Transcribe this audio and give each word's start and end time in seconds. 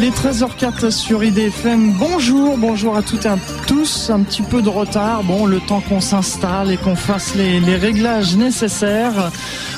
Il 0.00 0.04
est 0.04 0.16
13h04 0.16 0.92
sur 0.92 1.24
IDFM. 1.24 1.92
Bonjour, 1.98 2.56
bonjour 2.56 2.96
à 2.96 3.02
toutes 3.02 3.24
et 3.24 3.30
à 3.30 3.36
tous. 3.66 4.10
Un 4.10 4.20
petit 4.20 4.42
peu 4.42 4.62
de 4.62 4.68
retard. 4.68 5.24
Bon, 5.24 5.44
le 5.44 5.58
temps 5.58 5.80
qu'on 5.80 6.00
s'installe 6.00 6.70
et 6.70 6.76
qu'on 6.76 6.94
fasse 6.94 7.34
les, 7.34 7.58
réglages 7.74 8.36
nécessaires. 8.36 9.32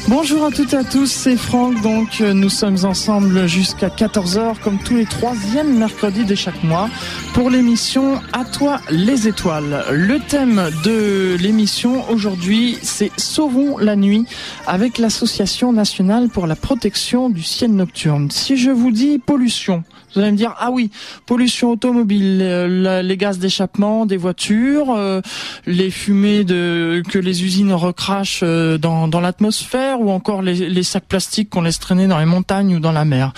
Bonjour 0.08 0.44
à 0.44 0.50
toutes 0.50 0.74
et 0.74 0.76
à 0.76 0.84
tous, 0.84 1.10
c'est 1.10 1.38
Franck. 1.38 1.80
Donc, 1.80 2.20
nous 2.20 2.50
sommes 2.50 2.84
ensemble 2.84 3.46
jusqu'à 3.46 3.88
14h, 3.88 4.58
comme 4.62 4.76
tous 4.76 4.96
les 4.96 5.06
troisièmes 5.06 5.78
mercredis 5.78 6.26
de 6.26 6.34
chaque 6.34 6.62
mois, 6.64 6.90
pour 7.32 7.48
l'émission 7.48 8.20
À 8.34 8.44
toi 8.44 8.82
les 8.90 9.26
étoiles. 9.26 9.84
Le 9.90 10.18
thème 10.18 10.68
de 10.84 11.34
l'émission 11.40 12.04
aujourd'hui, 12.10 12.76
c'est 12.82 13.10
Sauvons 13.16 13.78
la 13.78 13.96
nuit 13.96 14.26
avec 14.66 14.98
l'Association 14.98 15.72
nationale 15.72 16.28
pour 16.28 16.46
la 16.46 16.56
protection 16.56 17.30
du 17.30 17.42
ciel 17.42 17.72
nocturne. 17.72 18.30
Si 18.30 18.58
je 18.58 18.70
vous 18.70 18.90
dis 18.90 19.18
pollution, 19.18 19.82
vous 20.14 20.20
allez 20.20 20.32
me 20.32 20.36
dire 20.36 20.54
ah 20.58 20.70
oui, 20.70 20.90
pollution 21.26 21.70
automobile, 21.70 22.38
euh, 22.42 23.02
les 23.02 23.16
gaz 23.16 23.38
d'échappement 23.38 24.06
des 24.06 24.16
voitures, 24.16 24.90
euh, 24.90 25.20
les 25.66 25.90
fumées 25.90 26.44
que 26.44 27.18
les 27.18 27.44
usines 27.44 27.72
recrachent 27.72 28.40
euh, 28.42 28.78
dans, 28.78 29.20
l'atmosphère 29.20 30.00
ou 30.00 30.10
encore 30.10 30.42
les 30.42 30.82
sacs 30.82 31.04
plastiques 31.06 31.50
qu'on 31.50 31.62
laisse 31.62 31.78
traîner 31.78 32.06
dans 32.06 32.18
les 32.18 32.24
montagnes 32.24 32.76
ou 32.76 32.80
dans 32.80 32.92
la 32.92 33.04
mer. 33.04 33.32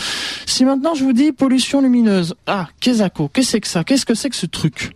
Si 0.46 0.64
maintenant 0.64 0.94
je 0.94 1.04
vous 1.04 1.12
dis 1.12 1.32
pollution 1.32 1.80
lumineuse, 1.80 2.34
ah 2.46 2.68
qu'est-ce 2.80 3.02
que 3.32 3.42
c'est 3.42 3.60
que 3.60 3.68
ça? 3.68 3.84
Qu'est-ce 3.84 4.06
que 4.06 4.14
c'est 4.14 4.30
que 4.30 4.36
ce 4.36 4.46
truc? 4.46 4.92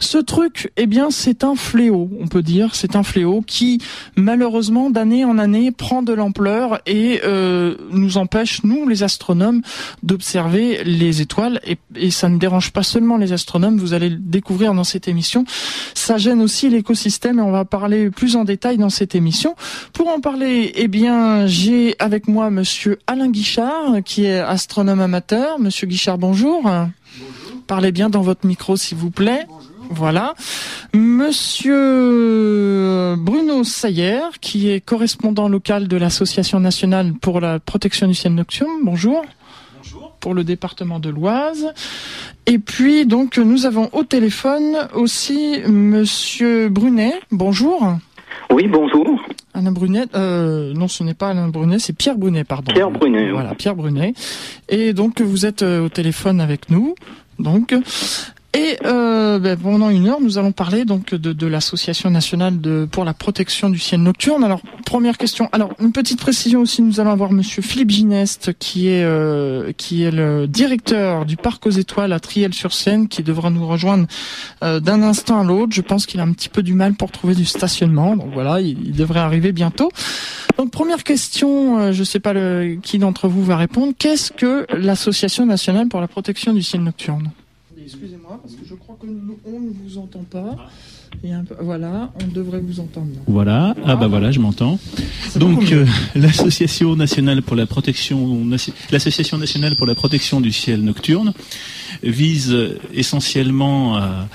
Ce 0.00 0.18
truc, 0.18 0.70
eh 0.76 0.86
bien 0.86 1.10
c'est 1.10 1.42
un 1.42 1.54
fléau, 1.54 2.10
on 2.20 2.26
peut 2.26 2.42
dire, 2.42 2.74
c'est 2.74 2.96
un 2.96 3.02
fléau 3.02 3.42
qui 3.46 3.80
malheureusement 4.16 4.90
d'année 4.90 5.24
en 5.24 5.38
année 5.38 5.72
prend 5.72 6.02
de 6.02 6.12
l'ampleur 6.12 6.80
et 6.86 7.20
nous 7.90 8.18
empêche 8.18 8.62
nous 8.64 8.86
les 8.88 9.02
astronomes 9.02 9.62
d'observer 10.02 10.84
les 10.84 11.15
étoiles 11.20 11.60
et, 11.64 11.78
et, 11.94 12.10
ça 12.10 12.28
ne 12.28 12.38
dérange 12.38 12.72
pas 12.72 12.82
seulement 12.82 13.16
les 13.16 13.32
astronomes, 13.32 13.78
vous 13.78 13.92
allez 13.92 14.10
le 14.10 14.16
découvrir 14.16 14.74
dans 14.74 14.84
cette 14.84 15.08
émission. 15.08 15.44
Ça 15.94 16.18
gêne 16.18 16.40
aussi 16.40 16.68
l'écosystème 16.68 17.38
et 17.38 17.42
on 17.42 17.50
va 17.50 17.64
parler 17.64 18.10
plus 18.10 18.36
en 18.36 18.44
détail 18.44 18.78
dans 18.78 18.90
cette 18.90 19.14
émission. 19.14 19.56
Pour 19.92 20.08
en 20.08 20.20
parler, 20.20 20.72
eh 20.74 20.88
bien, 20.88 21.46
j'ai 21.46 21.96
avec 21.98 22.28
moi 22.28 22.50
monsieur 22.50 22.98
Alain 23.06 23.28
Guichard 23.28 24.02
qui 24.04 24.24
est 24.24 24.38
astronome 24.38 25.00
amateur. 25.00 25.58
Monsieur 25.58 25.86
Guichard, 25.86 26.18
bonjour. 26.18 26.62
Bonjour. 26.62 26.86
Parlez 27.66 27.92
bien 27.92 28.10
dans 28.10 28.22
votre 28.22 28.46
micro 28.46 28.76
s'il 28.76 28.98
vous 28.98 29.10
plaît. 29.10 29.44
Bonjour. 29.48 29.72
Voilà. 29.90 30.34
Monsieur 30.94 31.76
Bruno 33.16 33.64
Sayer, 33.64 34.20
qui 34.40 34.70
est 34.70 34.80
correspondant 34.80 35.48
local 35.48 35.88
de 35.88 35.96
l'Association 35.96 36.60
nationale 36.60 37.12
pour 37.20 37.40
la 37.40 37.58
protection 37.60 38.06
du 38.08 38.14
ciel 38.14 38.34
nocturne. 38.34 38.68
Bonjour 38.82 39.24
pour 40.26 40.34
le 40.34 40.42
département 40.42 40.98
de 40.98 41.08
l'Oise. 41.08 41.72
Et 42.46 42.58
puis 42.58 43.06
donc 43.06 43.38
nous 43.38 43.64
avons 43.64 43.88
au 43.92 44.02
téléphone 44.02 44.88
aussi 44.92 45.60
Monsieur 45.68 46.68
Brunet. 46.68 47.12
Bonjour. 47.30 47.80
Oui, 48.50 48.66
bonjour. 48.66 49.06
Alain 49.54 49.70
Brunet, 49.70 50.06
euh, 50.16 50.72
non, 50.74 50.88
ce 50.88 51.04
n'est 51.04 51.14
pas 51.14 51.28
Alain 51.28 51.46
Brunet, 51.46 51.78
c'est 51.78 51.92
Pierre 51.92 52.16
Brunet, 52.16 52.42
pardon. 52.42 52.72
Pierre 52.72 52.90
Brunet. 52.90 53.30
Voilà, 53.30 53.54
Pierre 53.54 53.76
Brunet. 53.76 54.14
Et 54.68 54.94
donc 54.94 55.20
vous 55.20 55.46
êtes 55.46 55.62
au 55.62 55.88
téléphone 55.88 56.40
avec 56.40 56.70
nous. 56.70 56.96
Donc, 57.38 57.74
et 58.56 58.78
euh, 58.86 59.38
ben, 59.38 59.56
pendant 59.58 59.90
une 59.90 60.08
heure, 60.08 60.20
nous 60.20 60.38
allons 60.38 60.52
parler 60.52 60.84
donc 60.84 61.14
de, 61.14 61.32
de 61.32 61.46
l'association 61.46 62.08
nationale 62.10 62.58
de, 62.60 62.88
pour 62.90 63.04
la 63.04 63.12
protection 63.12 63.68
du 63.68 63.78
ciel 63.78 64.02
nocturne. 64.02 64.42
Alors 64.44 64.60
première 64.86 65.18
question. 65.18 65.48
Alors 65.52 65.70
une 65.78 65.92
petite 65.92 66.18
précision 66.18 66.60
aussi, 66.62 66.80
nous 66.80 66.98
allons 67.00 67.10
avoir 67.10 67.32
Monsieur 67.32 67.62
Philippe 67.62 67.90
Gineste 67.90 68.54
qui 68.58 68.88
est 68.88 69.04
euh, 69.04 69.72
qui 69.76 70.04
est 70.04 70.10
le 70.10 70.46
directeur 70.46 71.26
du 71.26 71.36
parc 71.36 71.66
aux 71.66 71.70
étoiles 71.70 72.12
à 72.12 72.20
Triel-sur-Seine, 72.20 73.08
qui 73.08 73.22
devra 73.22 73.50
nous 73.50 73.66
rejoindre 73.66 74.06
euh, 74.62 74.80
d'un 74.80 75.02
instant 75.02 75.40
à 75.40 75.44
l'autre. 75.44 75.72
Je 75.74 75.82
pense 75.82 76.06
qu'il 76.06 76.20
a 76.20 76.22
un 76.22 76.32
petit 76.32 76.48
peu 76.48 76.62
du 76.62 76.72
mal 76.72 76.94
pour 76.94 77.10
trouver 77.10 77.34
du 77.34 77.44
stationnement, 77.44 78.16
donc 78.16 78.30
voilà, 78.32 78.60
il, 78.60 78.78
il 78.86 78.92
devrait 78.92 79.20
arriver 79.20 79.52
bientôt. 79.52 79.90
Donc 80.56 80.70
première 80.70 81.04
question, 81.04 81.78
euh, 81.78 81.92
je 81.92 82.00
ne 82.00 82.04
sais 82.04 82.20
pas 82.20 82.32
le, 82.32 82.78
qui 82.82 82.98
d'entre 82.98 83.28
vous 83.28 83.44
va 83.44 83.56
répondre. 83.56 83.92
Qu'est-ce 83.98 84.32
que 84.32 84.66
l'association 84.74 85.44
nationale 85.44 85.88
pour 85.88 86.00
la 86.00 86.08
protection 86.08 86.54
du 86.54 86.62
ciel 86.62 86.82
nocturne? 86.82 87.30
Excusez-moi, 87.86 88.40
parce 88.42 88.54
que 88.54 88.66
je 88.68 88.74
crois 88.74 88.96
qu'on 89.00 89.06
ne 89.06 89.70
vous 89.84 89.98
entend 89.98 90.24
pas. 90.28 90.56
Et 91.22 91.32
un 91.32 91.44
peu, 91.44 91.54
voilà, 91.60 92.12
on 92.20 92.26
devrait 92.34 92.58
vous 92.58 92.80
entendre. 92.80 93.06
Là. 93.14 93.20
Voilà. 93.28 93.74
ah 93.84 93.94
bah 93.94 94.08
voilà, 94.08 94.32
je 94.32 94.40
m'entends. 94.40 94.80
Donc 95.36 95.70
euh, 95.70 95.86
l'association 96.16 96.96
nationale 96.96 97.42
pour 97.42 97.54
la 97.54 97.66
protection, 97.66 98.44
l'association 98.90 99.38
nationale 99.38 99.76
pour 99.76 99.86
la 99.86 99.94
protection 99.94 100.40
du 100.40 100.50
ciel 100.50 100.82
nocturne 100.82 101.32
vise 102.02 102.56
essentiellement 102.92 103.96
à, 103.96 104.26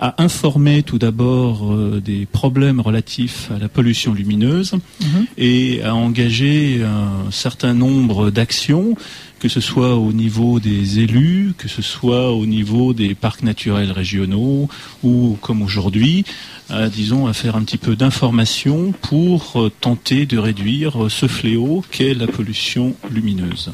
à 0.00 0.22
informer 0.22 0.82
tout 0.82 0.98
d'abord 0.98 1.72
euh, 1.74 2.00
des 2.02 2.24
problèmes 2.24 2.80
relatifs 2.80 3.50
à 3.54 3.58
la 3.58 3.68
pollution 3.68 4.14
lumineuse 4.14 4.72
-hmm. 4.72 5.26
et 5.36 5.82
à 5.82 5.94
engager 5.94 6.82
un 6.82 7.30
certain 7.30 7.74
nombre 7.74 8.30
d'actions 8.30 8.96
que 9.44 9.50
ce 9.50 9.60
soit 9.60 9.96
au 9.96 10.14
niveau 10.14 10.58
des 10.58 11.00
élus, 11.00 11.52
que 11.58 11.68
ce 11.68 11.82
soit 11.82 12.32
au 12.32 12.46
niveau 12.46 12.94
des 12.94 13.14
parcs 13.14 13.42
naturels 13.42 13.92
régionaux, 13.92 14.70
ou 15.02 15.36
comme 15.42 15.60
aujourd'hui, 15.60 16.24
euh, 16.70 16.88
disons, 16.88 17.26
à 17.26 17.34
faire 17.34 17.54
un 17.54 17.62
petit 17.62 17.76
peu 17.76 17.94
d'information 17.94 18.92
pour 19.02 19.60
euh, 19.60 19.70
tenter 19.82 20.24
de 20.24 20.38
réduire 20.38 21.10
ce 21.10 21.26
fléau 21.28 21.84
qu'est 21.90 22.14
la 22.14 22.26
pollution 22.26 22.94
lumineuse. 23.10 23.70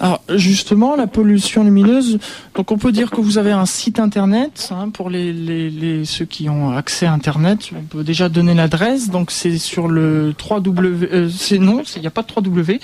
Alors 0.00 0.22
justement, 0.34 0.96
la 0.96 1.06
pollution 1.06 1.62
lumineuse, 1.62 2.18
donc 2.54 2.72
on 2.72 2.78
peut 2.78 2.90
dire 2.90 3.10
que 3.10 3.20
vous 3.20 3.36
avez 3.36 3.52
un 3.52 3.66
site 3.66 4.00
internet 4.00 4.70
hein, 4.70 4.88
pour 4.88 5.10
les, 5.10 5.30
les, 5.32 5.68
les, 5.68 6.06
ceux 6.06 6.24
qui 6.24 6.48
ont 6.48 6.70
accès 6.70 7.04
à 7.04 7.12
internet. 7.12 7.68
On 7.76 7.82
peut 7.82 8.02
déjà 8.02 8.30
donner 8.30 8.54
l'adresse, 8.54 9.10
donc 9.10 9.30
c'est 9.30 9.58
sur 9.58 9.88
le 9.88 10.32
3W. 10.32 11.06
Euh, 11.12 11.28
c'est 11.28 11.58
non, 11.58 11.82
il 11.96 12.00
n'y 12.00 12.06
a 12.06 12.10
pas 12.10 12.22
de 12.22 12.28
3W. 12.28 12.80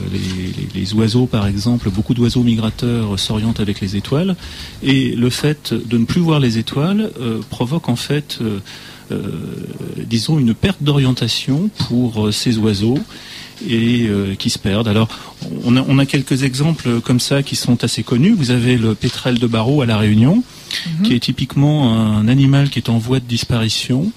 les, 0.75 0.95
oiseaux, 0.95 1.27
par 1.27 1.47
exemple, 1.47 1.91
beaucoup 1.91 2.15
d'oiseaux 2.15 2.43
migrateurs 2.43 3.19
s'orientent 3.19 3.61
avec 3.61 3.81
les 3.81 3.95
étoiles, 3.95 4.37
et 4.83 5.15
le 5.15 5.29
fait 5.29 5.75
de 5.75 5.99
ne 5.99 6.07
plus 6.07 6.23
voir 6.23 6.41
les 6.41 6.57
étoiles 6.57 7.11
euh, 7.21 7.41
provoque 7.51 7.91
en 7.91 7.97
fait, 7.97 8.39
euh, 8.41 9.21
disons, 9.99 10.39
une 10.39 10.55
perte 10.55 10.83
d'orientation 10.83 11.69
pour 11.89 12.33
ces 12.33 12.57
oiseaux 12.57 12.99
et 13.69 14.07
euh, 14.09 14.35
qui 14.35 14.51
se 14.51 14.59
perdent. 14.59 14.89
Alors, 14.89 15.09
on 15.65 15.77
a, 15.77 15.85
on 15.89 15.99
a, 15.99 16.07
quelques 16.07 16.43
exemples 16.43 17.01
comme 17.01 17.21
ça 17.21 17.43
qui 17.43 17.57
sont 17.57 17.83
assez 17.85 18.03
connus. 18.03 18.35
Vous 18.37 18.51
avez 18.51 18.77
le 18.77 18.95
pétrel 18.95 19.39
de 19.39 19.47
barreau 19.47 19.83
à 19.83 19.87
La 19.87 19.99
Réunion, 19.99 20.43
-hmm. 20.43 21.03
qui 21.03 21.15
est 21.15 21.21
typiquement 21.21 21.95
un 21.95 22.29
animal 22.29 22.71
qui 22.71 22.79
est 22.79 22.91
en 22.91 22.99
voie 22.99 23.21
de 23.21 23.29
disparition. 23.29 24.13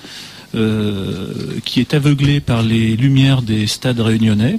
qui 1.63 1.79
est 1.79 1.93
aveuglé 1.93 2.39
par 2.39 2.63
les 2.63 2.97
lumières 2.97 3.43
des 3.43 3.67
stades 3.67 3.99
réunionnais. 3.99 4.57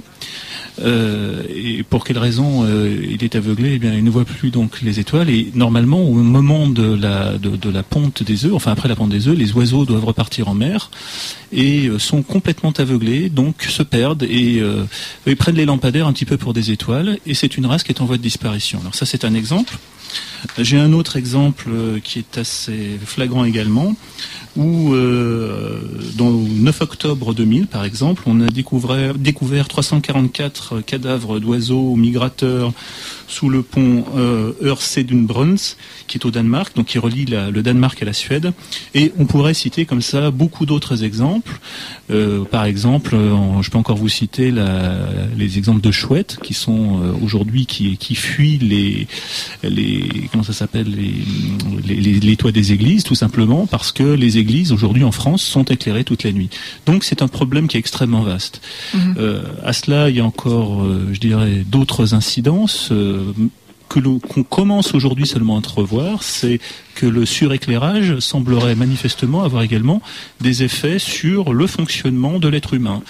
Euh, 0.79 1.43
et 1.49 1.83
pour 1.83 2.03
quelle 2.03 2.17
raison 2.17 2.63
euh, 2.63 3.05
il 3.09 3.23
est 3.23 3.35
aveuglé? 3.35 3.73
Eh 3.75 3.79
bien, 3.79 3.93
il 3.93 4.03
ne 4.03 4.09
voit 4.09 4.25
plus 4.25 4.51
donc 4.51 4.81
les 4.81 4.99
étoiles. 4.99 5.29
Et 5.29 5.51
normalement, 5.53 6.01
au 6.01 6.13
moment 6.13 6.67
de 6.67 6.93
la 6.93 7.37
de, 7.37 7.69
la 7.69 7.83
ponte 7.83 8.23
des 8.23 8.45
œufs, 8.45 8.53
enfin 8.53 8.71
après 8.71 8.89
la 8.89 8.95
ponte 8.95 9.09
des 9.09 9.27
œufs, 9.27 9.37
les 9.37 9.51
oiseaux 9.53 9.85
doivent 9.85 10.05
repartir 10.05 10.47
en 10.47 10.53
mer 10.53 10.89
et 11.51 11.87
euh, 11.87 11.99
sont 11.99 12.21
complètement 12.21 12.71
aveuglés, 12.77 13.29
donc 13.29 13.63
se 13.63 13.83
perdent 13.83 14.23
et, 14.23 14.61
prennent 15.37 15.55
les 15.55 15.65
lampadaires 15.65 16.07
un 16.07 16.13
petit 16.13 16.25
peu 16.25 16.37
pour 16.37 16.53
des 16.53 16.71
étoiles. 16.71 17.17
Et 17.25 17.33
c'est 17.33 17.57
une 17.57 17.65
race 17.65 17.83
qui 17.83 17.91
est 17.91 18.01
en 18.01 18.05
voie 18.05 18.17
de 18.17 18.21
disparition. 18.21 18.79
Alors 18.79 18.95
ça, 18.95 19.05
c'est 19.05 19.25
un 19.25 19.33
exemple. 19.33 19.77
J'ai 20.57 20.77
un 20.77 20.91
autre 20.91 21.15
exemple 21.15 21.69
qui 22.03 22.19
est 22.19 22.37
assez 22.37 22.99
flagrant 23.05 23.45
également 23.45 23.95
où 24.57 24.89
dans 24.91 26.29
le 26.29 26.63
9 26.63 26.81
octobre 26.81 27.33
2000, 27.33 27.67
par 27.67 27.85
exemple, 27.85 28.23
on 28.25 28.41
a 28.41 28.47
découvert, 28.47 29.15
découvert 29.15 29.69
344 29.69 30.60
cadavres 30.85 31.39
d'oiseaux 31.39 31.95
migrateurs 31.95 32.73
sous 33.27 33.49
le 33.49 33.61
pont 33.61 34.03
euh, 34.17 34.51
qui 36.07 36.17
est 36.17 36.25
au 36.25 36.31
Danemark, 36.31 36.75
donc 36.75 36.87
qui 36.87 36.99
relie 36.99 37.25
le 37.25 37.61
Danemark 37.61 38.01
à 38.01 38.05
la 38.05 38.13
Suède. 38.13 38.51
Et 38.93 39.13
on 39.17 39.25
pourrait 39.25 39.53
citer 39.53 39.85
comme 39.85 40.01
ça 40.01 40.31
beaucoup 40.31 40.65
d'autres 40.65 41.03
exemples. 41.03 41.59
Euh, 42.09 42.43
par 42.43 42.65
exemple, 42.65 43.15
je 43.61 43.69
peux 43.69 43.77
encore 43.77 43.95
vous 43.95 44.09
citer 44.09 44.53
les 45.37 45.57
exemples 45.57 45.81
de 45.81 45.91
chouettes 45.91 46.37
qui 46.43 46.53
sont 46.53 46.99
euh, 47.01 47.13
aujourd'hui 47.23 47.65
qui, 47.65 47.97
qui 47.97 48.15
fuient 48.15 48.57
les, 48.57 49.07
les 49.63 50.27
comment 50.31 50.43
ça 50.43 50.53
s'appelle 50.53 50.87
les, 50.89 51.95
les, 51.95 52.19
les, 52.19 52.35
toits 52.35 52.51
des 52.51 52.73
églises, 52.73 53.03
tout 53.03 53.15
simplement 53.15 53.65
parce 53.65 53.91
que 53.91 54.03
les 54.03 54.37
églises 54.37 54.71
aujourd'hui 54.71 55.03
en 55.03 55.11
France 55.11 55.41
sont 55.41 55.63
éclairées 55.65 56.03
toute 56.03 56.23
la 56.23 56.31
nuit. 56.31 56.49
Donc 56.85 57.03
c'est 57.03 57.21
un 57.21 57.27
problème 57.27 57.67
qui 57.67 57.77
est 57.77 57.79
extrêmement 57.79 58.21
vaste. 58.21 58.61
Mhm. 58.93 59.15
Euh, 59.17 59.43
à 59.63 59.73
cela, 59.73 60.09
il 60.09 60.17
y 60.17 60.19
a 60.19 60.25
encore, 60.25 60.50
je 61.11 61.19
dirais, 61.19 61.63
d'autres 61.65 62.13
incidences 62.13 62.91
que 63.91 63.99
qu'on 63.99 64.43
commence 64.43 64.93
aujourd'hui 64.93 65.27
seulement 65.27 65.55
à 65.55 65.57
entrevoir, 65.57 66.23
c'est 66.23 66.59
que 66.95 67.05
le 67.05 67.25
suréclairage 67.25 68.19
semblerait 68.19 68.75
manifestement 68.75 69.43
avoir 69.43 69.63
également 69.63 70.01
des 70.39 70.63
effets 70.63 70.99
sur 70.99 71.53
le 71.53 71.67
fonctionnement 71.67 72.39
de 72.39 72.47
l'être 72.47 72.73
humain. 72.73 73.01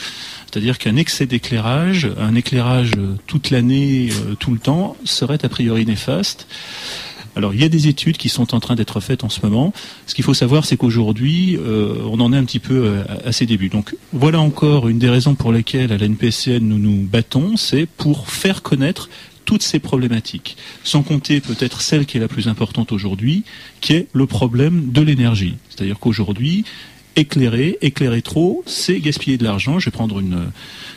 C'est-à-dire 0.52 0.80
qu'un 0.80 0.96
excès 0.96 1.28
d'éclairage, 1.28 2.10
un 2.20 2.36
éclairage 2.36 2.94
toute 3.28 3.52
l'année, 3.52 4.10
euh, 4.12 4.36
tout 4.36 4.52
le 4.52 4.60
temps, 4.60 4.98
serait 5.06 5.46
a 5.46 5.50
priori 5.50 5.86
néfaste. 5.86 6.48
Alors 7.36 7.54
il 7.54 7.62
y 7.62 7.64
a 7.64 7.70
des 7.70 7.88
études 7.88 8.18
qui 8.18 8.30
sont 8.30 8.54
en 8.54 8.60
train 8.60 8.76
d'être 8.76 9.00
faites 9.00 9.24
en 9.24 9.30
ce 9.30 9.40
moment. 9.44 9.74
Ce 10.08 10.16
qu'il 10.16 10.24
faut 10.24 10.34
savoir, 10.34 10.66
c'est 10.66 10.78
qu'aujourd'hui, 10.78 11.58
euh, 11.58 11.96
on 12.06 12.20
en 12.20 12.34
est 12.34 12.38
un 12.38 12.44
petit 12.44 12.60
peu 12.60 12.84
euh, 12.86 13.04
à, 13.26 13.32
ses 13.32 13.46
débuts. 13.46 13.70
Donc 13.70 13.96
voilà 14.14 14.40
encore 14.40 14.90
une 14.90 15.00
des 15.00 15.10
raisons 15.10 15.36
pour 15.36 15.52
lesquelles 15.52 15.92
à 15.92 15.98
la 15.98 16.06
NPCN 16.06 16.60
nous 16.60 16.80
nous 16.80 17.04
battons, 17.04 17.58
c'est 17.58 17.86
pour 17.86 18.30
faire 18.30 18.62
connaître 18.62 19.10
toutes 19.46 19.64
ces 19.64 19.80
problématiques, 19.80 20.56
sans 20.84 21.02
compter 21.02 21.42
peut-être 21.42 21.82
celle 21.82 22.06
qui 22.06 22.18
est 22.18 22.20
la 22.20 22.28
plus 22.28 22.48
importante 22.48 22.92
aujourd'hui, 22.92 23.44
qui 23.82 23.94
est 23.94 24.08
le 24.14 24.26
problème 24.28 24.92
de 24.92 25.02
l'énergie. 25.02 25.56
C'est-à-dire 25.70 26.00
qu'aujourd'hui, 26.00 26.64
éclairer, 27.16 27.78
éclairer 27.82 28.22
trop, 28.22 28.64
c'est 28.66 29.00
gaspiller 29.00 29.38
de 29.38 29.44
l'argent. 29.44 29.80
Je 29.80 29.86
vais 29.86 29.92
prendre 29.92 30.20
une, 30.20 30.52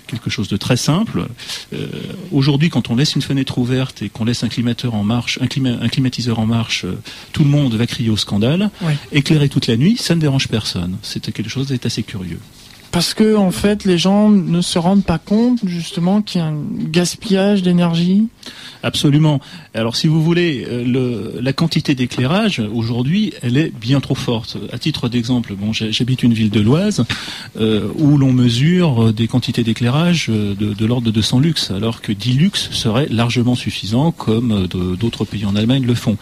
quelque 0.07 0.31
chose 0.31 0.49
de 0.49 0.57
très 0.57 0.77
simple. 0.77 1.27
Euh, 1.73 1.87
aujourd'hui, 2.33 2.71
quand 2.71 2.91
on 2.91 2.97
laisse 2.97 3.15
une 3.15 3.23
fenêtre 3.23 3.59
ouverte 3.59 4.03
et 4.03 4.09
qu'on 4.09 4.25
laisse 4.25 4.45
un 4.45 4.49
climateur 4.49 4.95
en 4.95 5.05
marche, 5.05 5.39
un, 5.41 5.47
climatiseur 5.89 6.39
en 6.39 6.47
marche, 6.47 6.85
euh, 6.85 6.99
tout 7.33 7.45
le 7.45 7.51
monde 7.51 7.75
va 7.75 7.87
crier 7.87 8.11
au 8.11 8.17
scandale. 8.17 8.71
Éclairer 9.13 9.49
toute 9.49 9.67
la 9.67 9.77
nuit, 9.77 9.97
ça 9.97 10.15
ne 10.15 10.21
dérange 10.21 10.49
personne. 10.49 10.97
C'est 11.03 11.33
quelque 11.33 11.51
chose 11.51 11.69
d'assez 11.69 12.03
curieux. 12.03 12.41
Parce 12.95 13.13
que 13.13 13.35
en 13.35 13.51
fait, 13.51 13.85
les 13.85 13.99
gens 13.99 14.31
ne 14.31 14.61
se 14.61 14.79
rendent 14.79 15.05
pas 15.05 15.19
compte 15.19 15.59
justement 15.67 16.23
qu'il 16.23 16.41
y 16.41 16.45
a 16.45 16.47
un 16.47 16.63
gaspillage 16.93 17.61
d'énergie. 17.61 18.29
Absolument. 18.85 19.41
Alors, 19.75 19.97
si 19.97 20.07
vous 20.07 20.23
voulez, 20.23 20.65
euh, 20.69 20.85
le, 20.85 21.41
la 21.41 21.53
quantité 21.53 21.97
d'éclairage 21.97 22.63
aujourd'hui, 22.73 23.33
elle 23.43 23.57
est 23.57 23.73
bien 23.75 23.99
trop 23.99 24.15
forte. 24.15 24.59
À 24.71 24.79
titre 24.79 25.09
d'exemple, 25.09 25.55
bon, 25.55 25.73
j'habite 25.73 26.23
une 26.23 26.35
ville 26.35 26.51
de 26.51 26.61
l'Oise 26.61 27.05
euh, 27.59 27.89
où 27.97 28.17
l'on 28.17 28.33
mesure 28.33 29.13
des 29.13 29.27
quantités 29.27 29.65
d'éclairage 29.65 30.29
de, 30.29 30.55
de 30.55 30.87
l'ordre 30.87 31.07
de 31.07 31.11
200 31.11 31.41
lux, 31.41 31.73
alors 31.73 32.01
que 32.01 32.13
10 32.13 32.35
lux 32.35 32.69
serait 32.71 33.09
largement 33.11 33.57
suffisant, 33.57 34.13
comme 34.13 34.69
d'autres 34.69 35.25
pays 35.25 35.47
en 35.47 35.57
Allemagne 35.57 35.85
le 35.85 35.97
font. 35.97 36.17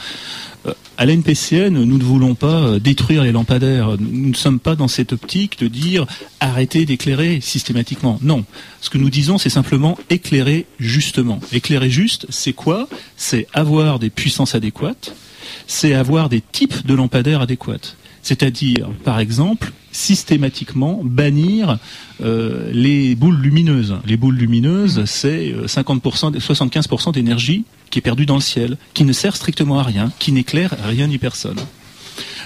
Euh, 0.66 0.72
à 0.96 1.06
l'NPCN, 1.06 1.70
nous 1.70 1.98
ne 1.98 2.02
voulons 2.02 2.34
pas 2.34 2.62
euh, 2.62 2.78
détruire 2.78 3.24
les 3.24 3.32
lampadaires. 3.32 3.96
Nous 3.98 4.28
ne 4.30 4.34
sommes 4.34 4.60
pas 4.60 4.76
dans 4.76 4.88
cette 4.88 5.12
optique 5.12 5.58
de 5.58 5.68
dire 5.68 6.06
arrêtez 6.40 6.84
d'éclairer 6.84 7.40
systématiquement. 7.40 8.18
Non. 8.22 8.44
Ce 8.80 8.90
que 8.90 8.98
nous 8.98 9.10
disons, 9.10 9.38
c'est 9.38 9.50
simplement 9.50 9.98
éclairer 10.10 10.66
justement. 10.78 11.40
Éclairer 11.52 11.90
juste, 11.90 12.26
c'est 12.30 12.52
quoi? 12.52 12.88
C'est 13.16 13.46
avoir 13.52 13.98
des 13.98 14.10
puissances 14.10 14.54
adéquates, 14.54 15.14
c'est 15.66 15.94
avoir 15.94 16.28
des 16.28 16.40
types 16.40 16.86
de 16.86 16.94
lampadaires 16.94 17.40
adéquats. 17.40 17.94
C'est-à-dire, 18.22 18.88
par 19.02 19.18
exemple, 19.18 19.72
systématiquement 19.90 21.00
bannir 21.02 21.78
euh, 22.22 22.70
les 22.72 23.16
boules 23.16 23.40
lumineuses. 23.40 23.96
Les 24.06 24.16
boules 24.16 24.36
lumineuses, 24.36 25.04
c'est 25.06 25.52
50%, 25.66 26.38
75% 26.38 27.12
d'énergie 27.12 27.64
qui 27.92 28.00
est 28.00 28.02
perdue 28.02 28.26
dans 28.26 28.34
le 28.34 28.40
ciel, 28.40 28.76
qui 28.94 29.04
ne 29.04 29.12
sert 29.12 29.36
strictement 29.36 29.78
à 29.78 29.84
rien, 29.84 30.10
qui 30.18 30.32
n'éclaire 30.32 30.74
rien 30.82 31.06
ni 31.06 31.18
personne. 31.18 31.60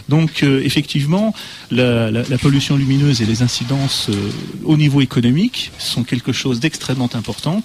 Donc 0.09 0.43
euh, 0.43 0.61
effectivement, 0.63 1.35
la, 1.71 2.11
pollution 2.41 2.77
lumineuse 2.77 3.23
et 3.23 3.27
les 3.27 3.43
incidences 3.43 4.09
euh, 4.11 4.31
au 4.65 4.77
niveau 4.77 5.01
économique 5.01 5.73
sont 5.79 6.05
quelque 6.05 6.33
chose 6.33 6.61
d'extrêmement 6.61 7.11
important. 7.15 7.63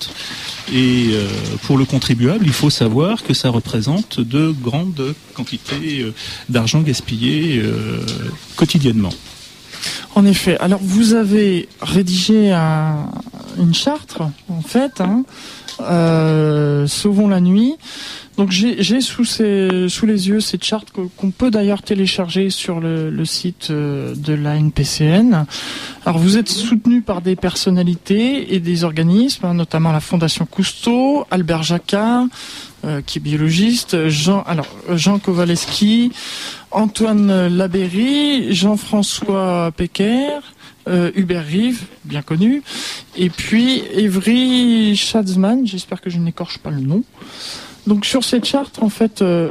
Et 0.73 1.09
pour 1.63 1.77
le 1.77 1.85
contribuable, 1.85 2.45
il 2.45 2.53
faut 2.53 2.69
savoir 2.69 3.23
que 3.23 3.33
ça 3.33 3.49
représente 3.49 4.19
de 4.19 4.51
grandes 4.51 5.13
quantités 5.33 6.05
d'argent 6.49 6.81
gaspillé 6.81 7.61
quotidiennement. 8.55 9.13
En 10.15 10.25
effet. 10.25 10.57
Alors 10.59 10.79
vous 10.81 11.13
avez 11.13 11.67
rédigé 11.81 12.51
une 13.57 13.73
charte, 13.73 14.17
en 14.49 14.61
fait, 14.61 15.01
hein, 15.01 15.23
euh, 15.81 16.87
Sauvons 16.87 17.27
la 17.27 17.41
nuit. 17.41 17.75
Donc 18.37 18.49
j'ai 18.49 19.01
sous, 19.01 19.25
sous 19.25 20.05
les 20.05 20.29
yeux 20.29 20.39
cette 20.39 20.63
charte 20.63 20.91
qu'on 20.91 21.31
peut 21.31 21.51
d'ailleurs 21.51 21.83
télécharger 21.83 22.49
sur 22.49 22.79
le, 22.79 23.25
site 23.25 23.67
euh, 23.69 24.15
de 24.15 24.33
la 24.33 24.55
NPCN. 24.55 25.45
Alors 26.05 26.17
vous 26.17 26.37
êtes 26.37 26.49
soutenu 26.49 27.01
par 27.01 27.21
des 27.21 27.35
personnalités 27.35 28.55
et 28.55 28.59
des 28.59 28.83
organismes, 28.83 29.45
hein, 29.45 29.53
notamment 29.53 29.91
la 29.91 29.99
Fondation 29.99 30.45
Cousteau, 30.45 31.25
Albert 31.29 31.63
Jacquard, 31.63 32.25
euh, 32.85 33.01
qui 33.05 33.19
est 33.19 33.21
biologiste, 33.21 34.07
Jean, 34.07 34.41
alors 34.47 34.67
Jean 34.89 35.19
Kowaleski, 35.19 36.11
Antoine 36.71 37.47
Labéry, 37.47 38.53
Jean-François 38.55 39.71
Pecker, 39.75 40.39
euh, 40.87 41.11
Hubert 41.15 41.45
Rive, 41.45 41.83
bien 42.05 42.21
connu, 42.21 42.63
et 43.15 43.29
puis 43.29 43.83
Evry 43.93 44.95
Schatzman, 44.95 45.65
j'espère 45.65 46.01
que 46.01 46.09
je 46.09 46.17
n'écorche 46.17 46.57
pas 46.57 46.71
le 46.71 46.81
nom. 46.81 47.03
Donc 47.87 48.05
sur 48.05 48.23
cette 48.23 48.45
charte, 48.45 48.79
en 48.81 48.89
fait, 48.89 49.21
euh, 49.21 49.49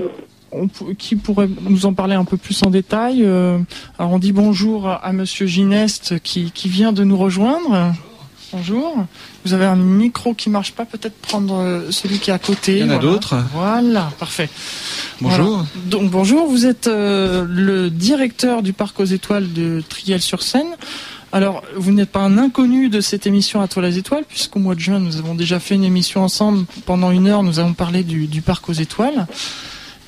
on, 0.53 0.69
qui 0.69 1.17
pourrait 1.17 1.49
nous 1.69 1.87
en 1.87 1.95
parler 1.95 2.15
un 2.15 2.25
peu 2.25 2.37
plus 2.37 2.63
en 2.65 2.71
détail 2.71 3.23
euh, 3.25 3.59
Alors 3.99 4.13
on 4.13 4.19
dit 4.19 4.33
bonjour 4.33 4.89
à, 4.89 5.13
Monsieur 5.13 5.47
Gineste 5.47 6.21
qui, 6.21 6.51
qui 6.51 6.69
vient 6.69 6.93
de 6.93 7.05
nous 7.05 7.17
rejoindre. 7.17 7.95
Bonjour. 8.53 9.07
Vous 9.45 9.55
avez 9.55 9.65
un 9.65 9.77
micro 9.77 10.35
qui 10.35 10.51
marche 10.51 10.73
pas, 10.73 10.85
peut-être 10.85 11.15
prendre 11.15 11.85
celui 11.91 12.19
qui 12.19 12.31
est 12.31 12.33
à 12.33 12.39
côté. 12.41 12.79
Il 12.79 12.87
y 12.87 12.91
en 12.91 12.97
a 12.97 12.99
d'autres. 12.99 13.37
Voilà, 13.53 14.11
parfait. 14.19 14.51
Bonjour. 15.21 15.67
Donc 15.87 16.11
bonjour, 16.11 16.49
vous 16.49 16.67
êtes 16.67 16.87
euh, 16.87 17.45
le 17.47 17.91
directeur 17.91 18.63
du 18.63 18.73
parc 18.73 18.99
aux 19.01 19.05
étoiles 19.05 19.53
de 19.53 19.83
Triel-sur-Seine. 19.89 20.77
Alors, 21.33 21.63
vous 21.77 21.93
n'êtes 21.93 22.11
pas 22.11 22.21
un 22.21 22.39
inconnu 22.39 22.89
de 22.89 23.01
cette 23.01 23.27
émission 23.27 23.61
à 23.61 23.69
toi 23.69 23.83
les 23.83 23.99
étoiles, 23.99 24.25
puisqu'au 24.29 24.59
mois 24.59 24.75
de 24.75 24.81
juin, 24.81 24.99
nous 24.99 25.17
avons 25.17 25.35
déjà 25.35 25.61
fait 25.61 25.77
une 25.77 25.85
émission 25.85 26.23
ensemble. 26.23 26.67
Pendant 26.87 27.13
une 27.13 27.29
heure, 27.29 27.43
nous 27.43 27.61
avons 27.61 27.73
parlé 27.73 28.03
du, 28.03 28.43
parc 28.43 28.69
aux 28.69 28.73
étoiles. 28.73 29.27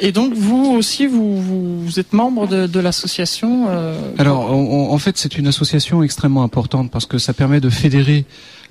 Et 0.00 0.10
donc 0.10 0.34
vous 0.34 0.74
aussi, 0.76 1.06
vous, 1.06 1.86
êtes 1.98 2.12
membre 2.12 2.48
de, 2.48 2.80
l'association 2.80 3.66
euh, 3.68 3.94
Alors 4.18 4.50
en 4.50 4.98
fait 4.98 5.16
c'est 5.16 5.38
une 5.38 5.46
association 5.46 6.02
extrêmement 6.02 6.42
importante 6.42 6.90
parce 6.90 7.06
que 7.06 7.18
ça 7.18 7.32
permet 7.32 7.60
de 7.60 7.70
fédérer 7.70 8.24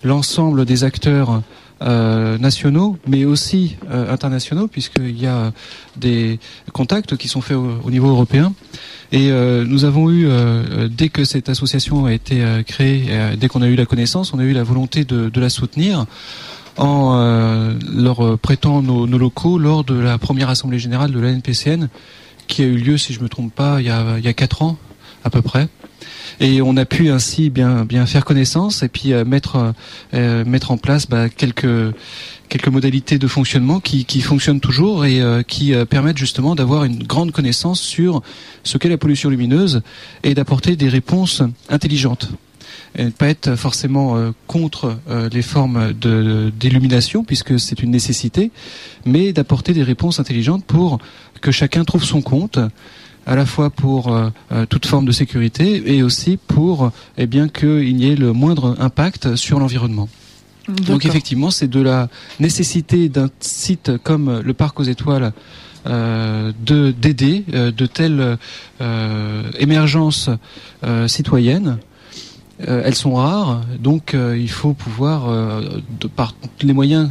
l'ensemble 0.03 0.65
des 0.65 0.83
acteurs 0.83 1.41
euh, 1.81 2.37
nationaux, 2.37 2.97
mais 3.07 3.25
aussi 3.25 3.77
euh, 3.89 4.13
internationaux, 4.13 4.67
puisqu'il 4.67 5.19
y 5.19 5.25
a 5.25 5.51
des 5.97 6.39
contacts 6.73 7.17
qui 7.17 7.27
sont 7.27 7.41
faits 7.41 7.57
au, 7.57 7.89
niveau 7.89 8.09
européen. 8.09 8.53
Et 9.11 9.31
euh, 9.31 9.65
nous 9.65 9.83
avons 9.83 10.11
eu, 10.11 10.29
dès 10.89 11.09
que 11.09 11.25
cette 11.25 11.49
association 11.49 12.05
a 12.05 12.13
été 12.13 12.43
créée, 12.67 13.05
dès 13.35 13.47
qu'on 13.47 13.63
a 13.63 13.67
eu 13.67 13.75
la 13.75 13.87
connaissance, 13.87 14.31
on 14.33 14.39
a 14.39 14.43
eu 14.43 14.53
la 14.53 14.63
volonté 14.63 15.05
de, 15.05 15.29
de 15.29 15.41
la 15.41 15.49
soutenir 15.49 16.05
en 16.77 17.73
leur 17.91 18.37
prêtant 18.37 18.83
nos, 18.83 19.07
nos, 19.07 19.17
locaux 19.17 19.57
lors 19.57 19.83
de 19.83 19.95
la 19.95 20.19
première 20.19 20.49
assemblée 20.49 20.79
générale 20.79 21.11
de 21.11 21.19
la 21.19 21.29
NPCN, 21.29 21.89
qui 22.47 22.61
a 22.61 22.65
eu 22.65 22.77
lieu, 22.77 22.97
si 22.97 23.13
je 23.13 23.21
me 23.21 23.27
trompe 23.27 23.53
pas, 23.53 23.81
il 23.81 23.87
y 23.87 23.89
a, 23.89 24.17
il 24.19 24.23
y 24.23 24.27
a 24.27 24.33
quatre 24.33 24.61
ans, 24.61 24.77
à 25.23 25.29
peu 25.31 25.41
près. 25.41 25.67
Et 26.39 26.61
on 26.61 26.77
a 26.77 26.85
pu 26.85 27.09
ainsi 27.09 27.49
bien 27.49 27.85
bien 27.85 28.05
faire 28.05 28.25
connaissance 28.25 28.83
et 28.83 28.87
puis 28.87 29.13
mettre 29.25 29.73
mettre 30.13 30.71
en 30.71 30.77
place 30.77 31.07
bah, 31.07 31.29
quelques 31.29 31.93
quelques 32.49 32.67
modalités 32.67 33.17
de 33.17 33.27
fonctionnement 33.27 33.79
qui, 33.79 34.21
fonctionnent 34.21 34.59
toujours 34.59 35.05
et 35.05 35.21
qui 35.47 35.73
permettent 35.89 36.17
justement 36.17 36.55
d'avoir 36.55 36.83
une 36.83 37.03
grande 37.03 37.31
connaissance 37.31 37.79
sur 37.79 38.21
ce 38.63 38.77
qu'est 38.77 38.89
la 38.89 38.97
pollution 38.97 39.29
lumineuse 39.29 39.81
et 40.23 40.33
d'apporter 40.33 40.75
des 40.75 40.89
réponses 40.89 41.43
intelligentes 41.69 42.31
et 42.95 43.05
ne 43.05 43.09
pas 43.09 43.27
être 43.27 43.55
forcément 43.55 44.17
euh, 44.17 44.31
contre 44.47 44.97
euh, 45.09 45.29
les 45.31 45.41
formes 45.41 45.93
d'illumination 45.93 47.23
puisque 47.23 47.59
c'est 47.59 47.81
une 47.81 47.91
nécessité, 47.91 48.51
mais 49.05 49.33
d'apporter 49.33 49.73
des 49.73 49.83
réponses 49.83 50.19
intelligentes 50.19 50.65
pour 50.65 50.99
que 51.41 51.51
chacun 51.51 51.83
trouve 51.83 52.03
son 52.03 52.21
compte 52.21 52.59
à 53.25 53.35
la 53.35 53.45
fois 53.45 53.69
pour 53.69 54.13
euh, 54.13 54.29
toute 54.69 54.85
forme 54.85 55.05
de 55.05 55.11
sécurité 55.11 55.95
et 55.95 56.03
aussi 56.03 56.37
pour 56.37 56.91
eh 57.17 57.27
bien 57.27 57.47
qu'il 57.47 58.01
y 58.01 58.11
ait 58.11 58.15
le 58.15 58.33
moindre 58.33 58.75
impact 58.79 59.35
sur 59.35 59.59
l'environnement. 59.59 60.09
Donc 60.67 61.05
effectivement, 61.05 61.51
c'est 61.51 61.67
de 61.67 61.81
la 61.81 62.07
nécessité 62.39 63.09
d'un 63.09 63.29
site 63.39 63.97
comme 64.03 64.41
le 64.41 64.53
parc 64.53 64.79
aux 64.79 64.83
étoiles 64.83 65.33
de 65.85 66.91
d'aider 66.91 67.43
de 67.49 67.85
telles 67.87 68.37
émergences 69.59 70.29
citoyennes 71.07 71.79
euh, 72.67 72.83
elles 72.85 72.95
sont 72.95 73.15
rares, 73.15 73.61
donc 73.79 74.13
euh, 74.13 74.37
il 74.37 74.49
faut 74.49 74.73
pouvoir, 74.73 75.29
euh, 75.29 75.79
de, 75.99 76.07
par 76.07 76.35
les 76.61 76.73
moyens 76.73 77.09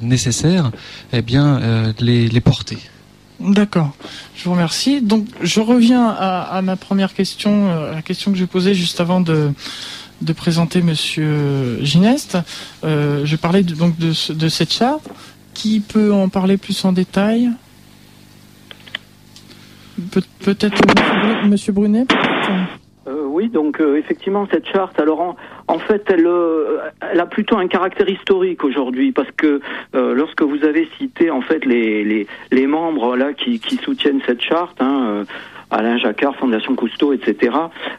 nécessaires, 0.00 0.70
eh 1.12 1.22
bien, 1.22 1.60
les, 1.98 2.28
les 2.28 2.40
porter. 2.40 2.78
D'accord, 3.42 3.90
je 4.36 4.44
vous 4.44 4.52
remercie. 4.52 5.02
Donc 5.02 5.26
je 5.40 5.60
reviens 5.60 6.08
à, 6.08 6.62
ma 6.62 6.76
première 6.76 7.12
question, 7.12 7.70
à 7.70 7.94
la 7.96 8.02
question 8.02 8.30
que 8.30 8.38
j'ai 8.38 8.46
posée 8.46 8.74
juste 8.74 9.00
avant 9.00 9.20
de, 9.20 9.52
présenter 10.36 10.82
Monsieur 10.82 11.82
Gineste. 11.82 12.38
Euh, 12.84 13.22
je 13.24 13.36
parlais 13.36 13.64
de, 13.64 13.74
donc 13.74 13.98
de, 13.98 14.12
de, 14.32 14.48
cette 14.48 14.72
charte. 14.72 15.08
Qui 15.54 15.80
peut 15.80 16.12
en 16.12 16.28
parler 16.28 16.56
plus 16.56 16.84
en 16.84 16.92
détail? 16.92 17.50
Peut-être 20.40 20.80
Monsieur 21.46 21.72
Brunet 21.72 22.06
oui, 23.32 23.48
donc 23.48 23.80
euh, 23.80 23.96
effectivement 23.96 24.46
cette 24.50 24.66
charte, 24.66 25.00
alors 25.00 25.20
en, 25.20 25.36
fait, 25.78 26.02
elle, 26.08 26.26
euh, 26.26 26.78
elle, 27.12 27.20
a 27.20 27.26
plutôt 27.26 27.56
un 27.56 27.68
caractère 27.68 28.08
historique 28.08 28.64
aujourd'hui 28.64 29.12
parce 29.12 29.30
que 29.36 29.60
euh, 29.94 30.14
lorsque 30.14 30.42
vous 30.42 30.64
avez 30.64 30.88
cité 30.98 31.30
en 31.30 31.40
fait 31.40 31.64
les, 31.64 32.04
les, 32.04 32.26
les 32.50 32.66
membres 32.66 33.16
là 33.16 33.32
qui, 33.32 33.60
qui 33.60 33.76
soutiennent 33.76 34.20
cette 34.26 34.40
charte, 34.40 34.80
hein, 34.80 35.24
Alain 35.70 35.96
Jacquard, 35.96 36.36
Fondation 36.36 36.74
Cousteau, 36.74 37.12
etc. 37.12 37.56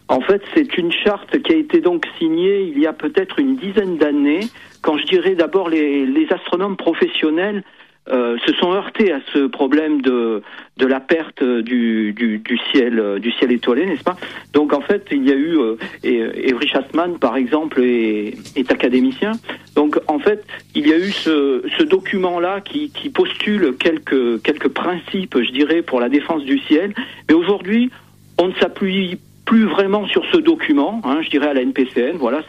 En 0.08 0.22
fait, 0.22 0.44
c'est 0.54 0.78
une 0.78 0.92
charte 0.92 1.42
qui 1.42 1.54
a 1.54 1.56
été 1.56 1.82
donc 1.82 2.06
signée 2.20 2.62
il 2.62 2.80
y 2.80 2.86
a 2.86 2.94
peut-être 2.94 3.40
une 3.40 3.56
dizaine 3.56 3.98
d'années, 3.98 4.42
quand 4.82 4.98
je 4.98 5.06
dirais 5.06 5.36
d'abord 5.36 5.70
les, 5.70 6.06
les 6.06 6.32
astronomes 6.32 6.78
professionnels 6.78 7.64
euh, 8.12 8.38
se 8.46 8.54
sont 8.56 8.74
heurtés 8.74 9.14
à 9.14 9.22
ce 9.32 9.48
problème 9.48 10.02
de, 10.02 10.42
de 10.78 10.86
la 10.86 11.00
perte 11.00 11.44
du, 11.44 12.14
du, 12.14 12.40
du 12.40 12.60
ciel 12.72 13.20
du 13.20 13.32
ciel 13.32 13.52
étoilé, 13.52 13.86
n'est-ce 13.86 14.04
pas? 14.04 14.18
Donc 14.52 14.74
en 14.74 14.82
fait, 14.82 15.08
il 15.12 15.28
y 15.28 15.32
a 15.32 15.36
eu 15.36 15.58
euh, 15.58 15.76
et 16.04 16.50
Evry 16.50 16.68
Chastman, 16.68 17.18
par 17.20 17.38
exemple, 17.38 17.82
est, 17.82 18.34
est, 18.58 18.72
académicien. 18.72 19.32
Donc 19.76 20.00
en 20.08 20.20
fait, 20.20 20.44
il 20.76 20.88
y 20.88 20.94
a 20.94 20.98
eu 20.98 21.12
ce, 21.12 21.64
ce 21.78 21.84
document-là 21.84 22.62
qui, 22.62 22.90
qui 22.90 23.10
postule 23.10 23.76
quelques 23.78 24.42
quelques 24.44 24.70
principes, 24.70 25.38
je 25.42 25.52
dirais, 25.52 25.82
pour 25.82 26.00
la 26.02 26.10
défense 26.10 26.44
du 26.44 26.60
ciel. 26.60 26.94
Mais 27.30 27.36
aujourd'hui, 27.36 27.90
on 28.38 28.50
ne 28.50 28.54
s'appuie 28.56 29.18
plus 29.46 29.66
vraiment 29.66 30.08
sur 30.08 30.24
ce 30.32 30.38
document, 30.38 31.02
hein, 31.04 31.20
je 31.22 31.30
dirais 31.30 31.48
à 31.48 31.54
la 31.54 31.62
NPCN. 31.62 32.18
Voilà, 32.18 32.42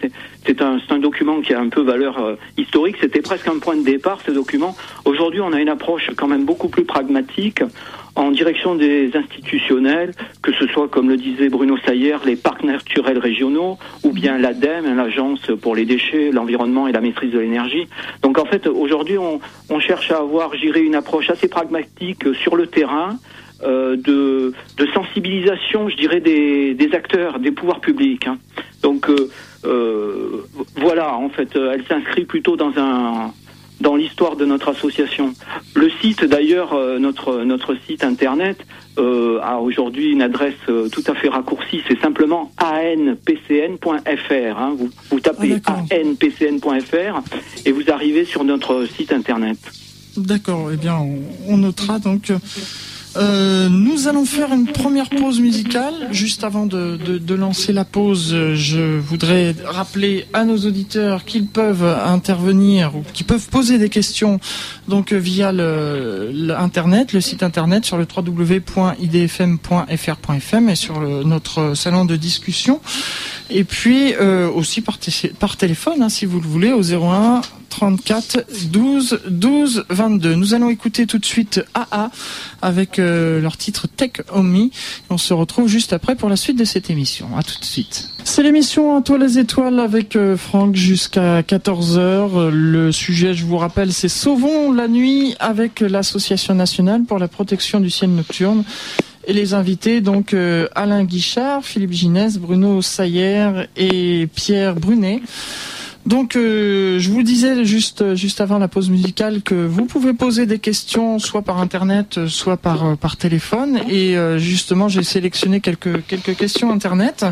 c'est 0.46 0.62
un, 0.62 0.78
un 0.88 0.98
document 0.98 1.40
qui 1.40 1.52
a 1.52 1.60
un 1.60 1.68
peu 1.68 1.82
valeur 1.82 2.18
euh, 2.18 2.36
historique. 2.56 2.96
C'était 3.00 3.20
presque 3.20 3.48
un 3.48 3.58
point 3.58 3.76
de 3.76 3.84
départ, 3.84 4.20
ce 4.24 4.30
document. 4.30 4.76
Aujourd'hui, 5.04 5.40
on 5.40 5.52
a 5.52 5.60
une 5.60 5.68
approche 5.68 6.10
quand 6.16 6.28
même 6.28 6.44
beaucoup 6.44 6.68
plus 6.68 6.84
pragmatique 6.84 7.62
en 8.16 8.30
direction 8.30 8.76
des 8.76 9.10
institutionnels, 9.16 10.12
que 10.40 10.52
ce 10.52 10.66
soit, 10.68 10.88
comme 10.88 11.08
le 11.08 11.16
disait 11.16 11.48
Bruno 11.48 11.76
Sayer, 11.78 12.16
les 12.24 12.36
parcs 12.36 12.62
naturels 12.62 13.18
régionaux, 13.18 13.76
ou 14.04 14.12
bien 14.12 14.38
l'ADEME, 14.38 14.94
l'Agence 14.96 15.50
pour 15.60 15.74
les 15.74 15.84
déchets, 15.84 16.30
l'environnement 16.30 16.86
et 16.86 16.92
la 16.92 17.00
maîtrise 17.00 17.32
de 17.32 17.40
l'énergie. 17.40 17.88
Donc 18.22 18.38
en 18.38 18.44
fait, 18.44 18.66
aujourd'hui, 18.68 19.18
on, 19.18 19.40
on 19.68 19.80
cherche 19.80 20.12
à 20.12 20.18
avoir, 20.18 20.54
j'irai, 20.54 20.82
une 20.82 20.94
approche 20.94 21.28
assez 21.28 21.48
pragmatique 21.48 22.32
sur 22.34 22.54
le 22.54 22.68
terrain, 22.68 23.18
euh, 23.64 23.96
de, 23.96 24.52
de, 24.76 24.86
sensibilisation, 24.92 25.88
je 25.88 25.96
dirais, 25.96 26.20
des, 26.20 26.74
des, 26.74 26.94
acteurs, 26.94 27.38
des 27.38 27.50
pouvoirs 27.50 27.80
publics. 27.80 28.26
Hein. 28.26 28.36
Donc 28.82 29.08
euh, 29.08 29.30
euh, 29.64 30.42
voilà, 30.76 31.16
en 31.16 31.30
fait, 31.30 31.56
elle 31.56 31.82
s'inscrit 31.86 32.24
plutôt 32.24 32.56
dans 32.56 32.72
un 32.76 33.32
dans 33.80 33.96
l'histoire 33.96 34.36
de 34.36 34.44
notre 34.44 34.68
association. 34.68 35.34
Le 35.74 35.90
site, 36.00 36.24
d'ailleurs, 36.24 36.78
notre 37.00 37.42
notre 37.42 37.74
site 37.86 38.04
internet 38.04 38.64
a 38.96 39.58
aujourd'hui 39.58 40.12
une 40.12 40.22
adresse 40.22 40.54
tout 40.92 41.02
à 41.06 41.14
fait 41.14 41.28
raccourcie. 41.28 41.82
C'est 41.88 42.00
simplement 42.00 42.52
anpcn.fr. 42.62 43.88
Hein. 44.58 44.74
Vous, 44.78 44.90
vous 45.10 45.20
tapez 45.20 45.56
ah, 45.66 45.82
anpcn.fr 45.92 47.22
et 47.66 47.72
vous 47.72 47.90
arrivez 47.90 48.24
sur 48.24 48.44
notre 48.44 48.86
site 48.86 49.12
internet. 49.12 49.58
D'accord. 50.16 50.70
Eh 50.72 50.76
bien, 50.76 50.96
on, 50.96 51.18
on 51.48 51.56
notera 51.56 51.98
donc. 51.98 52.30
Euh, 53.16 53.68
nous 53.68 54.08
allons 54.08 54.24
faire 54.24 54.52
une 54.52 54.66
première 54.66 55.08
pause 55.08 55.40
musicale. 55.40 56.08
Juste 56.10 56.42
avant 56.44 56.66
de, 56.66 56.96
de, 56.96 57.18
de, 57.18 57.34
lancer 57.34 57.72
la 57.72 57.84
pause, 57.84 58.34
je 58.54 58.98
voudrais 58.98 59.54
rappeler 59.64 60.26
à 60.32 60.44
nos 60.44 60.58
auditeurs 60.58 61.24
qu'ils 61.24 61.46
peuvent 61.46 61.84
intervenir 61.84 62.96
ou 62.96 63.04
qu'ils 63.12 63.26
peuvent 63.26 63.48
poser 63.48 63.78
des 63.78 63.88
questions 63.88 64.38
donc 64.88 65.12
via 65.12 65.52
le, 65.52 66.54
internet, 66.56 67.12
le 67.12 67.20
site 67.20 67.42
internet 67.42 67.84
sur 67.84 67.96
le 67.96 68.06
www.idfm.fr.fm 68.16 70.68
et 70.68 70.76
sur 70.76 71.00
le, 71.00 71.24
notre 71.24 71.74
salon 71.74 72.04
de 72.04 72.14
discussion. 72.16 72.80
Et 73.56 73.62
puis 73.62 74.14
euh, 74.14 74.50
aussi 74.50 74.82
par, 74.82 75.56
téléphone, 75.56 76.02
hein, 76.02 76.08
si 76.08 76.26
vous 76.26 76.40
le 76.40 76.46
voulez, 76.46 76.72
au 76.72 76.82
01 76.82 77.40
34 77.70 78.46
12 78.70 79.20
12 79.28 79.84
22. 79.88 80.34
Nous 80.34 80.54
allons 80.54 80.70
écouter 80.70 81.06
tout 81.06 81.18
de 81.18 81.24
suite 81.24 81.64
AA 81.72 82.10
avec 82.62 82.98
euh, 82.98 83.40
leur 83.40 83.56
titre 83.56 83.86
Tech 83.86 84.10
Me. 84.34 84.70
On 85.08 85.18
se 85.18 85.32
retrouve 85.32 85.68
juste 85.68 85.92
après 85.92 86.16
pour 86.16 86.28
la 86.28 86.34
suite 86.34 86.58
de 86.58 86.64
cette 86.64 86.90
émission. 86.90 87.36
À 87.36 87.44
tout 87.44 87.58
de 87.60 87.64
suite. 87.64 88.10
C'est 88.24 88.42
l'émission 88.42 89.00
Toi 89.02 89.18
les 89.18 89.38
étoiles 89.38 89.78
avec 89.78 90.16
euh, 90.16 90.36
Franck 90.36 90.74
jusqu'à 90.74 91.42
14h. 91.42 92.48
Le 92.48 92.90
sujet, 92.90 93.34
je 93.34 93.44
vous 93.44 93.56
rappelle, 93.56 93.92
c'est 93.92 94.08
Sauvons 94.08 94.72
la 94.72 94.88
nuit 94.88 95.36
avec 95.38 95.78
l'association 95.78 96.56
nationale 96.56 97.04
pour 97.04 97.20
la 97.20 97.28
protection 97.28 97.78
du 97.78 97.90
ciel 97.90 98.10
nocturne. 98.10 98.64
Et 99.26 99.32
les 99.32 99.54
invités, 99.54 100.00
donc 100.00 100.34
euh, 100.34 100.68
Alain 100.74 101.04
Guichard, 101.04 101.64
Philippe 101.64 101.92
Ginès, 101.92 102.36
Bruno 102.38 102.82
Sayer 102.82 103.68
et 103.76 104.28
Pierre 104.34 104.74
Brunet. 104.74 105.22
Donc, 106.04 106.36
euh, 106.36 106.98
je 106.98 107.08
vous 107.08 107.22
disais 107.22 107.64
juste 107.64 108.14
juste 108.14 108.42
avant 108.42 108.58
la 108.58 108.68
pause 108.68 108.90
musicale 108.90 109.40
que 109.40 109.54
vous 109.54 109.86
pouvez 109.86 110.12
poser 110.12 110.44
des 110.44 110.58
questions 110.58 111.18
soit 111.18 111.40
par 111.40 111.58
internet, 111.58 112.26
soit 112.26 112.58
par 112.58 112.84
euh, 112.84 112.94
par 112.96 113.16
téléphone. 113.16 113.80
Et 113.88 114.14
justement, 114.36 114.88
j'ai 114.88 115.02
sélectionné 115.02 115.60
quelques 115.60 116.04
quelques 116.06 116.36
questions 116.36 116.70
internet. 116.70 117.24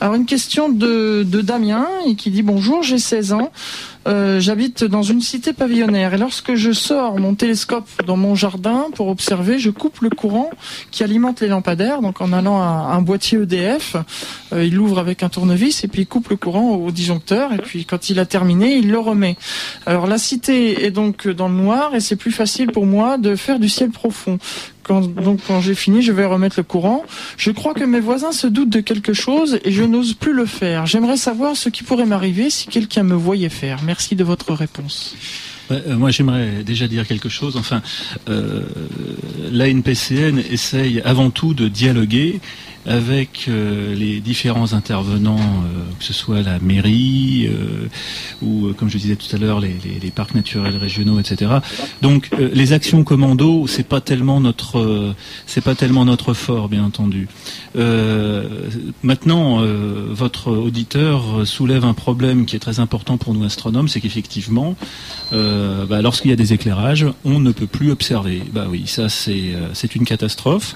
Alors, 0.00 0.14
une 0.14 0.26
question 0.26 0.68
de 0.68 1.42
Damien 1.42 1.86
qui 2.16 2.30
dit 2.30 2.42
bonjour, 2.42 2.82
j'ai 2.82 2.98
16 2.98 3.32
ans. 3.34 3.50
Euh, 4.08 4.40
j'habite 4.40 4.82
dans 4.82 5.02
une 5.02 5.20
cité 5.20 5.52
pavillonnaire 5.52 6.14
et 6.14 6.18
lorsque 6.18 6.54
je 6.54 6.72
sors 6.72 7.18
mon 7.18 7.34
télescope 7.34 7.86
dans 8.06 8.16
mon 8.16 8.34
jardin 8.34 8.86
pour 8.94 9.08
observer, 9.08 9.58
je 9.58 9.68
coupe 9.68 10.00
le 10.00 10.08
courant 10.08 10.48
qui 10.90 11.04
alimente 11.04 11.42
les 11.42 11.48
lampadaires. 11.48 12.00
Donc 12.00 12.22
en 12.22 12.32
allant 12.32 12.62
à 12.62 12.94
un 12.94 13.02
boîtier 13.02 13.38
EDF, 13.38 13.96
euh, 14.54 14.64
il 14.64 14.74
l'ouvre 14.74 14.98
avec 14.98 15.22
un 15.22 15.28
tournevis 15.28 15.84
et 15.84 15.88
puis 15.88 16.02
il 16.02 16.06
coupe 16.06 16.30
le 16.30 16.36
courant 16.36 16.76
au 16.76 16.90
disjoncteur 16.90 17.52
et 17.52 17.58
puis 17.58 17.84
quand 17.84 18.08
il 18.08 18.18
a 18.18 18.24
terminé, 18.24 18.76
il 18.76 18.90
le 18.90 18.98
remet. 18.98 19.36
Alors 19.84 20.06
la 20.06 20.16
cité 20.16 20.86
est 20.86 20.90
donc 20.90 21.28
dans 21.28 21.48
le 21.48 21.54
noir 21.54 21.94
et 21.94 22.00
c'est 22.00 22.16
plus 22.16 22.32
facile 22.32 22.68
pour 22.72 22.86
moi 22.86 23.18
de 23.18 23.36
faire 23.36 23.58
du 23.58 23.68
ciel 23.68 23.90
profond 23.90 24.38
donc 24.90 25.40
quand 25.46 25.60
j'ai 25.60 25.74
fini, 25.74 26.02
je 26.02 26.12
vais 26.12 26.24
remettre 26.24 26.58
le 26.58 26.64
courant. 26.64 27.04
Je 27.36 27.50
crois 27.50 27.74
que 27.74 27.84
mes 27.84 28.00
voisins 28.00 28.32
se 28.32 28.46
doutent 28.46 28.70
de 28.70 28.80
quelque 28.80 29.12
chose 29.12 29.58
et 29.64 29.72
je 29.72 29.82
n'ose 29.84 30.14
plus 30.14 30.32
le 30.32 30.46
faire. 30.46 30.86
J'aimerais 30.86 31.16
savoir 31.16 31.56
ce 31.56 31.68
qui 31.68 31.82
pourrait 31.82 32.06
m'arriver 32.06 32.50
si 32.50 32.66
quelqu'un 32.66 33.02
me 33.02 33.14
voyait 33.14 33.48
faire. 33.48 33.82
Merci 33.84 34.16
de 34.16 34.24
votre 34.24 34.52
réponse. 34.52 35.14
Euh, 35.70 35.96
moi, 35.96 36.10
j'aimerais 36.10 36.64
déjà 36.64 36.88
dire 36.88 37.06
quelque 37.06 37.28
chose. 37.28 37.56
Enfin, 37.56 37.82
euh, 38.28 38.62
la 39.52 39.68
NPCN 39.68 40.38
essaye 40.50 41.00
avant 41.02 41.30
tout 41.30 41.54
de 41.54 41.68
dialoguer 41.68 42.40
avec 42.86 43.46
euh, 43.48 43.94
les 43.94 44.20
différents 44.20 44.72
intervenants, 44.72 45.38
euh, 45.38 45.84
que 45.98 46.04
ce 46.04 46.12
soit 46.12 46.42
la 46.42 46.58
mairie 46.60 47.48
euh, 47.48 47.88
ou, 48.42 48.72
comme 48.74 48.88
je 48.88 48.96
disais 48.96 49.16
tout 49.16 49.34
à 49.34 49.38
l'heure, 49.38 49.60
les, 49.60 49.76
les, 50.02 50.10
parcs 50.10 50.34
naturels 50.34 50.76
régionaux, 50.76 51.20
etc. 51.20 51.58
Donc, 52.02 52.30
les 52.38 52.72
actions 52.72 53.04
commando, 53.04 53.66
c'est 53.66 53.86
pas 53.86 54.00
tellement 54.00 54.40
notre, 54.40 55.14
c'est 55.46 55.60
pas 55.60 55.74
tellement 55.74 56.04
notre 56.04 56.34
fort, 56.34 56.68
bien 56.68 56.84
entendu. 56.84 57.28
maintenant, 59.02 59.62
votre 60.10 60.50
auditeur 60.50 61.46
soulève 61.46 61.84
un 61.84 61.94
problème 61.94 62.44
qui 62.44 62.56
est 62.56 62.60
très 62.60 62.80
important 62.80 63.18
pour 63.18 63.34
nous 63.34 63.44
astronomes, 63.44 63.88
c'est 63.88 64.00
qu'effectivement, 64.00 64.74
bah, 65.30 66.02
lorsqu'il 66.02 66.30
y 66.30 66.34
a 66.34 66.36
des 66.36 66.52
éclairages, 66.52 67.06
on 67.24 67.38
ne 67.38 67.52
peut 67.52 67.68
plus 67.68 67.92
observer. 67.92 68.42
Bah 68.52 68.66
oui, 68.68 68.84
ça 68.86 69.08
c'est 69.08 69.54
c'est 69.74 69.94
une 69.94 70.04
catastrophe. 70.04 70.74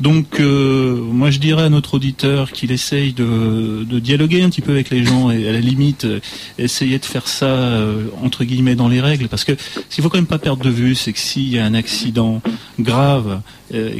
Donc, 0.00 0.38
euh, 0.38 0.96
moi, 0.96 1.30
je 1.30 1.38
dirais 1.38 1.64
à 1.64 1.68
notre 1.68 1.94
auditeur 1.94 2.52
qu'il 2.52 2.70
essaye 2.70 3.12
de, 3.12 3.84
dialoguer 3.98 4.42
un 4.42 4.50
petit 4.50 4.60
peu 4.60 4.72
avec 4.72 4.90
les 4.90 5.04
gens 5.04 5.30
et 5.30 5.48
à 5.48 5.52
la 5.52 5.60
limite 5.60 6.04
euh, 6.04 6.20
essayer 6.56 6.98
de 6.98 7.04
faire 7.04 7.26
ça 7.26 7.46
euh, 7.46 8.04
entre 8.22 8.44
guillemets 8.44 8.76
dans 8.76 8.88
les 8.88 9.00
règles, 9.00 9.28
parce 9.28 9.44
que 9.44 9.52
ce 9.58 9.94
qu'il 9.94 10.04
faut 10.04 10.08
quand 10.08 10.18
même 10.18 10.26
pas 10.26 10.38
perdre 10.38 10.62
de 10.62 10.70
vue, 10.70 10.94
c'est 10.94 11.12
que 11.12 11.18
s'il 11.18 11.48
y 11.48 11.58
a 11.58 11.64
un 11.64 11.74
accident 11.74 12.40
grave 12.78 13.40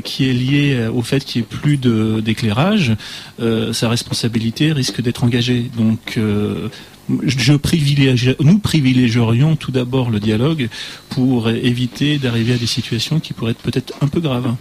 qui 0.03 0.31
est 0.31 0.33
lié 0.33 0.89
au 0.95 1.03
fait 1.03 1.25
qu'il 1.25 1.43
n'y 1.43 1.47
ait 1.47 1.59
plus 1.59 1.77
d'éclairage, 2.23 2.93
sa 3.39 3.89
responsabilité 3.89 4.73
risque 4.73 5.03
d'être 5.03 5.25
engagée. 5.25 5.71
Donc 5.77 6.19
je 6.19 7.53
nous 7.53 8.59
privilégierions 8.59 9.57
tout 9.57 9.73
d'abord 9.73 10.11
le 10.11 10.21
dialogue 10.21 10.69
pour 11.11 11.51
éviter 11.51 12.19
d'arriver 12.19 12.55
à 12.55 12.59
des 12.59 12.67
situations 12.67 13.21
qui 13.21 13.35
pourraient 13.35 13.53
être 13.53 13.63
peut-être 13.63 13.93
un 14.01 14.09
peu 14.09 14.21
graves. 14.21 14.55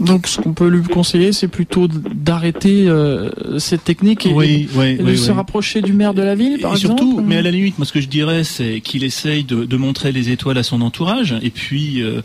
Donc, 0.00 0.26
ce 0.26 0.40
qu'on 0.40 0.54
peut 0.54 0.68
lui 0.68 0.82
conseiller, 0.82 1.32
c'est 1.32 1.48
plutôt 1.48 1.86
d'arrêter 1.86 2.88
euh, 2.88 3.58
cette 3.58 3.84
technique 3.84 4.26
et, 4.26 4.32
de 4.32 5.14
se 5.14 5.30
rapprocher 5.30 5.82
du 5.82 5.92
maire 5.92 6.14
de 6.14 6.22
la 6.22 6.34
ville, 6.34 6.58
par 6.58 6.72
et 6.72 6.76
exemple. 6.76 7.00
Surtout, 7.00 7.20
mais 7.20 7.36
à 7.36 7.42
la 7.42 7.50
limite, 7.50 7.78
moi, 7.78 7.86
ce 7.86 7.92
que 7.92 8.00
je 8.00 8.08
dirais, 8.08 8.42
c'est 8.42 8.80
qu'il 8.80 9.04
essaye 9.04 9.44
de, 9.44 9.76
montrer 9.80 10.12
les 10.12 10.30
étoiles 10.30 10.58
à 10.58 10.62
son 10.62 10.82
entourage, 10.82 11.34
et 11.42 11.48
puis 11.48 12.02
euh, 12.02 12.20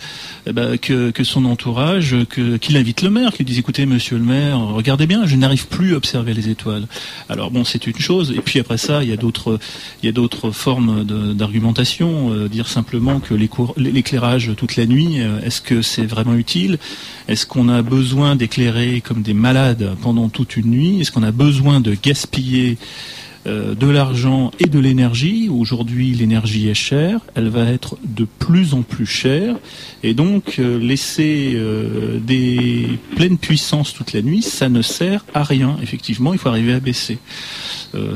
eh 0.46 0.52
ben, 0.52 0.78
que, 0.78 1.12
son 1.24 1.46
entourage, 1.46 2.16
qu'il 2.60 2.78
invite 2.78 3.02
le 3.02 3.10
maire, 3.10 3.32
qu'il 3.34 3.46
dise 3.46 3.60
écoutez, 3.60 3.86
Monsieur 3.86 4.18
le 4.18 4.24
maire, 4.24 4.60
regardez 4.60 5.08
bien, 5.08 5.26
je 5.26 5.36
n'arrive 5.38 5.68
plus 5.68 5.94
à 5.94 5.98
observer 5.98 6.34
les 6.34 6.50
étoiles. 6.50 6.88
Alors 7.30 7.52
bon, 7.52 7.64
c'est 7.64 7.88
une 7.88 7.98
chose, 7.98 8.34
et 8.36 8.42
puis 8.42 8.60
après 8.60 8.78
ça, 8.78 9.04
il 9.04 9.10
y 9.10 9.14
a 9.14 9.18
d'autres, 9.18 9.58
il 10.04 10.06
y 10.06 10.10
a 10.10 10.12
d'autres 10.12 10.52
formes 10.52 11.04
d'argumentation, 11.34 12.32
euh, 12.34 12.50
dire 12.50 12.68
simplement 12.68 13.20
que 13.20 13.34
l'éclairage 13.34 14.52
toute 14.58 14.76
la 14.76 14.86
nuit, 14.86 15.18
est-ce 15.44 15.62
que 15.62 15.82
c'est 15.82 16.06
vraiment 16.06 16.36
utile? 16.36 16.78
Est-ce 17.28 17.46
qu'on 17.46 17.65
on 17.66 17.70
a 17.70 17.82
besoin 17.82 18.36
d'éclairer 18.36 19.02
comme 19.02 19.22
des 19.22 19.34
malades 19.34 19.96
pendant 20.04 20.30
toute 20.30 20.56
une 20.56 20.68
nuit 20.68 21.02
Est-ce 21.02 21.12
qu'on 21.12 21.24
a 21.24 21.32
besoin 21.32 21.80
de 21.80 21.96
gaspiller 21.96 22.78
euh, 23.48 23.74
de 23.74 23.90
l'argent 23.90 24.52
et 24.60 24.68
de 24.68 24.78
l'énergie? 24.78 25.50
Aujourd'hui, 25.50 26.12
l'énergie 26.12 26.70
est 26.70 26.76
chère, 26.76 27.22
elle 27.36 27.50
va 27.50 27.66
être 27.66 27.98
de 28.04 28.26
plus 28.26 28.74
en 28.74 28.84
plus 28.84 29.08
chère, 29.08 29.56
et 30.04 30.14
donc 30.14 30.58
euh, 30.60 30.78
laisser 30.78 31.54
euh, 31.56 32.20
des 32.20 32.88
pleines 33.16 33.38
puissances 33.38 33.94
toute 33.94 34.14
la 34.14 34.22
nuit, 34.22 34.42
ça 34.44 34.70
ne 34.70 34.82
sert 34.82 35.26
à 35.34 35.44
rien. 35.44 35.78
Effectivement, 35.82 36.34
il 36.34 36.40
faut 36.40 36.50
arriver 36.50 36.74
à 36.74 36.80
baisser. 36.80 37.18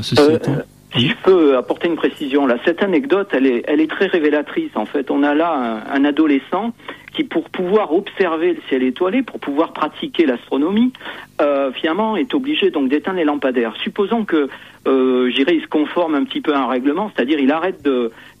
ceci 0.02 0.22
étant... 0.32 0.56
Si 0.96 1.08
je 1.08 1.14
peux 1.22 1.56
apporter 1.56 1.86
une 1.86 1.94
précision 1.94 2.46
là, 2.46 2.56
cette 2.64 2.82
anecdote, 2.82 3.28
elle 3.32 3.46
est, 3.46 3.62
elle 3.68 3.80
est 3.80 3.90
très 3.90 4.06
révélatrice. 4.06 4.72
En 4.74 4.86
fait, 4.86 5.08
on 5.12 5.22
a 5.22 5.34
là 5.34 5.84
un 5.92 6.04
adolescent 6.04 6.72
qui, 7.12 7.24
pour 7.24 7.50
pouvoir 7.50 7.92
observer 7.92 8.54
le 8.54 8.60
ciel 8.68 8.82
étoilé, 8.82 9.22
pour 9.22 9.40
pouvoir 9.40 9.72
pratiquer 9.72 10.26
l'astronomie, 10.26 10.92
euh, 11.40 11.72
finalement 11.72 12.16
est 12.16 12.34
obligé 12.34 12.70
donc 12.70 12.88
d'éteindre 12.88 13.18
les 13.18 13.24
lampadaires. 13.24 13.74
Supposons 13.82 14.24
que, 14.24 14.48
euh, 14.86 15.30
j'irai, 15.30 15.56
il 15.56 15.62
se 15.62 15.66
conforme 15.66 16.14
un 16.14 16.24
petit 16.24 16.40
peu 16.40 16.54
à 16.54 16.60
un 16.60 16.66
règlement, 16.66 17.10
c'est-à-dire 17.14 17.38
il 17.38 17.50
arrête 17.50 17.86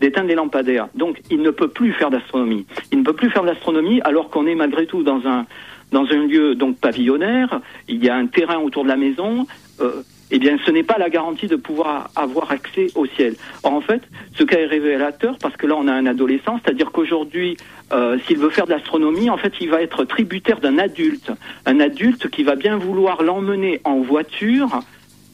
d'éteindre 0.00 0.28
les 0.28 0.34
lampadaires. 0.34 0.88
Donc 0.94 1.20
il 1.30 1.42
ne 1.42 1.50
peut 1.50 1.68
plus 1.68 1.92
faire 1.92 2.10
d'astronomie. 2.10 2.66
Il 2.92 2.98
ne 2.98 3.04
peut 3.04 3.14
plus 3.14 3.30
faire 3.30 3.44
d'astronomie 3.44 4.00
alors 4.02 4.30
qu'on 4.30 4.46
est 4.46 4.54
malgré 4.54 4.86
tout 4.86 5.02
dans 5.02 5.26
un 5.26 5.46
dans 5.92 6.04
un 6.04 6.26
lieu 6.26 6.54
donc 6.54 6.78
pavillonnaire. 6.78 7.60
Il 7.88 8.02
y 8.04 8.08
a 8.08 8.16
un 8.16 8.26
terrain 8.26 8.58
autour 8.58 8.84
de 8.84 8.88
la 8.88 8.96
maison. 8.96 9.46
Euh, 9.80 10.02
eh 10.30 10.38
bien, 10.38 10.58
ce 10.64 10.70
n'est 10.70 10.82
pas 10.82 10.98
la 10.98 11.10
garantie 11.10 11.46
de 11.46 11.56
pouvoir 11.56 12.10
avoir 12.16 12.50
accès 12.50 12.88
au 12.94 13.06
ciel. 13.06 13.34
En 13.62 13.80
fait, 13.80 14.02
ce 14.34 14.44
cas 14.44 14.58
est 14.58 14.66
révélateur 14.66 15.36
parce 15.40 15.56
que 15.56 15.66
là, 15.66 15.74
on 15.76 15.88
a 15.88 15.92
un 15.92 16.06
adolescent, 16.06 16.60
c'est-à-dire 16.62 16.92
qu'aujourd'hui, 16.92 17.56
euh, 17.92 18.18
s'il 18.26 18.38
veut 18.38 18.50
faire 18.50 18.66
de 18.66 18.70
l'astronomie, 18.70 19.30
en 19.30 19.36
fait, 19.36 19.52
il 19.60 19.70
va 19.70 19.82
être 19.82 20.04
tributaire 20.04 20.60
d'un 20.60 20.78
adulte, 20.78 21.32
un 21.66 21.80
adulte 21.80 22.28
qui 22.28 22.42
va 22.42 22.54
bien 22.54 22.76
vouloir 22.76 23.22
l'emmener 23.22 23.80
en 23.84 24.00
voiture 24.00 24.80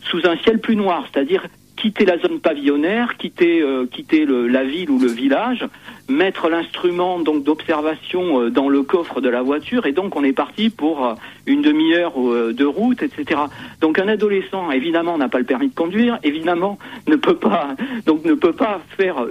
sous 0.03 0.27
un 0.27 0.37
ciel 0.39 0.61
plus 0.61 0.77
noir, 0.77 1.07
c'est-à-dire 1.13 1.47
quitter 1.77 2.05
la 2.05 2.19
zone 2.19 2.41
pavillonnaire, 2.41 3.17
quitter, 3.17 3.61
euh, 3.63 3.87
quitter 3.87 4.27
la 4.27 4.65
ville 4.65 4.91
ou 4.91 4.99
le 4.99 5.09
village, 5.09 5.67
mettre 6.09 6.49
l'instrument 6.49 7.19
donc 7.19 7.43
d'observation 7.43 8.41
euh, 8.41 8.51
dans 8.51 8.69
le 8.69 8.83
coffre 8.83 9.21
de 9.21 9.29
la 9.29 9.43
voiture 9.43 9.87
et 9.87 9.93
donc 9.93 10.17
on 10.17 10.25
est 10.25 10.33
parti 10.33 10.71
pour 10.71 11.05
euh, 11.05 11.15
une 11.47 11.63
demi-heure 11.63 12.15
euh, 12.21 12.53
de 12.53 12.65
route, 12.65 13.03
etc. 13.03 13.41
Donc 13.81 13.99
un 13.99 14.09
adolescent 14.09 14.71
évidemment 14.71 15.19
n'a 15.19 15.29
pas 15.29 15.39
le 15.39 15.45
permis 15.45 15.69
de 15.69 15.75
conduire, 15.75 16.19
évidemment 16.23 16.79
ne 17.07 17.17
peut 17.17 17.37
pas 17.37 17.77
donc 18.07 18.25
ne 18.25 18.35
peut 18.35 18.53
pas 18.53 18.81
faire 18.97 19.27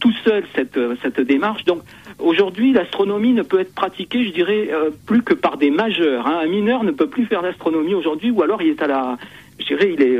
tout 0.00 0.12
seul 0.24 0.44
cette 0.54 0.78
cette 1.02 1.20
démarche. 1.20 1.64
Donc 1.64 1.82
aujourd'hui 2.18 2.72
l'astronomie 2.72 3.32
ne 3.32 3.42
peut 3.42 3.60
être 3.60 3.74
pratiquée, 3.74 4.24
je 4.24 4.32
dirais, 4.32 4.70
plus 5.06 5.22
que 5.22 5.34
par 5.34 5.56
des 5.56 5.70
majeurs. 5.70 6.26
Hein. 6.26 6.40
Un 6.42 6.48
mineur 6.48 6.84
ne 6.84 6.90
peut 6.90 7.08
plus 7.08 7.26
faire 7.26 7.42
d'astronomie 7.42 7.94
aujourd'hui 7.94 8.30
ou 8.30 8.42
alors 8.42 8.60
il 8.60 8.68
est 8.68 8.82
à 8.82 8.86
la 8.86 9.16
je 9.58 9.64
dirais 9.64 9.92
il 9.92 10.02
est 10.02 10.18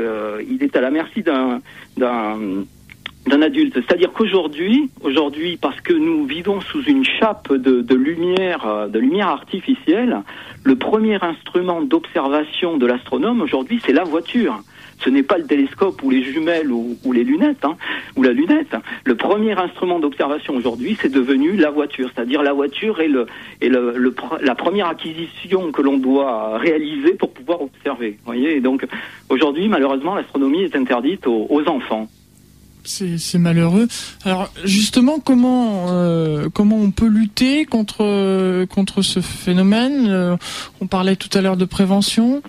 il 0.49 0.63
est 0.63 0.75
à 0.75 0.81
la 0.81 0.91
merci 0.91 1.23
d'un 1.23 1.61
d'un 3.27 3.41
adulte. 3.41 3.73
C'est-à-dire 3.75 4.11
qu'aujourd'hui, 4.13 4.89
aujourd'hui, 5.01 5.57
parce 5.57 5.79
que 5.81 5.93
nous 5.93 6.25
vivons 6.25 6.61
sous 6.61 6.83
une 6.83 7.03
chape 7.03 7.51
de, 7.51 7.81
de, 7.81 7.95
lumière, 7.95 8.65
euh, 8.67 8.87
de 8.87 8.99
lumière 8.99 9.29
artificielle, 9.29 10.21
le 10.63 10.75
premier 10.75 11.17
instrument 11.23 11.81
d'observation 11.81 12.77
de 12.77 12.85
l'astronome 12.85 13.41
aujourd'hui, 13.41 13.81
c'est 13.85 13.93
la 13.93 14.03
voiture. 14.03 14.61
Ce 14.99 15.09
n'est 15.09 15.23
pas 15.23 15.37
le 15.37 15.45
télescope 15.45 16.01
ou 16.03 16.09
les 16.09 16.23
jumelles 16.23 16.71
ou, 16.71 16.97
ou 17.03 17.11
les 17.11 17.23
lunettes, 17.23 17.65
hein, 17.65 17.75
ou 18.15 18.23
la 18.23 18.31
lunette. 18.31 18.75
Le 19.03 19.15
premier 19.15 19.51
instrument 19.51 19.99
d'observation 19.99 20.55
aujourd'hui, 20.55 20.97
c'est 21.01 21.11
devenu 21.11 21.57
la 21.57 21.69
voiture. 21.69 22.09
C'est-à-dire 22.15 22.43
la 22.43 22.53
voiture 22.53 23.01
est, 23.01 23.09
le, 23.09 23.25
est 23.61 23.67
le, 23.67 23.93
le, 23.97 24.15
la 24.41 24.55
première 24.55 24.87
acquisition 24.87 25.71
que 25.71 25.81
l'on 25.81 25.97
doit 25.97 26.57
réaliser 26.57 27.13
pour 27.13 27.31
pouvoir 27.31 27.61
observer. 27.61 28.17
Voyez. 28.25 28.55
Et 28.55 28.61
donc 28.61 28.85
aujourd'hui, 29.29 29.67
malheureusement, 29.67 30.15
l'astronomie 30.15 30.63
est 30.63 30.75
interdite 30.75 31.27
aux, 31.27 31.47
aux 31.49 31.67
enfants 31.67 32.07
c'est 32.85 33.37
malheureux. 33.37 33.87
Alors 34.23 34.51
justement, 34.63 35.19
comment 35.19 35.87
euh, 35.89 36.49
comment 36.53 36.77
on 36.77 36.91
peut 36.91 37.07
lutter 37.07 37.65
contre 37.65 38.65
contre 38.65 39.01
ce 39.01 39.21
phénomène? 39.21 40.07
Euh, 40.07 40.37
On 40.81 40.87
parlait 40.87 41.15
tout 41.15 41.35
à 41.37 41.41
l'heure 41.41 41.57
de 41.57 41.65
prévention. 41.65 42.41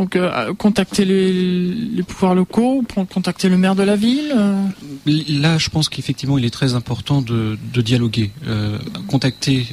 Donc, 0.00 0.16
euh, 0.16 0.54
contacter 0.54 1.04
les, 1.04 2.02
pouvoirs 2.04 2.34
locaux, 2.34 2.82
contacter 3.12 3.50
le 3.50 3.58
maire 3.58 3.74
de 3.74 3.82
la 3.82 3.96
ville. 3.96 4.32
Euh. 4.34 4.64
Là, 5.28 5.58
je 5.58 5.68
pense 5.68 5.90
qu'effectivement, 5.90 6.38
il 6.38 6.46
est 6.46 6.50
très 6.50 6.72
important 6.72 7.20
de, 7.20 7.58
dialoguer, 7.82 8.30
euh, 8.46 8.78
contacter 9.08 9.66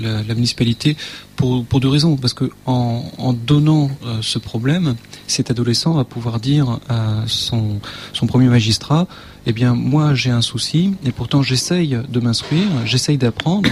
la, 0.00 0.34
municipalité 0.36 0.96
pour, 1.34 1.64
pour 1.64 1.80
deux 1.80 1.88
raisons. 1.88 2.16
Parce 2.16 2.32
que 2.32 2.48
en, 2.64 3.10
en 3.18 3.32
donnant 3.32 3.90
ce 4.20 4.38
problème, 4.38 4.94
cet 5.26 5.50
adolescent 5.50 5.94
va 5.94 6.04
pouvoir 6.04 6.38
dire 6.38 6.78
à 6.88 7.24
son, 7.26 7.80
son 8.12 8.28
premier 8.28 8.46
magistrat, 8.46 9.08
eh 9.46 9.52
bien, 9.52 9.74
moi, 9.74 10.14
j'ai 10.14 10.30
un 10.30 10.42
souci, 10.42 10.94
et 11.04 11.10
pourtant, 11.10 11.42
j'essaye 11.42 11.98
de 12.08 12.20
m'instruire, 12.20 12.68
j'essaye 12.84 13.18
d'apprendre, 13.18 13.68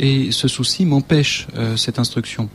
et 0.00 0.32
ce 0.32 0.48
souci 0.48 0.84
m'empêche 0.84 1.46
cette 1.76 2.00
instruction. 2.00 2.48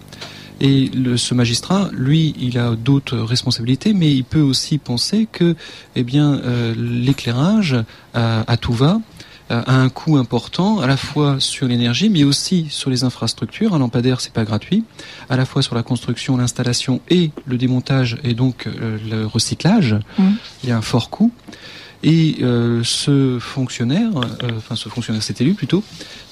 Et 0.61 0.89
le, 0.89 1.17
ce 1.17 1.33
magistrat, 1.33 1.89
lui, 1.91 2.33
il 2.39 2.57
a 2.57 2.75
d'autres 2.75 3.17
responsabilités, 3.17 3.93
mais 3.93 4.11
il 4.11 4.23
peut 4.23 4.41
aussi 4.41 4.77
penser 4.77 5.27
que, 5.31 5.55
eh 5.95 6.03
bien, 6.03 6.35
euh, 6.35 6.73
l'éclairage 6.77 7.75
à, 8.13 8.57
tout 8.57 8.73
va 8.73 8.99
euh, 9.51 9.61
a 9.67 9.75
un 9.75 9.89
coût 9.89 10.17
important, 10.17 10.79
à 10.79 10.87
la 10.87 10.97
fois 10.97 11.39
sur 11.39 11.67
l'énergie, 11.67 12.09
mais 12.09 12.23
aussi 12.23 12.67
sur 12.69 12.89
les 12.89 13.03
infrastructures. 13.03 13.75
Un 13.75 13.79
lampadaire, 13.79 14.19
c'est 14.19 14.33
pas 14.33 14.43
gratuit. 14.43 14.83
À 15.29 15.37
la 15.37 15.45
fois 15.45 15.61
sur 15.61 15.75
la 15.75 15.83
construction, 15.83 16.35
l'installation 16.37 16.99
et 17.09 17.29
le 17.45 17.57
démontage, 17.57 18.17
et 18.23 18.33
donc 18.33 18.65
euh, 18.65 18.97
le 19.07 19.27
recyclage. 19.27 19.97
Mmh. 20.17 20.23
Il 20.63 20.69
y 20.69 20.71
a 20.71 20.77
un 20.77 20.81
fort 20.81 21.09
coût. 21.11 21.31
Et 22.03 22.37
euh, 22.41 22.81
ce 22.83 23.39
fonctionnaire, 23.39 24.11
enfin 24.57 24.75
ce 24.75 24.89
fonctionnaire, 24.89 25.23
cet 25.23 25.41
élu 25.41 25.53
plutôt, 25.53 25.83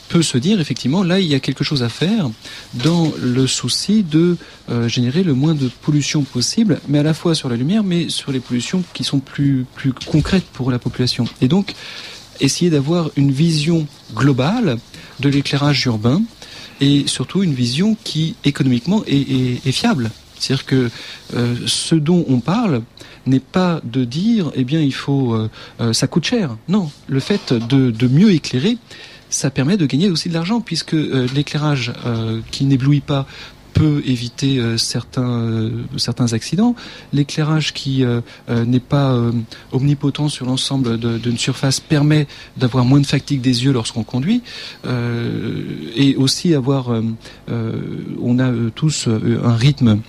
peut 0.09 0.21
se 0.21 0.37
dire 0.37 0.59
effectivement 0.59 1.03
là 1.03 1.19
il 1.19 1.27
y 1.27 1.35
a 1.35 1.39
quelque 1.39 1.63
chose 1.63 1.83
à 1.83 1.89
faire 1.89 2.29
dans 2.73 3.11
le 3.21 3.47
souci 3.47 4.03
de 4.03 4.37
euh, 4.69 4.87
générer 4.87 5.23
le 5.23 5.33
moins 5.33 5.55
de 5.55 5.69
pollution 5.81 6.23
possible, 6.23 6.79
mais 6.87 6.99
à 6.99 7.03
la 7.03 7.13
fois 7.13 7.35
sur 7.35 7.49
la 7.49 7.55
lumière, 7.55 7.83
mais 7.83 8.09
sur 8.09 8.31
les 8.31 8.39
pollutions 8.39 8.83
qui 8.93 9.03
sont 9.03 9.19
plus 9.19 9.65
plus 9.75 9.93
concrètes 9.93 10.45
pour 10.53 10.71
la 10.71 10.79
population. 10.79 11.25
Et 11.41 11.47
donc 11.47 11.73
essayer 12.39 12.69
d'avoir 12.69 13.11
une 13.15 13.31
vision 13.31 13.87
globale 14.13 14.77
de 15.19 15.29
l'éclairage 15.29 15.85
urbain 15.85 16.21
et 16.81 17.03
surtout 17.07 17.43
une 17.43 17.53
vision 17.53 17.95
qui 18.03 18.35
économiquement 18.43 19.03
est, 19.05 19.65
est, 19.65 19.71
fiable. 19.71 20.09
C'est-à-dire 20.37 20.65
que 20.65 20.89
ce 21.67 21.95
dont 21.95 22.25
on 22.27 22.39
parle 22.39 22.81
n'est 23.27 23.39
pas 23.39 23.79
de 23.83 24.03
dire, 24.03 24.51
eh 24.55 24.63
bien, 24.65 24.81
il 24.81 24.93
faut, 24.93 25.37
ça 25.93 26.07
coûte 26.07 26.25
cher. 26.25 26.57
Non, 26.67 26.91
le 27.07 27.19
fait 27.21 27.53
de, 27.53 27.91
de 27.91 28.07
mieux 28.07 28.31
éclairer, 28.31 28.77
ça 29.33 29.49
permet 29.49 29.77
de 29.77 29.85
gagner 29.85 30.09
aussi 30.09 30.29
de 30.29 30.33
l'argent 30.33 30.61
puisque 30.61 30.93
l'éclairage 30.93 31.93
qui 32.51 32.65
n'éblouit 32.65 33.01
pas 33.01 33.25
peut 33.73 34.01
éviter 34.05 34.59
euh, 34.59 34.77
certains 34.77 35.41
euh, 35.41 35.71
certains 35.97 36.33
accidents. 36.33 36.75
L'éclairage 37.11 37.73
qui 37.73 38.03
euh, 38.03 38.21
n'est 38.47 38.79
pas 38.79 39.19
omnipotent 39.71 40.29
sur 40.29 40.45
l'ensemble 40.45 40.97
d'une 40.97 41.37
surface 41.37 41.79
permet 41.79 42.27
d'avoir 42.57 42.85
moins 42.85 42.99
de 42.99 43.05
fatigue 43.05 43.41
des 43.41 43.65
yeux 43.65 43.71
lorsqu'on 43.71 44.03
conduit 44.03 44.41
et 45.95 46.15
aussi 46.15 46.53
avoir 46.53 46.89
on 46.89 48.39
a 48.39 48.51
tous 48.75 49.07
un 49.07 49.55
rythme 49.55 49.99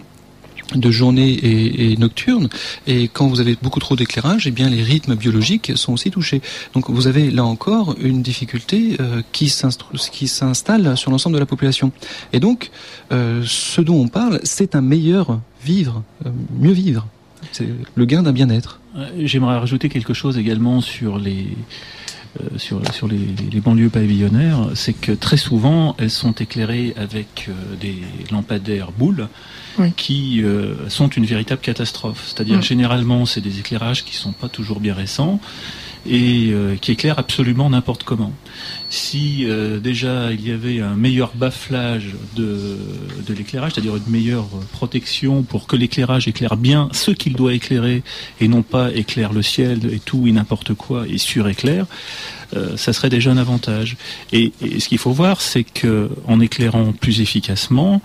de 0.74 0.90
journée 0.90 1.32
et, 1.32 1.96
nocturne. 1.96 2.48
Et 2.86 3.08
quand 3.08 3.28
vous 3.28 3.40
avez 3.40 3.56
beaucoup 3.60 3.80
trop 3.80 3.96
d'éclairage, 3.96 4.46
eh 4.46 4.50
bien 4.50 4.68
les 4.68 4.82
rythmes 4.82 5.14
biologiques 5.14 5.72
sont 5.76 5.92
aussi 5.92 6.10
touchés. 6.10 6.40
Donc 6.74 6.90
vous 6.90 7.06
avez 7.06 7.30
là 7.30 7.44
encore 7.44 7.96
une 8.00 8.22
difficulté 8.22 8.96
euh, 9.00 9.22
qui 9.32 9.48
s'installe 9.48 10.96
sur 10.96 11.10
l'ensemble 11.10 11.34
de 11.34 11.40
la 11.40 11.46
population. 11.46 11.92
Et 12.32 12.40
donc 12.40 12.70
euh, 13.12 13.42
ce 13.46 13.80
dont 13.80 14.00
on 14.00 14.08
parle, 14.08 14.40
c'est 14.42 14.74
un 14.74 14.80
meilleur 14.80 15.40
vivre, 15.64 16.02
euh, 16.26 16.30
mieux 16.58 16.72
vivre. 16.72 17.06
C'est 17.52 17.68
le 17.94 18.04
gain 18.06 18.22
d'un 18.22 18.32
bien-être. 18.32 18.80
J'aimerais 19.18 19.58
rajouter 19.58 19.88
quelque 19.88 20.14
chose 20.14 20.38
également 20.38 20.80
sur 20.80 21.18
les 21.18 21.48
euh, 21.48 22.03
sur, 22.56 22.80
sur 22.92 23.08
les, 23.08 23.18
les, 23.50 23.60
banlieues 23.60 23.90
pavillonnaires, 23.90 24.70
c'est 24.74 24.92
que 24.92 25.12
très 25.12 25.36
souvent, 25.36 25.94
elles 25.98 26.10
sont 26.10 26.32
éclairées 26.32 26.94
avec 26.96 27.46
euh, 27.48 27.76
des 27.80 28.02
lampadaires 28.30 28.92
boules 28.92 29.28
qui 29.96 30.42
euh, 30.42 30.88
sont 30.88 31.08
une 31.08 31.24
véritable 31.24 31.60
catastrophe. 31.60 32.22
C'est-à-dire, 32.26 32.62
généralement, 32.62 33.26
c'est 33.26 33.40
des 33.40 33.58
éclairages 33.58 34.04
qui 34.04 34.14
sont 34.14 34.32
pas 34.32 34.48
toujours 34.48 34.80
bien 34.80 34.94
récents 34.94 35.40
et 36.06 36.50
euh, 36.52 36.76
qui 36.76 36.92
éclaire 36.92 37.18
absolument 37.18 37.70
n'importe 37.70 38.04
comment. 38.04 38.32
Si 38.90 39.44
euh, 39.44 39.80
déjà 39.80 40.32
il 40.32 40.46
y 40.46 40.52
avait 40.52 40.80
un 40.80 40.94
meilleur 40.94 41.32
bafflage 41.34 42.14
de, 42.36 42.78
l'éclairage, 43.28 43.72
c'est-à-dire 43.72 43.96
une 43.96 44.08
meilleure 44.08 44.46
protection 44.72 45.42
pour 45.42 45.66
que 45.66 45.76
l'éclairage 45.76 46.28
éclaire 46.28 46.56
bien 46.56 46.88
ce 46.92 47.10
qu'il 47.10 47.34
doit 47.34 47.54
éclairer 47.54 48.02
et 48.40 48.48
non 48.48 48.62
pas 48.62 48.92
éclaire 48.92 49.32
le 49.32 49.42
ciel 49.42 49.80
et 49.92 49.98
tout 49.98 50.26
et 50.26 50.32
n'importe 50.32 50.74
quoi 50.74 51.06
et 51.08 51.18
suréclaire, 51.18 51.86
euh, 52.56 52.76
ça 52.76 52.92
serait 52.92 53.08
déjà 53.08 53.32
un 53.32 53.36
avantage. 53.36 53.96
Et, 54.32 54.52
ce 54.78 54.88
qu'il 54.88 54.98
faut 54.98 55.12
voir, 55.12 55.40
c'est 55.40 55.64
que 55.64 56.10
en 56.28 56.40
éclairant 56.40 56.92
plus 56.92 57.20
efficacement, 57.20 58.00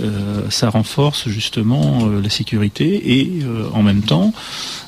euh, 0.00 0.42
ça 0.50 0.68
renforce 0.68 1.28
justement 1.28 2.06
la 2.06 2.28
sécurité 2.28 3.18
et 3.18 3.40
en 3.72 3.82
même 3.82 4.02
temps, 4.02 4.32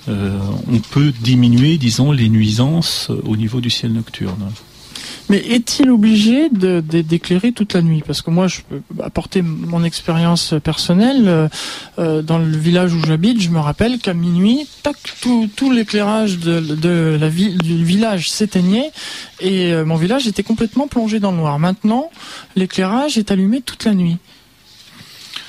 on 0.08 0.78
peut 0.90 1.12
diminuer, 1.20 1.78
disons, 1.78 2.12
les 2.12 2.28
nuisances 2.28 3.10
au 3.24 3.36
niveau 3.36 3.60
du 3.60 3.70
ciel 3.70 3.92
nocturne. 3.92 4.50
Mais 5.28 5.38
est-il 5.38 5.90
obligé 5.90 6.48
d'éclairer 6.50 7.52
toute 7.52 7.72
la 7.74 7.82
nuit? 7.82 8.02
Parce 8.06 8.22
que 8.22 8.30
moi, 8.30 8.46
je 8.46 8.60
peux 8.60 8.80
apporter 9.02 9.42
mon 9.42 9.82
expérience 9.82 10.54
personnelle. 10.62 11.24
Euh, 11.26 11.48
euh, 11.98 12.22
dans 12.22 12.38
le 12.38 12.56
village 12.56 12.94
où 12.94 13.04
j'habite, 13.04 13.40
je 13.40 13.50
me 13.50 13.58
rappelle 13.58 13.98
qu'à 13.98 14.14
minuit, 14.14 14.68
tac, 14.82 14.96
tout, 15.20 15.48
tout 15.54 15.72
l'éclairage 15.72 16.38
de, 16.38 16.60
de, 16.60 17.16
la 17.18 17.28
ville, 17.28 17.58
du 17.58 17.84
village 17.84 18.30
s'éteignait 18.30 18.90
et 19.40 19.72
euh, 19.72 19.84
mon 19.84 19.96
village 19.96 20.26
était 20.26 20.42
complètement 20.42 20.86
plongé 20.86 21.20
dans 21.20 21.32
le 21.32 21.38
noir. 21.38 21.58
Maintenant, 21.58 22.10
l'éclairage 22.54 23.18
est 23.18 23.30
allumé 23.30 23.60
toute 23.60 23.84
la 23.84 23.94
nuit. 23.94 24.18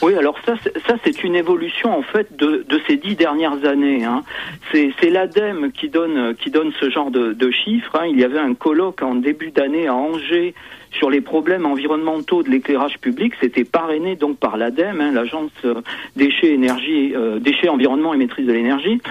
Oui, 0.02 0.14
alors 0.14 0.38
ça, 0.46 0.56
ça 0.88 0.96
c'est 1.04 1.24
une 1.24 1.36
évolution 1.36 1.98
en 1.98 2.04
fait 2.04 2.38
de, 2.38 2.64
de 2.70 2.82
ces 2.88 2.98
dix 2.98 3.16
dernières 3.16 3.66
années. 3.66 4.04
Hein. 4.06 4.24
C'est, 4.72 5.10
l'ADEME 5.10 5.72
qui 5.72 5.90
donne 5.90 6.36
qui 6.36 6.52
donne 6.52 6.72
ce 6.80 6.90
genre 6.90 7.10
de, 7.10 7.34
de 7.34 7.52
chiffres. 7.52 7.96
Hein. 7.96 8.06
Il 8.08 8.20
y 8.20 8.24
avait 8.24 8.38
un 8.38 8.54
colloque 8.54 9.02
en 9.02 9.16
début 9.16 9.50
d'année 9.50 9.88
à 9.88 9.96
Angers 9.96 10.54
sur 10.92 11.10
les 11.10 11.22
problèmes 11.22 11.66
environnementaux 11.66 12.44
de 12.44 12.50
l'éclairage 12.50 13.00
public. 13.00 13.34
C'était 13.42 13.64
parrainé 13.64 14.16
donc 14.16 14.38
par 14.38 14.56
l'ADEME, 14.56 15.02
hein, 15.02 15.12
l'agence 15.12 15.52
euh, 15.66 15.82
déchets 16.16 16.54
énergie, 16.54 17.14
euh, 17.16 17.40
déchets 17.40 17.70
environnement 17.70 18.14
et 18.14 18.18
maîtrise 18.18 18.46
de 18.46 18.54
l'énergie. 18.54 19.02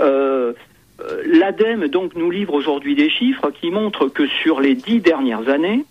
Euh, 0.00 0.52
euh 1.00 1.22
L'ADEME 1.26 1.88
donc 1.88 2.14
nous 2.14 2.30
livre 2.30 2.54
aujourd'hui 2.54 2.94
des 2.94 3.10
chiffres 3.10 3.50
qui 3.50 3.70
montrent 3.70 4.08
que 4.08 4.26
sur 4.26 4.60
les 4.60 4.74
dix 4.74 5.00
dernières 5.00 5.48
années, 5.48 5.84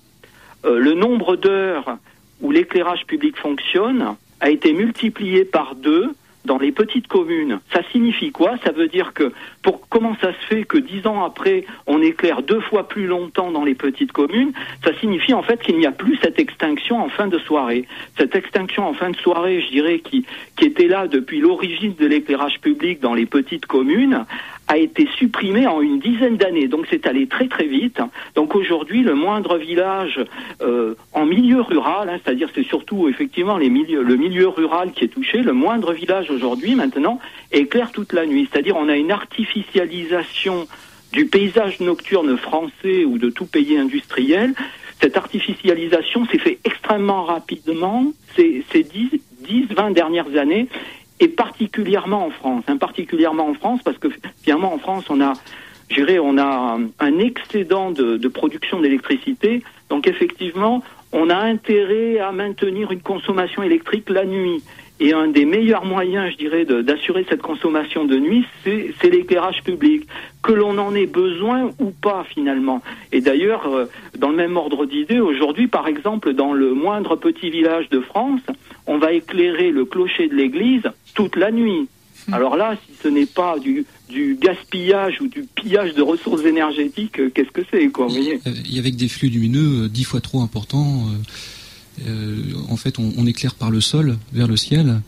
le 0.66 0.94
nombre 0.94 1.36
d'heures 1.36 1.98
où 2.42 2.52
l'éclairage 2.52 3.06
public 3.06 3.38
fonctionne 3.38 4.16
a 4.39 4.49
été 4.49 4.73
multiplié 4.73 5.45
par 5.45 5.75
deux 5.75 6.13
dans 6.45 6.58
les 6.58 6.71
petites 6.71 7.08
communes. 7.08 7.60
Ça 7.73 7.82
signifie 7.91 8.32
quoi? 8.32 8.56
Ça 8.63 8.71
veut 8.71 8.88
dire 8.88 9.13
que 9.13 9.34
pour 9.62 9.88
comment 9.89 10.15
ça 10.21 10.32
se 10.34 10.45
fait 10.47 10.63
que 10.63 10.78
dix 10.78 11.06
ans 11.06 11.23
après 11.23 11.65
on 11.86 12.02
éclaire 12.02 12.41
deux 12.41 12.62
fois 12.62 12.88
plus 12.88 13.08
longtemps 13.08 13.52
dans 13.52 13.63
les 13.63 13.75
petites 13.75 14.12
communes? 14.12 14.54
Ça 14.84 14.91
signifie 14.99 15.34
en 15.34 15.43
fait 15.43 15.62
qu'il 15.62 15.78
n'y 15.78 15.86
a 15.86 15.91
plus 15.91 16.17
cette 16.23 16.39
extinction 16.39 17.02
en 17.04 17.10
fin 17.10 17.28
de 17.28 17.38
soirée. 17.39 17.88
Cette 18.17 18.36
extinction 18.36 18.88
en 18.88 18.93
fin 18.93 19.10
de 19.10 19.17
soirée, 19.17 19.62
je 19.62 19.69
dirais, 19.69 19.99
qui, 19.99 20.25
qui 20.56 20.65
était 20.65 20.88
là 20.88 21.08
depuis 21.08 21.39
l'origine 21.39 21.93
de 21.99 22.06
l'éclairage 22.08 22.60
public 22.62 23.02
dans 23.02 23.13
les 23.13 23.25
petites 23.25 23.65
communes, 23.65 24.25
a 24.70 24.78
été 24.78 25.08
supprimé 25.18 25.66
en 25.66 25.82
une 25.82 26.00
dizaine 26.00 26.38
d'années. 26.38 26.68
Donc 26.68 26.86
c'est 26.90 27.08
allé 27.08 27.28
très 27.28 27.48
très 27.48 27.66
vite. 27.66 28.00
Donc 28.36 28.56
aujourd'hui, 28.56 29.02
le 29.02 29.16
moindre 29.16 29.58
village 29.58 30.24
euh, 30.62 30.94
en 31.12 31.26
milieu 31.26 31.62
rural, 31.62 32.08
hein, 32.08 32.20
c'est-à-dire 32.24 32.50
c'est 32.54 32.66
surtout 32.66 33.10
effectivement 33.10 33.58
les 33.58 33.72
milieux, 33.72 34.04
le 34.04 34.16
milieu 34.16 34.48
rural 34.48 34.92
qui 34.92 35.06
est 35.06 35.10
touché, 35.10 35.40
le 35.40 35.54
moindre 35.54 35.92
village 35.92 36.30
aujourd'hui 36.30 36.76
maintenant 36.76 37.20
éclaire 37.52 37.92
toute 37.92 38.14
la 38.14 38.28
nuit. 38.28 38.48
C'est-à-dire 38.52 38.78
on 38.78 38.88
a 38.90 38.96
une 38.96 39.12
artificialisation 39.12 40.68
du 41.12 41.26
paysage 41.26 41.80
nocturne 41.80 42.38
français 42.38 43.06
ou 43.06 43.18
de 43.18 43.32
tout 43.32 43.48
pays 43.48 43.76
industriel. 43.76 44.54
Cette 45.02 45.18
artificialisation 45.18 46.28
s'est 46.28 46.38
fait 46.38 46.60
extrêmement 46.64 47.24
rapidement 47.24 48.14
ces, 48.36 48.64
ces 48.72 48.84
10, 48.84 49.10
10, 49.48 49.66
20 49.74 49.92
dernières 49.92 50.38
années 50.38 50.68
et 51.20 51.28
particulièrement 51.28 52.26
en 52.26 52.30
France, 52.32 52.64
hein, 52.68 52.78
particulièrement 52.78 53.48
en 53.48 53.54
France, 53.54 53.82
parce 53.84 53.98
que 53.98 54.08
finalement 54.42 54.74
en 54.74 54.80
France 54.80 55.06
on 55.10 55.22
a, 55.22 55.34
on 56.22 56.38
a 56.38 56.80
un 57.00 57.20
excédent 57.20 57.92
de, 57.92 58.18
de 58.18 58.28
production 58.28 58.80
d'électricité, 58.80 59.64
donc 59.90 60.08
effectivement 60.08 60.84
on 61.12 61.30
a 61.30 61.38
intérêt 61.38 62.20
à 62.20 62.32
maintenir 62.32 62.92
une 62.92 63.02
consommation 63.02 63.64
électrique 63.64 64.10
la 64.10 64.26
nuit. 64.26 64.64
Et 65.00 65.14
un 65.14 65.28
des 65.28 65.46
meilleurs 65.46 65.86
moyens, 65.86 66.32
je 66.32 66.38
dirais, 66.38 66.66
d'assurer 66.66 67.26
cette 67.30 67.42
consommation 67.42 68.06
de 68.06 68.18
nuit, 68.18 68.46
c'est 68.64 69.10
l'éclairage 69.10 69.64
public, 69.64 70.08
que 70.44 70.52
l'on 70.52 70.78
en 70.78 70.94
ait 70.94 71.06
besoin 71.06 71.72
ou 71.80 71.92
pas 71.92 72.26
finalement. 72.34 72.82
Et 73.12 73.22
d'ailleurs, 73.22 73.68
euh, 73.68 73.86
dans 74.18 74.30
le 74.30 74.36
même 74.36 74.58
ordre 74.58 74.86
d'idée, 74.86 75.20
aujourd'hui, 75.20 75.68
par 75.68 75.88
exemple, 75.88 76.34
dans 76.34 76.54
le 76.54 76.74
moindre 76.74 77.16
petit 77.16 77.50
village 77.50 77.90
de 77.90 78.02
France, 78.02 78.42
on 78.88 78.98
va 78.98 79.14
éclairer 79.14 79.72
le 79.72 79.86
clocher 79.86 80.28
de 80.28 80.36
l'église 80.36 80.84
toute 81.14 81.36
la 81.36 81.52
nuit. 81.52 81.88
Hmm. 82.28 82.34
Alors 82.34 82.58
là, 82.58 82.76
si 82.86 82.94
ce 83.02 83.08
n'est 83.08 83.26
pas 83.26 83.58
du, 83.60 83.86
du 84.10 84.38
gaspillage 84.40 85.22
ou 85.22 85.28
du 85.28 85.44
pillage 85.44 85.94
de 85.94 86.02
ressources 86.02 86.44
énergétiques, 86.44 87.20
euh, 87.20 87.30
qu'est-ce 87.34 87.52
que 87.52 87.62
c'est 87.72 87.88
quoi 87.90 88.08
vous 88.08 88.16
voyez? 88.16 88.40
Il 88.46 88.74
y 88.74 88.78
a 88.78 88.80
avec 88.80 88.96
des 88.96 89.08
flux 89.08 89.30
lumineux 89.30 89.86
euh, 89.86 89.88
dix 89.88 90.04
fois 90.04 90.20
trop 90.20 90.42
importants. 90.42 91.06
Euh, 91.08 91.16
en 92.70 92.78
fait, 92.78 93.00
on, 93.00 93.26
éclaire 93.26 93.56
par 93.56 93.72
le 93.72 93.82
sol 93.82 94.18
vers 94.34 94.48
le 94.48 94.58
ciel, 94.58 95.02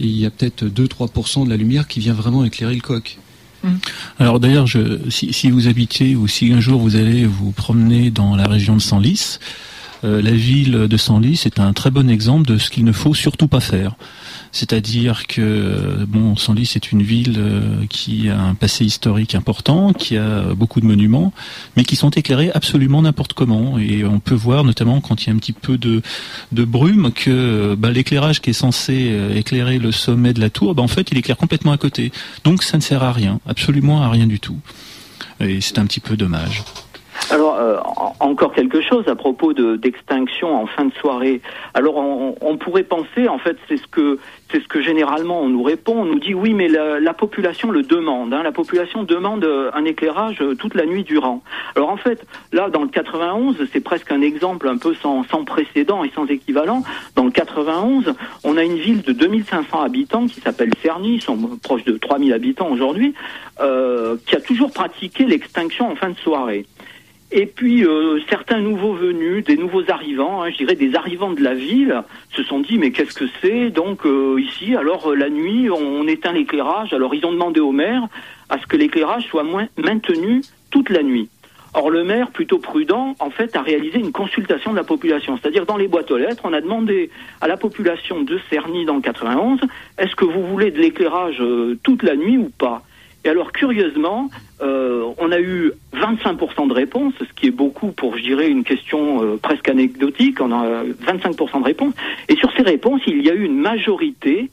et 0.00 0.04
il 0.04 0.18
y 0.18 0.26
a 0.26 0.30
peut-être 0.30 0.64
2-3% 0.64 1.44
de 1.44 1.50
la 1.50 1.56
lumière 1.56 1.88
qui 1.88 2.00
vient 2.00 2.14
vraiment 2.14 2.44
éclairer 2.44 2.74
le 2.74 2.80
coq. 2.80 3.18
Mmh. 3.62 3.70
Alors 4.18 4.40
d'ailleurs, 4.40 4.68
si, 5.08 5.32
si, 5.32 5.50
vous 5.50 5.68
habitez 5.68 6.14
ou 6.14 6.28
si 6.28 6.52
un 6.52 6.60
jour 6.60 6.80
vous 6.80 6.96
allez 6.96 7.24
vous 7.24 7.52
promener 7.52 8.10
dans 8.10 8.36
la 8.36 8.46
région 8.46 8.76
de 8.76 8.82
Senlis, 8.82 9.38
euh, 10.04 10.22
la 10.22 10.32
ville 10.32 10.86
de 10.88 10.96
Senlis 10.96 11.42
est 11.46 11.58
un 11.58 11.72
très 11.72 11.90
bon 11.90 12.08
exemple 12.10 12.46
de 12.46 12.58
ce 12.58 12.70
qu'il 12.70 12.84
ne 12.84 12.92
faut 12.92 13.14
surtout 13.14 13.48
pas 13.48 13.60
faire. 13.60 13.96
C'est-à-dire 14.52 15.26
que 15.26 16.04
bon, 16.08 16.36
Senlis 16.36 16.72
est 16.76 16.92
une 16.92 17.02
ville 17.02 17.36
euh, 17.38 17.84
qui 17.88 18.28
a 18.28 18.40
un 18.40 18.54
passé 18.54 18.84
historique 18.84 19.34
important, 19.34 19.92
qui 19.92 20.16
a 20.16 20.54
beaucoup 20.54 20.80
de 20.80 20.86
monuments, 20.86 21.32
mais 21.76 21.84
qui 21.84 21.96
sont 21.96 22.10
éclairés 22.10 22.50
absolument 22.54 23.02
n'importe 23.02 23.32
comment. 23.32 23.78
Et 23.78 24.04
on 24.04 24.20
peut 24.20 24.34
voir, 24.34 24.64
notamment 24.64 25.00
quand 25.00 25.22
il 25.22 25.28
y 25.28 25.30
a 25.30 25.34
un 25.34 25.38
petit 25.38 25.52
peu 25.52 25.78
de, 25.78 26.02
de 26.52 26.64
brume, 26.64 27.12
que 27.12 27.74
bah, 27.76 27.90
l'éclairage 27.90 28.40
qui 28.40 28.50
est 28.50 28.54
censé 28.54 29.08
euh, 29.10 29.34
éclairer 29.34 29.78
le 29.78 29.92
sommet 29.92 30.32
de 30.32 30.40
la 30.40 30.50
tour, 30.50 30.74
bah, 30.74 30.82
en 30.82 30.88
fait, 30.88 31.10
il 31.10 31.18
éclaire 31.18 31.36
complètement 31.36 31.72
à 31.72 31.78
côté. 31.78 32.12
Donc 32.44 32.62
ça 32.62 32.76
ne 32.76 32.82
sert 32.82 33.02
à 33.02 33.12
rien, 33.12 33.40
absolument 33.46 34.02
à 34.02 34.10
rien 34.10 34.26
du 34.26 34.40
tout. 34.40 34.58
Et 35.40 35.60
c'est 35.60 35.78
un 35.78 35.86
petit 35.86 36.00
peu 36.00 36.16
dommage. 36.16 36.62
Alors, 37.30 37.56
euh, 37.56 37.78
encore 38.20 38.52
quelque 38.52 38.80
chose 38.80 39.08
à 39.08 39.16
propos 39.16 39.52
d'extinction 39.52 40.54
en 40.54 40.66
fin 40.66 40.84
de 40.84 40.94
soirée. 40.94 41.40
Alors, 41.74 41.96
on, 41.96 42.36
on 42.40 42.56
pourrait 42.56 42.84
penser, 42.84 43.28
en 43.28 43.38
fait, 43.38 43.56
c'est 43.68 43.76
ce 43.76 43.86
que 43.86 44.18
c'est 44.50 44.62
ce 44.62 44.68
que 44.68 44.80
généralement 44.80 45.40
on 45.40 45.48
nous 45.48 45.62
répond. 45.62 45.94
On 45.96 46.04
nous 46.04 46.18
dit 46.18 46.34
oui, 46.34 46.54
mais 46.54 46.68
la, 46.68 47.00
la 47.00 47.14
population 47.14 47.70
le 47.70 47.82
demande. 47.82 48.32
Hein. 48.32 48.42
La 48.42 48.52
population 48.52 49.02
demande 49.02 49.44
euh, 49.44 49.70
un 49.74 49.84
éclairage 49.84 50.40
euh, 50.40 50.54
toute 50.54 50.74
la 50.74 50.86
nuit 50.86 51.04
durant. 51.04 51.42
Alors 51.74 51.90
en 51.90 51.96
fait, 51.96 52.24
là, 52.52 52.70
dans 52.70 52.82
le 52.82 52.88
91, 52.88 53.56
c'est 53.72 53.80
presque 53.80 54.12
un 54.12 54.20
exemple 54.20 54.68
un 54.68 54.78
peu 54.78 54.94
sans, 54.94 55.24
sans 55.24 55.44
précédent 55.44 56.04
et 56.04 56.10
sans 56.14 56.26
équivalent. 56.26 56.82
Dans 57.16 57.24
le 57.24 57.30
91, 57.30 58.14
on 58.44 58.56
a 58.56 58.62
une 58.62 58.76
ville 58.76 59.02
de 59.02 59.12
2500 59.12 59.80
habitants 59.82 60.26
qui 60.26 60.40
s'appelle 60.40 60.70
Cerny, 60.82 61.14
ils 61.14 61.22
sont 61.22 61.36
proches 61.62 61.84
de 61.84 61.96
3000 61.96 62.32
habitants 62.32 62.70
aujourd'hui, 62.70 63.14
euh, 63.60 64.16
qui 64.26 64.36
a 64.36 64.40
toujours 64.40 64.72
pratiqué 64.72 65.24
l'extinction 65.24 65.90
en 65.90 65.96
fin 65.96 66.10
de 66.10 66.18
soirée. 66.18 66.66
Et 67.32 67.46
puis 67.46 67.84
euh, 67.84 68.20
certains 68.28 68.60
nouveaux 68.60 68.94
venus, 68.94 69.44
des 69.44 69.56
nouveaux 69.56 69.90
arrivants, 69.90 70.42
hein, 70.42 70.50
je 70.50 70.58
dirais 70.58 70.76
des 70.76 70.94
arrivants 70.94 71.32
de 71.32 71.42
la 71.42 71.54
ville, 71.54 72.02
se 72.30 72.44
sont 72.44 72.60
dit 72.60 72.78
mais 72.78 72.92
qu'est-ce 72.92 73.14
que 73.14 73.24
c'est 73.42 73.70
donc 73.70 74.06
euh, 74.06 74.40
ici 74.40 74.76
Alors 74.76 75.10
euh, 75.10 75.16
la 75.16 75.28
nuit 75.28 75.68
on, 75.68 76.06
éteint 76.06 76.32
l'éclairage. 76.32 76.92
Alors 76.92 77.14
ils 77.16 77.26
ont 77.26 77.32
demandé 77.32 77.58
au 77.58 77.72
maire 77.72 78.06
à 78.48 78.58
ce 78.58 78.66
que 78.66 78.76
l'éclairage 78.76 79.24
soit 79.26 79.42
moins, 79.42 79.66
maintenu 79.76 80.42
toute 80.70 80.88
la 80.88 81.02
nuit. 81.02 81.28
Or 81.74 81.90
le 81.90 82.04
maire, 82.04 82.30
plutôt 82.30 82.58
prudent, 82.58 83.16
en 83.18 83.30
fait 83.30 83.56
a 83.56 83.60
réalisé 83.60 83.98
une 83.98 84.12
consultation 84.12 84.70
de 84.70 84.76
la 84.76 84.84
population. 84.84 85.36
C'est-à-dire 85.36 85.66
dans 85.66 85.76
les 85.76 85.88
boîtes 85.88 86.12
aux 86.12 86.16
lettres, 86.18 86.42
on 86.44 86.52
a 86.52 86.60
demandé 86.60 87.10
à 87.40 87.48
la 87.48 87.56
population 87.56 88.22
de 88.22 88.38
Cerny 88.48 88.84
dans 88.84 88.94
le 88.94 89.02
91 89.02 89.58
est-ce 89.98 90.14
que 90.14 90.24
vous 90.24 90.46
voulez 90.46 90.70
de 90.70 90.78
l'éclairage 90.78 91.42
toute 91.82 92.04
la 92.04 92.14
nuit 92.14 92.38
ou 92.38 92.50
pas 92.56 92.82
et 93.26 93.28
alors, 93.28 93.50
curieusement, 93.50 94.30
euh, 94.62 95.12
on 95.18 95.32
a 95.32 95.40
eu 95.40 95.72
25% 95.94 96.68
de 96.68 96.72
réponses, 96.72 97.12
ce 97.18 97.32
qui 97.34 97.48
est 97.48 97.50
beaucoup 97.50 97.90
pour, 97.90 98.16
je 98.16 98.22
dirais, 98.22 98.48
une 98.48 98.62
question 98.62 99.20
euh, 99.20 99.36
presque 99.36 99.68
anecdotique. 99.68 100.40
On 100.40 100.52
a 100.52 100.84
25% 100.84 101.58
de 101.58 101.64
réponses. 101.64 101.94
Et 102.28 102.36
sur 102.36 102.52
ces 102.56 102.62
réponses, 102.62 103.00
il 103.08 103.26
y 103.26 103.28
a 103.28 103.34
eu 103.34 103.42
une 103.42 103.58
majorité 103.58 104.48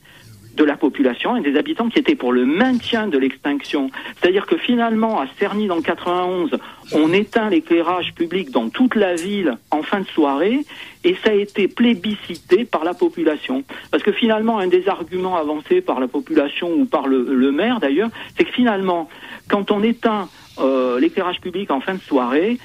de 0.55 0.63
la 0.63 0.77
population 0.77 1.35
et 1.35 1.41
des 1.41 1.57
habitants 1.57 1.89
qui 1.89 1.99
étaient 1.99 2.15
pour 2.15 2.31
le 2.31 2.45
maintien 2.45 3.07
de 3.07 3.17
l'extinction. 3.17 3.89
C'est-à-dire 4.19 4.45
que 4.45 4.57
finalement, 4.57 5.19
à 5.19 5.27
Cerny, 5.39 5.67
dans 5.67 5.75
le 5.75 5.81
91, 5.81 6.51
on 6.93 7.13
éteint 7.13 7.49
l'éclairage 7.49 8.13
public 8.13 8.51
dans 8.51 8.69
toute 8.69 8.95
la 8.95 9.15
ville 9.15 9.57
en 9.71 9.81
fin 9.83 10.01
de 10.01 10.07
soirée 10.07 10.59
et 11.03 11.15
ça 11.23 11.31
a 11.31 11.33
été 11.33 11.67
plébiscité 11.67 12.65
par 12.65 12.83
la 12.83 12.93
population. 12.93 13.63
Parce 13.91 14.03
que 14.03 14.11
finalement, 14.11 14.59
un 14.59 14.67
des 14.67 14.87
arguments 14.87 15.37
avancés 15.37 15.81
par 15.81 15.99
la 15.99 16.07
population 16.07 16.71
ou 16.71 16.85
par 16.85 17.07
le, 17.07 17.51
maire 17.51 17.79
d'ailleurs, 17.79 18.09
c'est 18.37 18.45
que 18.45 18.51
finalement, 18.51 19.09
quand 19.49 19.71
on 19.71 19.83
éteint 19.83 20.29
euh, 20.59 20.99
l'éclairage 20.99 21.41
public 21.41 21.71
en 21.71 21.81
fin 21.81 21.95
de 21.95 22.01
soirée, 22.01 22.57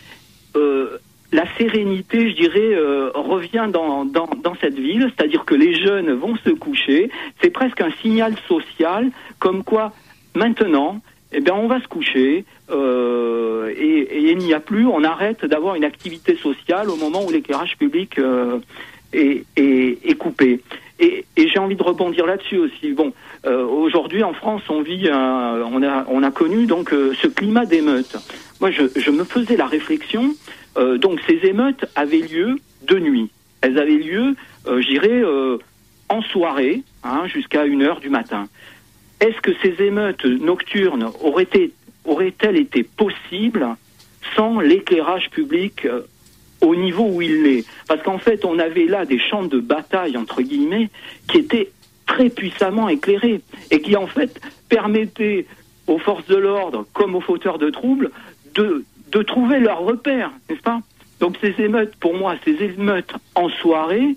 euh, 0.56 0.98
la 1.32 1.44
sérénité, 1.58 2.30
je 2.30 2.36
dirais, 2.36 2.74
euh, 2.74 3.10
revient 3.14 3.68
dans, 3.70 4.04
dans, 4.04 4.28
dans, 4.42 4.54
cette 4.60 4.78
ville, 4.78 5.12
c'est-à-dire 5.14 5.44
que 5.44 5.54
les 5.54 5.74
jeunes 5.74 6.12
vont 6.12 6.36
se 6.36 6.50
coucher. 6.50 7.10
C'est 7.42 7.50
presque 7.50 7.80
un 7.80 7.90
signal 8.02 8.34
social, 8.48 9.10
comme 9.38 9.62
quoi 9.62 9.92
maintenant, 10.34 11.00
eh 11.32 11.40
bien, 11.40 11.54
on 11.54 11.66
va 11.66 11.80
se 11.80 11.88
coucher 11.88 12.44
euh, 12.70 13.72
et, 13.76 13.82
et, 13.82 14.30
il 14.30 14.38
n'y 14.38 14.54
a 14.54 14.60
plus, 14.60 14.86
on 14.86 15.04
arrête 15.04 15.44
d'avoir 15.44 15.74
une 15.74 15.84
activité 15.84 16.36
sociale 16.36 16.88
au 16.88 16.96
moment 16.96 17.24
où 17.26 17.30
l'éclairage 17.30 17.76
public 17.76 18.18
euh, 18.18 18.58
est, 19.12 19.44
est, 19.56 19.98
est, 20.04 20.14
coupé. 20.14 20.60
Et, 20.98 21.26
et 21.36 21.48
j'ai 21.48 21.58
envie 21.58 21.76
de 21.76 21.82
rebondir 21.82 22.24
là-dessus 22.24 22.58
aussi. 22.58 22.92
Bon, 22.92 23.12
euh, 23.46 23.64
aujourd'hui 23.64 24.22
en 24.24 24.32
France, 24.32 24.62
on 24.70 24.80
vit, 24.80 25.08
on 25.10 25.82
a, 25.82 26.04
on 26.08 26.22
a 26.22 26.30
connu 26.30 26.66
donc 26.66 26.92
euh, 26.92 27.12
ce 27.20 27.28
climat 27.28 27.66
d'émeute. 27.66 28.16
Moi, 28.60 28.70
je, 28.70 28.84
je 28.96 29.10
me 29.10 29.24
faisais 29.24 29.56
la 29.56 29.66
réflexion 29.66 30.34
euh, 30.78 30.98
donc 30.98 31.20
ces 31.26 31.46
émeutes 31.46 31.84
avaient 31.96 32.20
lieu 32.20 32.56
de 32.86 32.98
nuit. 32.98 33.30
Elles 33.60 33.78
avaient 33.78 33.96
lieu, 33.96 34.34
euh, 34.66 34.80
j'irais, 34.80 35.22
euh, 35.22 35.58
en 36.08 36.22
soirée, 36.22 36.82
hein, 37.02 37.26
jusqu'à 37.26 37.64
une 37.64 37.82
heure 37.82 38.00
du 38.00 38.08
matin. 38.08 38.48
Est-ce 39.20 39.40
que 39.40 39.50
ces 39.62 39.82
émeutes 39.82 40.24
nocturnes 40.24 41.10
auraient-elles 41.22 41.70
auraient 42.04 42.32
été 42.54 42.84
possibles 42.84 43.66
sans 44.34 44.60
l'éclairage 44.60 45.28
public 45.30 45.86
au 46.60 46.74
niveau 46.74 47.04
où 47.04 47.20
il 47.20 47.46
est 47.46 47.64
Parce 47.86 48.02
qu'en 48.02 48.18
fait, 48.18 48.44
on 48.44 48.58
avait 48.58 48.86
là 48.86 49.04
des 49.04 49.18
champs 49.18 49.42
de 49.42 49.58
bataille, 49.58 50.16
entre 50.16 50.40
guillemets, 50.40 50.88
qui 51.28 51.38
étaient 51.38 51.70
très 52.06 52.30
puissamment 52.30 52.88
éclairés 52.88 53.42
et 53.70 53.82
qui, 53.82 53.96
en 53.96 54.06
fait, 54.06 54.40
permettaient 54.68 55.46
aux 55.86 55.98
forces 55.98 56.26
de 56.26 56.36
l'ordre 56.36 56.86
comme 56.94 57.14
aux 57.14 57.20
fauteurs 57.20 57.58
de 57.58 57.68
troubles 57.68 58.10
de, 58.54 58.84
de 59.10 59.22
trouver 59.22 59.58
leur 59.60 59.80
repère, 59.80 60.30
n'est-ce 60.48 60.62
pas? 60.62 60.80
Donc 61.20 61.36
ces 61.40 61.54
émeutes, 61.62 61.96
pour 61.96 62.14
moi, 62.14 62.36
ces 62.44 62.62
émeutes 62.62 63.12
en 63.34 63.48
soirée 63.48 64.16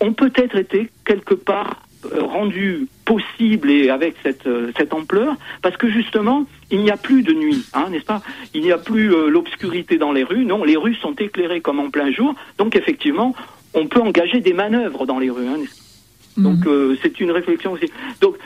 ont 0.00 0.12
peut-être 0.12 0.56
été 0.56 0.90
quelque 1.04 1.34
part 1.34 1.82
euh, 2.12 2.22
rendues 2.22 2.86
possibles 3.04 3.70
et 3.70 3.90
avec 3.90 4.14
cette, 4.22 4.46
euh, 4.46 4.70
cette 4.76 4.94
ampleur, 4.94 5.34
parce 5.62 5.76
que 5.76 5.90
justement, 5.90 6.44
il 6.70 6.80
n'y 6.80 6.90
a 6.90 6.96
plus 6.96 7.22
de 7.22 7.32
nuit, 7.32 7.64
hein, 7.72 7.86
n'est-ce 7.90 8.04
pas? 8.04 8.22
Il 8.54 8.62
n'y 8.62 8.70
a 8.70 8.78
plus 8.78 9.12
euh, 9.12 9.28
l'obscurité 9.28 9.98
dans 9.98 10.12
les 10.12 10.22
rues, 10.22 10.44
non, 10.44 10.62
les 10.62 10.76
rues 10.76 10.94
sont 10.94 11.14
éclairées 11.14 11.60
comme 11.60 11.80
en 11.80 11.90
plein 11.90 12.12
jour, 12.12 12.34
donc 12.58 12.76
effectivement, 12.76 13.34
on 13.74 13.86
peut 13.86 14.00
engager 14.00 14.40
des 14.40 14.52
manœuvres 14.52 15.06
dans 15.06 15.18
les 15.18 15.30
rues, 15.30 15.48
hein, 15.48 15.56
donc 16.36 16.66
mhm. 16.66 16.96
c'est 17.02 17.20
une 17.20 17.30
réflexion 17.30 17.72
aussi. 17.72 17.90
Donc 18.20 18.36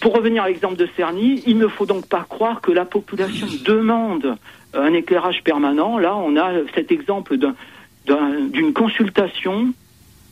pour 0.00 0.14
revenir 0.14 0.42
à 0.42 0.48
l'exemple 0.48 0.76
de 0.76 0.88
Cerny, 0.96 1.42
il 1.46 1.58
ne 1.58 1.68
faut 1.68 1.86
donc 1.86 2.06
pas 2.06 2.26
croire 2.28 2.60
que 2.60 2.72
la 2.72 2.84
population 2.84 3.46
demande 3.64 4.36
un 4.74 4.92
éclairage 4.92 5.42
permanent. 5.44 5.98
Là, 5.98 6.16
on 6.16 6.36
a 6.36 6.50
cet 6.74 6.92
exemple 6.92 7.36
d'une 7.36 8.72
consultation 8.72 9.72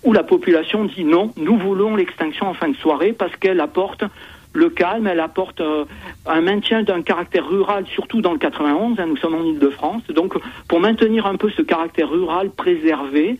où 0.05 0.13
la 0.13 0.23
population 0.23 0.85
dit 0.85 1.05
non, 1.05 1.33
nous 1.37 1.59
voulons 1.59 1.97
l'extinction 1.97 2.47
en 2.49 2.55
fin 2.55 2.69
de 2.69 2.77
soirée 2.77 3.13
parce 3.13 3.35
qu'elle 3.37 3.61
apporte 3.61 4.05
le 4.53 4.71
calme, 4.71 5.07
elle 5.07 5.21
apporte 5.21 5.61
euh, 5.61 5.85
un 6.25 6.41
maintien 6.41 6.83
d'un 6.83 7.03
caractère 7.03 7.47
rural, 7.47 7.85
surtout 7.89 8.23
dans 8.23 8.33
le 8.33 8.39
91, 8.39 8.99
hein, 8.99 9.07
nous 9.07 9.17
sommes 9.19 9.35
en 9.35 9.45
Ile-de-France. 9.45 10.05
Donc, 10.09 10.35
pour 10.67 10.81
maintenir 10.81 11.27
un 11.27 11.37
peu 11.37 11.51
ce 11.51 11.61
caractère 11.61 12.09
rural 12.09 12.51
préservé, 12.51 13.39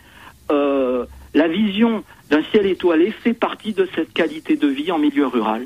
euh, 0.51 1.07
la 1.33 1.49
vision 1.49 2.05
d'un 2.31 2.43
ciel 2.51 2.67
étoilé 2.67 3.13
fait 3.23 3.35
partie 3.35 3.73
de 3.73 3.89
cette 3.95 4.13
qualité 4.13 4.57
de 4.57 4.67
vie 4.67 4.91
en 4.91 4.99
milieu 4.99 5.27
rural. 5.27 5.63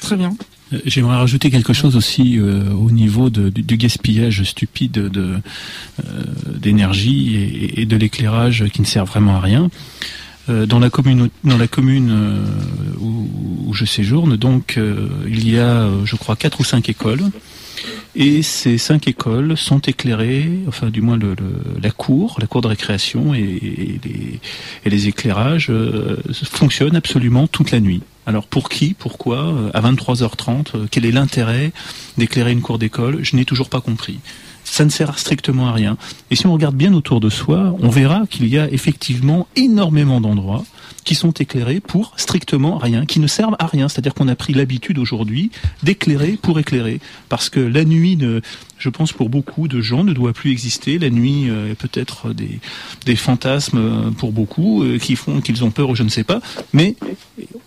Très 0.00 0.16
bien. 0.16 0.36
Euh, 0.72 0.78
j'aimerais 0.84 1.16
rajouter 1.16 1.50
quelque 1.50 1.72
chose 1.72 1.96
aussi 1.96 2.38
euh, 2.38 2.70
au 2.70 2.90
niveau 2.90 3.30
de, 3.30 3.48
du, 3.48 3.76
gaspillage 3.76 4.42
stupide 4.42 4.92
de, 4.92 5.34
euh, 6.00 6.22
d'énergie 6.46 7.36
et, 7.36 7.82
et, 7.82 7.86
de 7.86 7.96
l'éclairage 7.96 8.64
qui 8.72 8.80
ne 8.80 8.86
sert 8.86 9.04
vraiment 9.04 9.36
à 9.36 9.40
rien. 9.40 9.70
dans 10.48 10.78
la 10.78 10.90
commune, 10.90 11.30
dans 11.42 11.56
la 11.56 11.68
commune 11.68 12.12
où, 13.00 13.28
où, 13.66 13.74
je 13.74 13.86
séjourne, 13.86 14.36
donc 14.36 14.78
il 15.26 15.48
y 15.48 15.58
a, 15.58 15.88
je 16.04 16.16
crois, 16.16 16.36
quatre 16.36 16.60
ou 16.60 16.64
cinq 16.64 16.90
écoles. 16.90 17.22
Et 18.14 18.42
ces 18.42 18.78
cinq 18.78 19.08
écoles 19.08 19.56
sont 19.56 19.80
éclairées, 19.80 20.50
enfin 20.68 20.90
du 20.90 21.02
moins 21.02 21.16
le, 21.16 21.34
la 21.82 21.90
cour, 21.90 22.36
la 22.40 22.46
cour 22.46 22.60
de 22.60 22.68
récréation 22.68 23.34
et, 23.34 23.40
les, 23.40 24.40
et 24.84 24.90
les, 24.90 25.08
éclairages 25.08 25.72
fonctionnent 26.44 26.96
absolument 26.96 27.46
toute 27.46 27.70
la 27.70 27.80
nuit. 27.80 28.02
Alors 28.26 28.46
pour 28.46 28.68
qui, 28.68 28.94
pourquoi, 28.94 29.38
euh, 29.38 29.70
à 29.74 29.80
23h30, 29.82 30.76
euh, 30.76 30.86
quel 30.90 31.04
est 31.04 31.12
l'intérêt 31.12 31.72
d'éclairer 32.16 32.52
une 32.52 32.62
cour 32.62 32.78
d'école? 32.78 33.18
Je 33.22 33.36
n'ai 33.36 33.44
toujours 33.44 33.68
pas 33.68 33.80
compris. 33.80 34.18
Ça 34.64 34.84
ne 34.84 34.90
sert 34.90 35.18
strictement 35.18 35.68
à 35.68 35.72
rien. 35.72 35.98
Et 36.30 36.36
si 36.36 36.46
on 36.46 36.52
regarde 36.54 36.74
bien 36.74 36.94
autour 36.94 37.20
de 37.20 37.28
soi, 37.28 37.76
on 37.80 37.90
verra 37.90 38.22
qu'il 38.28 38.48
y 38.48 38.58
a 38.58 38.70
effectivement 38.70 39.46
énormément 39.56 40.22
d'endroits 40.22 40.64
qui 41.04 41.14
sont 41.14 41.32
éclairés 41.32 41.80
pour 41.80 42.12
strictement 42.16 42.78
rien, 42.78 43.06
qui 43.06 43.20
ne 43.20 43.26
servent 43.26 43.56
à 43.58 43.66
rien. 43.66 43.88
C'est-à-dire 43.88 44.14
qu'on 44.14 44.28
a 44.28 44.36
pris 44.36 44.54
l'habitude 44.54 44.98
aujourd'hui 44.98 45.50
d'éclairer 45.82 46.38
pour 46.40 46.58
éclairer. 46.58 47.00
Parce 47.28 47.50
que 47.50 47.60
la 47.60 47.84
nuit, 47.84 48.18
je 48.78 48.88
pense 48.88 49.12
pour 49.12 49.28
beaucoup 49.28 49.68
de 49.68 49.80
gens, 49.80 50.04
ne 50.04 50.12
doit 50.12 50.32
plus 50.32 50.50
exister. 50.50 50.98
La 50.98 51.10
nuit 51.10 51.48
euh, 51.48 51.72
est 51.72 51.74
peut-être 51.74 52.32
des, 52.32 52.58
des 53.04 53.16
fantasmes 53.16 53.78
euh, 53.78 54.10
pour 54.10 54.32
beaucoup 54.32 54.82
euh, 54.82 54.98
qui 54.98 55.16
font 55.16 55.40
qu'ils 55.40 55.64
ont 55.64 55.70
peur 55.70 55.90
ou 55.90 55.94
je 55.94 56.02
ne 56.02 56.08
sais 56.08 56.24
pas. 56.24 56.40
Mais 56.72 56.96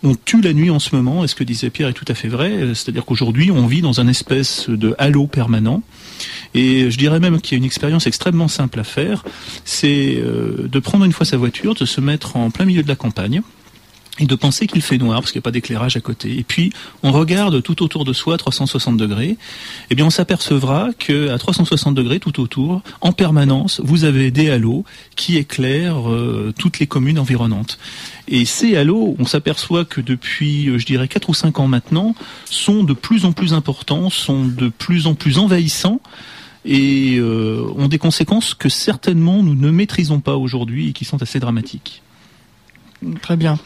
on 0.03 0.15
tue 0.15 0.41
la 0.41 0.53
nuit 0.53 0.69
en 0.69 0.79
ce 0.79 0.95
moment. 0.95 1.23
Et 1.23 1.27
ce 1.27 1.35
que 1.35 1.43
disait 1.43 1.69
Pierre 1.69 1.89
est 1.89 1.93
tout 1.93 2.05
à 2.07 2.15
fait 2.15 2.27
vrai. 2.27 2.73
C'est-à-dire 2.73 3.05
qu'aujourd'hui, 3.05 3.51
on 3.51 3.67
vit 3.67 3.81
dans 3.81 3.99
un 3.99 4.07
espèce 4.07 4.69
de 4.69 4.95
halo 4.97 5.27
permanent. 5.27 5.81
Et 6.53 6.89
je 6.89 6.97
dirais 6.97 7.19
même 7.19 7.41
qu'il 7.41 7.53
y 7.53 7.55
a 7.55 7.59
une 7.59 7.65
expérience 7.65 8.07
extrêmement 8.07 8.47
simple 8.47 8.79
à 8.79 8.83
faire, 8.83 9.23
c'est 9.65 10.21
de 10.21 10.79
prendre 10.79 11.05
une 11.05 11.11
fois 11.11 11.25
sa 11.25 11.37
voiture, 11.37 11.75
de 11.75 11.85
se 11.85 12.01
mettre 12.01 12.35
en 12.35 12.49
plein 12.49 12.65
milieu 12.65 12.83
de 12.83 12.87
la 12.87 12.95
campagne, 12.95 13.41
et 14.19 14.25
de 14.25 14.35
penser 14.35 14.67
qu'il 14.67 14.81
fait 14.81 14.97
noir 14.97 15.21
parce 15.21 15.31
qu'il 15.31 15.39
n'y 15.39 15.43
a 15.43 15.47
pas 15.47 15.51
d'éclairage 15.51 15.95
à 15.95 16.01
côté. 16.01 16.37
Et 16.37 16.43
puis 16.43 16.71
on 17.03 17.11
regarde 17.11 17.61
tout 17.61 17.83
autour 17.83 18.05
de 18.05 18.13
soi 18.13 18.35
à 18.35 18.37
360 18.37 18.97
degrés, 18.97 19.37
eh 19.89 19.95
bien 19.95 20.05
on 20.05 20.09
s'apercevra 20.09 20.89
que 20.97 21.29
à 21.29 21.37
360 21.37 21.95
degrés 21.95 22.19
tout 22.19 22.39
autour, 22.39 22.81
en 23.01 23.11
permanence, 23.11 23.81
vous 23.83 24.03
avez 24.03 24.31
des 24.31 24.49
halos 24.49 24.83
qui 25.15 25.37
éclairent 25.37 26.09
euh, 26.11 26.53
toutes 26.57 26.79
les 26.79 26.87
communes 26.87 27.19
environnantes. 27.19 27.77
Et 28.27 28.45
ces 28.45 28.75
halos, 28.75 29.15
on 29.19 29.25
s'aperçoit 29.25 29.85
que 29.85 30.01
depuis, 30.01 30.69
euh, 30.69 30.77
je 30.77 30.85
dirais, 30.85 31.07
4 31.07 31.29
ou 31.29 31.33
5 31.33 31.59
ans 31.59 31.67
maintenant, 31.67 32.15
sont 32.45 32.83
de 32.83 32.93
plus 32.93 33.25
en 33.25 33.31
plus 33.31 33.53
importants, 33.53 34.09
sont 34.09 34.45
de 34.45 34.69
plus 34.69 35.07
en 35.07 35.15
plus 35.15 35.37
envahissants 35.37 36.01
et 36.65 37.21
ont 37.21 37.87
des 37.87 37.97
conséquences 37.97 38.53
que 38.53 38.67
certainement 38.67 39.41
nous 39.41 39.55
ne 39.55 39.71
maîtrisons 39.71 40.19
pas 40.19 40.35
aujourd'hui 40.35 40.89
et 40.89 40.91
qui 40.91 41.05
sont 41.05 41.21
assez 41.21 41.39
dramatiques. 41.39 42.01
Très 43.21 43.37
bien. 43.37 43.59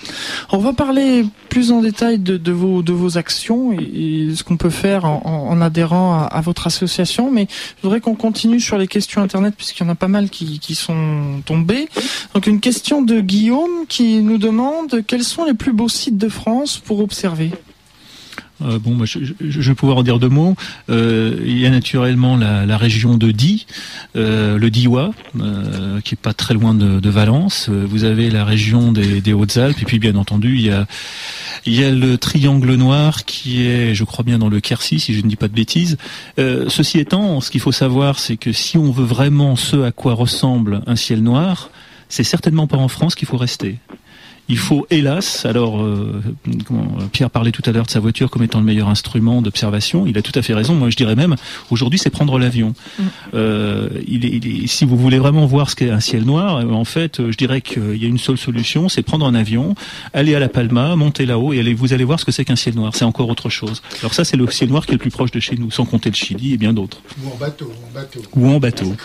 On 0.52 0.58
va 0.58 0.74
parler 0.74 1.26
plus 1.50 1.72
en 1.72 1.82
détail 1.82 2.20
de, 2.20 2.52
vos, 2.52 2.82
de 2.82 2.92
vos 2.92 3.18
actions 3.18 3.72
et, 3.72 4.36
ce 4.36 4.44
qu'on 4.44 4.58
peut 4.58 4.70
faire 4.70 5.06
en, 5.06 5.62
adhérant 5.62 6.28
à, 6.30 6.42
votre 6.42 6.68
association, 6.68 7.32
mais 7.32 7.48
je 7.78 7.84
voudrais 7.84 8.02
qu'on 8.02 8.16
continue 8.16 8.60
sur 8.60 8.78
les 8.78 8.88
questions 8.88 9.22
Internet 9.22 9.54
puisqu'il 9.56 9.84
y 9.84 9.86
en 9.86 9.90
a 9.90 9.96
pas 9.96 10.10
mal 10.10 10.30
qui, 10.30 10.60
qui 10.60 10.76
sont 10.76 11.42
tombées. 11.46 11.88
Donc 12.34 12.48
une 12.48 12.60
question 12.60 13.02
de 13.02 13.22
Guillaume 13.22 13.86
qui 13.88 14.22
nous 14.22 14.38
demande 14.38 15.02
quels 15.08 15.24
sont 15.24 15.46
les 15.46 15.54
plus 15.54 15.74
beaux 15.74 15.90
sites 15.90 16.18
de 16.18 16.30
France 16.30 16.78
pour 16.78 17.00
observer? 17.00 17.52
Euh, 18.66 18.80
bon, 18.80 18.92
moi, 18.92 19.06
je, 19.06 19.20
vais 19.40 19.76
pouvoir 19.76 19.98
en 19.98 20.04
dire 20.04 20.20
deux 20.20 20.30
mots. 20.30 20.56
Euh, 20.90 21.40
il 21.46 21.60
y 21.60 21.66
a 21.66 21.70
naturellement 21.70 22.38
la, 22.38 22.78
région 22.78 23.18
de 23.18 23.32
Die, 23.32 23.66
euh, 24.16 24.58
le 24.58 24.70
Diois, 24.70 25.12
qui 26.04 26.16
est 26.16 26.22
pas 26.22 26.34
très 26.34 26.54
loin 26.54 26.74
de, 26.74 27.10
Valence. 27.10 27.70
Vous 27.70 28.06
avez 28.06 28.30
la 28.30 28.46
région 28.46 28.92
des, 28.92 29.34
Hautes-Alpes, 29.34 29.82
et 29.82 29.86
puis 29.86 30.00
bien 30.00 30.16
entendu, 30.16 30.56
il 30.56 30.62
y 30.62 30.72
a 30.72 30.86
il 31.66 31.80
y 31.80 31.84
a 31.84 31.92
le 31.92 32.18
Triangle 32.18 32.74
Noir 32.74 33.24
qui 33.24 33.68
est, 33.68 33.94
je 33.94 34.04
crois 34.04 34.24
bien, 34.24 34.40
dans 34.40 34.50
le 34.50 34.60
Quercy, 34.60 35.00
si 35.00 35.14
je 35.14 35.22
ne 35.22 35.28
dis 35.30 35.36
pas 35.36 35.48
de 35.48 35.54
bêtises. 35.54 35.98
ceci 36.38 36.98
étant, 37.00 37.40
ce 37.40 37.52
qu'il 37.52 37.62
faut 37.62 37.72
savoir, 37.72 38.18
c'est 38.18 38.38
que 38.38 38.52
si 38.52 38.78
on 38.78 38.92
veut 38.92 39.06
vraiment 39.06 39.56
ce 39.56 39.84
à 39.84 39.92
quoi 39.92 40.14
ressemble 40.14 40.82
un 40.88 40.96
ciel 40.96 41.22
noir, 41.22 41.70
c'est 42.10 42.24
certainement 42.24 42.68
pas 42.68 42.78
en 42.78 42.88
France 42.88 43.14
qu'il 43.14 43.28
faut 43.28 43.38
rester. 43.38 43.78
Il 44.52 44.58
faut, 44.58 44.86
hélas, 44.90 45.46
alors 45.46 45.82
euh, 45.82 46.22
Pierre 47.14 47.30
parlait 47.30 47.54
tout 47.54 47.62
à 47.66 47.72
l'heure 47.72 47.86
de 47.86 47.90
sa 47.90 48.02
voiture 48.02 48.30
comme 48.30 48.44
étant 48.44 48.60
le 48.60 48.66
meilleur 48.66 48.90
instrument 48.90 49.42
d'observation. 49.42 50.06
Il 50.06 50.18
a 50.18 50.22
tout 50.22 50.38
à 50.38 50.42
fait 50.42 50.54
raison. 50.54 50.76
Moi, 50.76 50.90
je 50.90 50.98
dirais 50.98 51.16
même, 51.16 51.38
aujourd'hui, 51.70 51.98
c'est 51.98 52.10
prendre 52.10 52.38
l'avion. 52.38 52.74
Mm. 53.00 53.04
Euh, 53.34 53.88
il, 54.06 54.26
est, 54.26 54.68
si 54.68 54.84
vous 54.84 54.98
voulez 54.98 55.20
vraiment 55.20 55.46
voir 55.46 55.70
ce 55.70 55.78
qu'est 55.78 55.90
un 55.90 56.02
ciel 56.02 56.26
noir, 56.26 56.58
euh, 56.58 56.70
en 56.70 56.84
fait, 56.84 57.32
je 57.32 57.38
dirais 57.38 57.62
qu'il 57.62 57.96
y 57.96 58.04
a 58.04 58.10
une 58.10 58.18
seule 58.18 58.38
solution, 58.38 58.90
c'est 58.90 59.04
prendre 59.04 59.26
un 59.26 59.36
avion, 59.36 59.74
aller 60.14 60.36
à 60.36 60.40
La 60.40 60.50
Palma, 60.50 60.98
monter 60.98 61.26
là-haut 61.26 61.54
et 61.54 61.60
aller, 61.62 61.74
vous 61.74 61.94
allez 61.94 62.04
voir 62.04 62.20
ce 62.20 62.26
que 62.26 62.34
c'est 62.34 62.44
qu'un 62.44 62.58
ciel 62.58 62.76
noir. 62.76 62.94
C'est 62.94 63.06
encore 63.06 63.30
autre 63.30 63.48
chose. 63.48 63.82
Alors 64.02 64.14
ça, 64.14 64.26
c'est 64.26 64.36
le 64.36 64.52
ciel 64.52 64.70
noir 64.70 64.86
qui 64.86 64.92
est 64.92 64.96
le 64.96 65.00
plus 65.00 65.12
proche 65.12 65.32
de 65.32 65.40
chez 65.40 65.56
nous, 65.56 65.72
sans 65.72 65.86
compter 65.86 66.10
le 66.10 66.16
Chili 66.16 66.56
et 66.56 66.58
bien 66.58 66.74
d'autres. 66.74 67.02
Ou 67.24 67.30
en 67.30 67.38
bateau. 67.38 67.72
En 67.90 67.94
bateau. 67.94 68.22
Ou 68.36 68.48
en 68.50 68.60
bateau. 68.60 68.96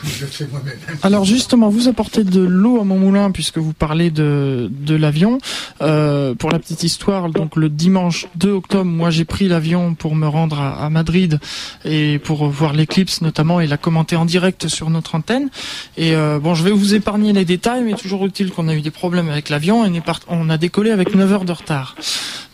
Alors 1.05 1.25
justement, 1.25 1.69
vous 1.69 1.87
apportez 1.87 2.25
de 2.25 2.41
l'eau 2.41 2.81
à 2.81 2.85
mon 2.85 2.99
moulin 2.99 3.31
puisque 3.31 3.59
vous 3.59 3.75
parlez 3.75 4.11
de, 4.11 4.69
de 4.73 4.97
l'avion. 4.97 5.36
Euh, 5.83 6.35
pour 6.35 6.51
la 6.51 6.59
petite 6.59 6.83
histoire, 6.83 7.29
donc 7.29 7.57
le 7.57 7.68
dimanche 7.68 8.27
2 8.37 8.51
octobre, 8.51 8.85
moi 8.85 9.11
j'ai 9.11 9.25
pris 9.25 9.49
l'avion 9.49 9.94
pour 9.94 10.14
me 10.14 10.27
rendre 10.27 10.61
à, 10.61 10.88
Madrid 10.90 11.38
et 11.85 12.18
pour 12.18 12.49
voir 12.49 12.72
l'éclipse 12.72 13.20
notamment 13.20 13.61
et 13.61 13.66
la 13.66 13.77
commenter 13.77 14.16
en 14.16 14.25
direct 14.25 14.68
sur 14.68 14.90
notre 14.90 15.14
antenne. 15.14 15.51
Et 15.96 16.14
euh, 16.14 16.38
bon, 16.38 16.55
je 16.55 16.64
vais 16.64 16.70
vous 16.70 16.94
épargner 16.94 17.33
les 17.33 17.44
détails, 17.44 17.83
mais 17.83 17.94
toujours 17.94 18.25
utile 18.27 18.51
qu'on 18.51 18.68
a 18.68 18.75
eu 18.75 18.81
des 18.81 18.90
problèmes 18.90 19.29
avec 19.29 19.49
l'avion 19.49 19.85
et 19.85 20.03
on 20.29 20.51
a 20.51 20.57
décollé 20.59 20.90
avec 20.90 21.14
9 21.14 21.33
heures 21.33 21.44
de 21.44 21.53
retard. 21.53 21.96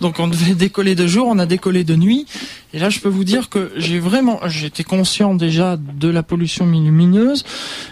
Donc 0.01 0.19
on 0.19 0.29
devait 0.29 0.55
décoller 0.67 0.95
de 0.95 1.07
jour, 1.07 1.27
on 1.29 1.39
a 1.39 1.47
décollé 1.47 1.85
de 1.85 1.97
nuit. 1.97 2.27
Et 2.75 2.79
là, 2.79 2.91
je 2.91 3.01
peux 3.01 3.09
vous 3.09 3.25
dire 3.25 3.49
que 3.49 3.71
j'ai 3.77 3.99
vraiment, 3.99 4.41
j'étais 4.47 4.85
conscient 4.85 5.35
déjà 5.35 5.77
de 5.77 6.09
la 6.09 6.23
pollution 6.23 6.67
lumineuse, 6.67 7.45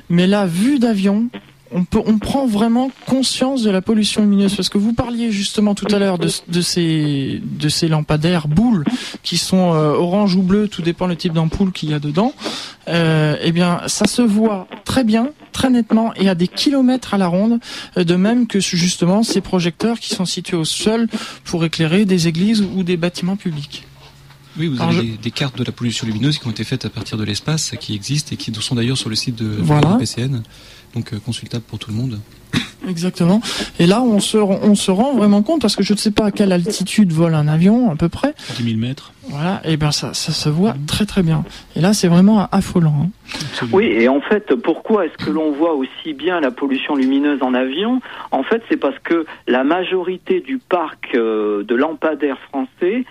mais 0.09 0.26
la 0.26 0.46
vue 0.46 0.79
d'avion, 0.79 1.29
on, 1.72 1.85
peut, 1.85 2.00
on 2.04 2.18
prend 2.18 2.46
vraiment 2.46 2.90
conscience 3.06 3.62
de 3.62 3.70
la 3.70 3.83
pollution 3.83 4.22
lumineuse 4.22 4.54
parce 4.56 4.68
que 4.68 4.78
vous 4.78 4.92
parliez 4.92 5.30
justement 5.30 5.74
tout 5.74 5.87
à 5.92 5.98
l'heure 5.98 6.18
de, 6.18 6.28
ces 6.61 7.40
de 7.42 7.68
ces 7.68 7.88
lampadaires 7.88 8.48
boules 8.48 8.85
qui 9.22 9.38
sont 9.38 9.72
euh, 9.74 9.92
orange 9.92 10.35
ou 10.35 10.42
bleu, 10.42 10.68
tout 10.68 10.83
dépend 10.83 11.06
le 11.06 11.16
type 11.16 11.33
d'ampoule 11.33 11.72
qu'il 11.72 11.90
y 11.90 11.94
a 11.94 12.00
dedans. 12.00 12.35
Euh, 12.88 13.37
eh 13.42 13.52
bien, 13.52 13.83
ça 13.87 14.06
se 14.06 14.22
voit 14.22 14.66
très 14.85 15.04
bien, 15.04 15.30
très 15.52 15.70
nettement 15.70 16.12
et 16.14 16.28
à 16.28 16.35
des 16.35 16.48
kilomètres 16.48 17.14
à 17.14 17.18
la 17.18 17.28
ronde. 17.28 17.61
Euh, 17.96 18.04
de 18.04 18.16
même 18.16 18.46
que 18.46 18.61
justement 18.61 19.22
ces 19.22 19.40
projecteurs 19.40 20.00
qui 20.00 20.14
sont 20.14 20.24
situés 20.24 20.56
au 20.56 20.64
sol 20.64 21.09
pour 21.44 21.64
éclairer 21.64 22.04
des 22.04 22.28
églises 22.28 22.62
ou 22.62 22.83
des 22.83 22.96
bâtiments 22.96 23.37
publics. 23.37 23.87
Oui, 24.59 24.66
vous 24.66 24.83
avez 24.83 25.16
des, 25.22 25.30
cartes 25.30 25.56
de 25.56 25.64
la 25.64 25.70
pollution 25.70 26.06
lumineuse 26.06 26.38
qui 26.38 26.46
ont 26.46 26.50
été 26.50 26.64
faites 26.64 26.85
à 26.85 26.90
partir 26.90 27.16
de 27.16 27.22
l'espace, 27.22 27.72
qui 27.78 27.94
existent 27.94 28.30
et 28.33 28.37
qui 28.37 28.52
sont 28.52 28.74
d'ailleurs 28.74 28.98
sur 28.98 29.09
le 29.09 29.14
site 29.14 29.37
de 29.37 29.46
voilà. 29.46 29.96
PCN 29.96 30.42
donc 30.94 31.12
euh, 31.12 31.18
consultable 31.18 31.64
pour 31.64 31.79
tout 31.79 31.90
le 31.90 31.96
monde. 31.96 32.20
Exactement. 32.88 33.40
Et 33.79 33.87
là, 33.87 34.03
on 34.03 34.20
se, 34.20 34.38
on 34.38 34.74
se 34.74 34.90
rend 34.90 35.14
vraiment 35.14 35.42
compte, 35.42 35.61
parce 35.61 35.76
que 35.76 35.83
je 35.83 35.92
ne 35.92 35.98
sais 35.98 36.11
pas 36.11 36.26
à 36.26 36.31
quelle 36.31 36.53
altitude 36.53 37.12
vole 37.12 37.35
un 37.35 37.46
avion, 37.46 37.90
à 37.90 37.96
peu 37.96 38.09
près. 38.09 38.35
10 38.57 38.64
000 38.64 38.76
mètres. 38.79 39.12
Voilà, 39.29 39.61
et 39.64 39.76
bien 39.76 39.92
ça, 39.92 40.12
ça 40.14 40.33
se 40.33 40.48
voit 40.48 40.74
très 40.87 41.07
très 41.07 41.22
bien. 41.22 41.44
Et 41.76 41.81
là, 41.81 41.92
c'est 41.92 42.09
vraiment 42.09 42.48
affolant. 42.50 43.07
Hein. 43.07 43.66
Oui, 43.72 43.85
et 43.85 44.09
en 44.09 44.20
fait, 44.20 44.55
pourquoi 44.57 45.07
est-ce 45.07 45.24
que 45.24 45.31
l'on 45.31 45.53
voit 45.53 45.74
aussi 45.74 46.14
bien 46.14 46.40
la 46.40 46.50
pollution 46.50 46.96
lumineuse 46.96 47.42
en 47.42 47.55
avion? 47.55 48.00
En 48.33 48.42
fait, 48.42 48.62
c'est 48.68 48.76
parce 48.76 48.98
que 48.98 49.26
la 49.46 49.62
majorité 49.62 50.40
du 50.40 50.59
parc 50.59 51.14
euh, 51.14 51.62
de 51.62 51.74
lampadaires 51.74 52.40
français 52.48 53.05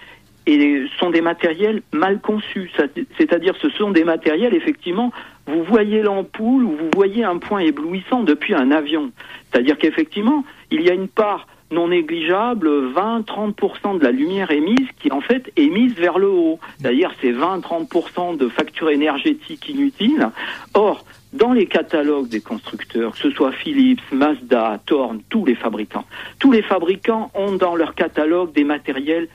et 0.50 0.86
sont 1.00 1.12
des 1.12 1.22
matériels 1.22 1.84
mal 1.92 2.20
conçus. 2.20 2.72
C'est-à-dire 3.18 3.54
ce 3.62 3.70
sont 3.70 3.92
des 3.92 4.04
matériels, 4.04 4.56
effectivement, 4.56 5.12
vous 5.46 5.64
voyez 5.64 6.02
l'ampoule 6.02 6.64
ou 6.64 6.72
vous 6.72 6.90
voyez 6.96 7.24
un 7.24 7.38
point 7.38 7.60
éblouissant 7.60 8.24
depuis 8.24 8.56
un 8.56 8.72
avion. 8.72 9.12
C'est-à-dire 9.52 9.78
qu'effectivement, 9.78 10.44
il 10.72 10.82
y 10.82 10.90
a 10.90 10.94
une 10.94 11.08
part 11.08 11.48
non 11.72 11.90
négligeable, 11.90 12.68
20-30% 12.94 14.00
de 14.00 14.04
la 14.04 14.12
lumière 14.12 14.50
émise 14.50 14.88
qui 15.00 15.12
en 15.12 15.22
fait 15.22 15.52
est 15.56 15.70
mise 15.70 15.94
vers 15.94 16.18
le 16.18 16.28
haut. 16.28 16.60
C'est-à-dire 16.80 17.12
c'est 17.22 17.32
20-30% 17.32 18.38
de 18.38 18.48
factures 18.48 18.90
énergétiques 18.90 19.70
inutiles. 19.70 20.30
Or, 20.74 21.06
dans 21.32 21.54
les 21.54 21.68
catalogues 21.68 22.28
des 22.28 22.42
constructeurs, 22.42 23.12
que 23.12 23.20
ce 23.20 23.30
soit 23.30 23.52
Philips, 23.52 24.02
Mazda, 24.12 24.80
Thorn, 24.88 25.22
tous 25.30 25.46
les 25.46 25.54
fabricants, 25.54 26.06
tous 26.40 26.52
les 26.52 26.64
fabricants 26.64 27.30
ont 27.36 27.54
dans 27.54 27.76
leur 27.76 27.94
catalogue 27.94 28.52
des 28.54 28.64
matériels 28.64 29.28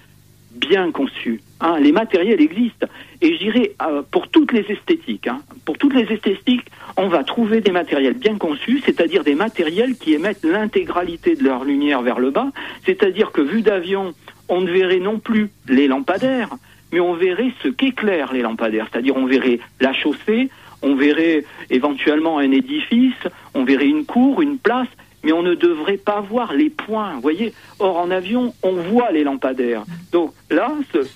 bien 0.54 0.90
conçu. 0.92 1.40
Hein. 1.60 1.78
Les 1.80 1.92
matériels 1.92 2.40
existent. 2.40 2.86
Et 3.20 3.34
je 3.34 3.38
dirais, 3.38 3.72
euh, 3.82 4.02
pour 4.10 4.28
toutes 4.28 4.52
les 4.52 4.64
esthétiques, 4.68 5.26
hein, 5.26 5.40
pour 5.64 5.78
toutes 5.78 5.94
les 5.94 6.12
esthétiques, 6.12 6.66
on 6.96 7.08
va 7.08 7.24
trouver 7.24 7.60
des 7.60 7.72
matériels 7.72 8.14
bien 8.14 8.36
conçus, 8.36 8.82
c'est-à-dire 8.84 9.24
des 9.24 9.34
matériels 9.34 9.96
qui 9.96 10.14
émettent 10.14 10.44
l'intégralité 10.44 11.34
de 11.34 11.44
leur 11.44 11.64
lumière 11.64 12.02
vers 12.02 12.18
le 12.18 12.30
bas, 12.30 12.50
c'est-à-dire 12.84 13.32
que 13.32 13.40
vu 13.40 13.62
d'avion, 13.62 14.14
on 14.48 14.60
ne 14.60 14.70
verrait 14.70 15.00
non 15.00 15.18
plus 15.18 15.50
les 15.68 15.88
lampadaires, 15.88 16.50
mais 16.92 17.00
on 17.00 17.14
verrait 17.14 17.52
ce 17.62 17.68
qu'éclairent 17.68 18.32
les 18.32 18.42
lampadaires, 18.42 18.88
c'est-à-dire 18.90 19.16
on 19.16 19.26
verrait 19.26 19.58
la 19.80 19.92
chaussée, 19.92 20.50
on 20.82 20.94
verrait 20.94 21.44
éventuellement 21.70 22.38
un 22.38 22.50
édifice, 22.52 23.14
on 23.54 23.64
verrait 23.64 23.88
une 23.88 24.04
cour, 24.04 24.42
une 24.42 24.58
place, 24.58 24.88
mais 25.24 25.32
on 25.32 25.42
ne 25.42 25.54
devrait 25.54 25.96
pas 25.96 26.20
voir 26.20 26.52
les 26.52 26.70
points, 26.70 27.18
voyez. 27.20 27.52
Or, 27.78 27.96
en 27.96 28.10
avion, 28.10 28.54
on 28.62 28.72
voit 28.72 29.10
les 29.12 29.24
lampadaires. 29.24 29.84
Donc 30.12 30.32
là, 30.50 30.72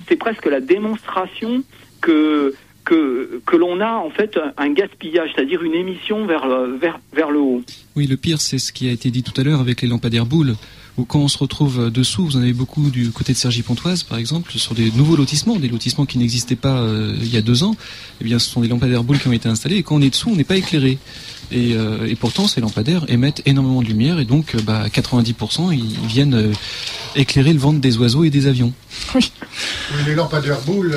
c'est 0.08 0.16
presque 0.16 0.46
la 0.46 0.60
démonstration 0.60 1.62
que 2.00 2.54
que, 2.84 3.56
l'on 3.56 3.80
a 3.82 3.96
en 3.96 4.08
fait 4.08 4.38
un, 4.56 4.70
gaspillage, 4.70 5.32
c'est-à-dire 5.34 5.62
une 5.62 5.74
émission 5.74 6.24
vers, 6.24 6.48
vers, 6.80 6.98
vers 7.12 7.30
le 7.30 7.38
haut. 7.38 7.62
Oui, 7.96 8.06
le 8.06 8.16
pire, 8.16 8.40
c'est 8.40 8.56
ce 8.56 8.72
qui 8.72 8.88
a 8.88 8.92
été 8.92 9.10
dit 9.10 9.22
tout 9.22 9.38
à 9.38 9.44
l'heure 9.44 9.60
avec 9.60 9.82
les 9.82 9.88
lampadaires 9.88 10.24
boules 10.24 10.54
ou 10.98 11.04
quand 11.04 11.20
on 11.20 11.28
se 11.28 11.38
retrouve 11.38 11.90
dessous, 11.92 12.24
vous 12.24 12.36
en 12.36 12.42
avez 12.42 12.52
beaucoup 12.52 12.90
du 12.90 13.12
côté 13.12 13.32
de 13.32 13.38
Sergi-Pontoise, 13.38 14.02
par 14.02 14.18
exemple, 14.18 14.50
sur 14.56 14.74
des 14.74 14.90
nouveaux 14.90 15.14
lotissements, 15.14 15.56
des 15.56 15.68
lotissements 15.68 16.06
qui 16.06 16.18
n'existaient 16.18 16.56
pas 16.56 16.80
euh, 16.80 17.14
il 17.20 17.32
y 17.32 17.36
a 17.36 17.40
deux 17.40 17.62
ans. 17.62 17.76
Eh 18.20 18.24
bien, 18.24 18.40
ce 18.40 18.50
sont 18.50 18.60
des 18.60 18.68
lampadaires 18.68 19.04
boules 19.04 19.20
qui 19.20 19.28
ont 19.28 19.32
été 19.32 19.48
installés, 19.48 19.76
et 19.76 19.82
quand 19.84 19.94
on 19.94 20.00
est 20.00 20.10
dessous, 20.10 20.30
on 20.30 20.34
n'est 20.34 20.42
pas 20.42 20.56
éclairé. 20.56 20.98
Et, 21.50 21.74
euh, 21.74 22.06
et, 22.06 22.14
pourtant, 22.14 22.46
ces 22.46 22.60
lampadaires 22.60 23.04
émettent 23.08 23.42
énormément 23.46 23.82
de 23.82 23.86
lumière, 23.86 24.18
et 24.18 24.24
donc, 24.24 24.54
euh, 24.54 24.58
bah, 24.62 24.86
90%, 24.88 25.72
ils, 25.72 26.06
viennent 26.06 26.52
éclairer 27.16 27.52
le 27.52 27.58
ventre 27.58 27.80
des 27.80 27.96
oiseaux 27.98 28.24
et 28.24 28.30
des 28.30 28.46
avions. 28.46 28.72
Oui, 29.14 29.32
les 30.06 30.14
lampadaires 30.14 30.60
boules, 30.66 30.94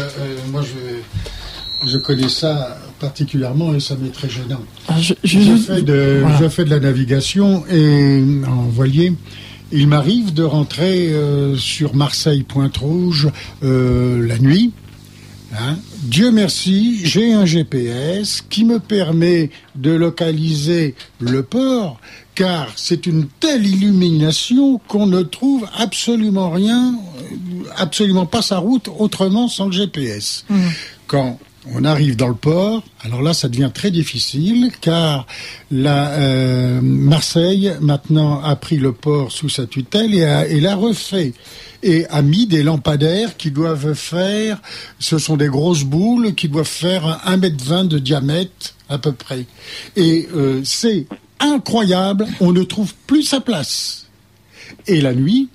moi, 0.51 0.61
je, 0.61 1.89
je 1.89 1.97
connais 1.97 2.29
ça 2.29 2.77
particulièrement 2.99 3.73
et 3.73 3.79
ça 3.79 3.95
m'est 3.95 4.11
très 4.11 4.29
gênant. 4.29 4.61
Ah, 4.87 4.99
je, 4.99 5.13
fais 5.13 5.81
de, 5.81 6.23
je, 6.39 6.49
fais 6.49 6.65
de, 6.65 6.69
la 6.69 6.79
navigation 6.79 7.63
et 7.67 8.21
en 8.45 8.63
voilier 8.63 9.13
il 9.71 9.87
m'arrive 9.87 10.33
de 10.33 10.43
rentrer 10.43 11.13
euh, 11.13 11.55
sur 11.55 11.95
Marseille-Pointe-Rouge 11.95 13.29
euh, 13.63 14.25
la 14.27 14.37
nuit. 14.37 14.73
Hein? 15.53 15.77
Dieu 16.03 16.31
merci, 16.31 17.01
j'ai 17.03 17.33
un 17.33 17.45
GPS 17.45 18.41
qui 18.49 18.63
me 18.63 18.79
permet 18.79 19.49
de 19.75 19.91
localiser 19.91 20.95
le 21.19 21.43
port, 21.43 21.99
car 22.35 22.69
c'est 22.77 23.05
une 23.05 23.27
telle 23.27 23.67
illumination 23.67 24.79
qu'on 24.87 25.07
ne 25.07 25.21
trouve 25.21 25.67
absolument 25.75 26.51
rien, 26.51 26.95
euh, 26.95 27.63
absolument 27.75 28.25
pas 28.25 28.41
sa 28.41 28.59
route 28.59 28.89
autrement 28.97 29.49
sans 29.49 29.65
le 29.65 29.73
GPS. 29.73 30.45
Mmh. 30.49 30.59
Quand 31.07 31.37
on 31.67 31.83
arrive 31.83 32.15
dans 32.15 32.27
le 32.27 32.35
port. 32.35 32.83
Alors 33.03 33.21
là, 33.21 33.33
ça 33.33 33.47
devient 33.47 33.69
très 33.73 33.91
difficile 33.91 34.71
car 34.81 35.27
euh, 35.71 36.81
Marseille 36.81 37.73
maintenant 37.81 38.41
a 38.41 38.55
pris 38.55 38.77
le 38.77 38.93
port 38.93 39.31
sous 39.31 39.49
sa 39.49 39.65
tutelle 39.67 40.13
et, 40.15 40.25
a, 40.25 40.47
l'a 40.47 40.75
refait 40.75 41.33
et 41.83 42.05
a 42.07 42.21
mis 42.21 42.47
des 42.47 42.63
lampadaires 42.63 43.37
qui 43.37 43.51
doivent 43.51 43.93
faire, 43.93 44.61
ce 44.99 45.17
sont 45.17 45.37
des 45.37 45.47
grosses 45.47 45.83
boules 45.83 46.35
qui 46.35 46.47
doivent 46.47 46.67
faire 46.67 47.21
1m20 47.25 47.87
de 47.87 47.99
diamètre 47.99 48.75
à 48.89 48.97
peu 48.97 49.11
près. 49.11 49.45
Et 49.95 50.27
euh, 50.35 50.61
c'est 50.63 51.07
incroyable, 51.39 52.27
on 52.39 52.51
ne 52.51 52.63
trouve 52.63 52.93
plus 53.07 53.23
sa 53.23 53.39
place. 53.39 54.07
Et 54.87 55.01
la 55.01 55.13
nuit, 55.13 55.49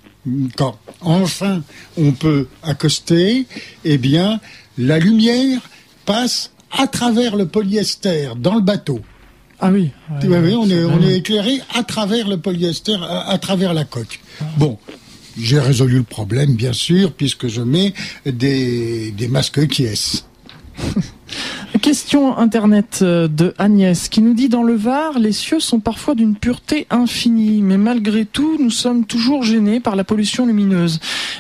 quand 0.57 0.77
enfin 1.01 1.63
on 1.97 2.13
peut 2.13 2.49
accoster, 2.63 3.47
eh 3.85 3.99
bien, 3.99 4.41
la 4.79 4.99
lumière 4.99 5.61
passe 6.07 6.51
à 6.71 6.87
travers 6.87 7.37
le 7.37 7.47
polyester 7.47 8.31
dans 8.37 8.55
le 8.55 8.63
bateau. 8.63 9.01
Ah 9.61 9.71
oui. 9.71 9.91
on, 10.11 11.03
est, 11.03 11.17
éclairé 11.17 11.61
à 11.75 11.83
travers 11.83 12.29
le 12.29 12.39
polyester, 12.39 12.97
à, 13.03 13.37
travers 13.39 13.73
la 13.73 13.85
coque. 13.85 14.21
Bon, 14.59 14.79
j'ai 15.39 15.59
résolu 15.59 15.97
le 15.99 16.03
problème, 16.03 16.55
bien 16.55 16.75
sûr, 16.75 17.13
puisque 17.13 17.49
je 17.49 17.63
mets 17.63 17.95
des, 18.27 19.11
des 19.13 19.29
masques 19.29 19.67
qui 19.69 19.85
est. 19.85 20.25
Question 21.87 22.37
internet 22.37 22.99
euh, 23.03 23.29
de 23.29 23.55
Agnès 23.59 24.09
qui 24.09 24.21
nous 24.21 24.35
dit 24.35 24.49
dans 24.49 24.65
le 24.65 24.75
Var, 24.75 25.21
les 25.21 25.31
cieux 25.31 25.61
sont 25.61 25.79
parfois 25.79 26.17
d'une 26.17 26.35
pureté 26.35 26.85
infinie, 26.91 27.63
mais 27.63 27.79
malgré 27.79 28.25
tout, 28.25 28.59
nous 28.61 28.73
sommes 28.73 29.05
toujours 29.05 29.45
gênés 29.45 29.79
par 29.79 29.95
la 29.95 30.03
pollution 30.03 30.47
lumineuse. 30.47 30.99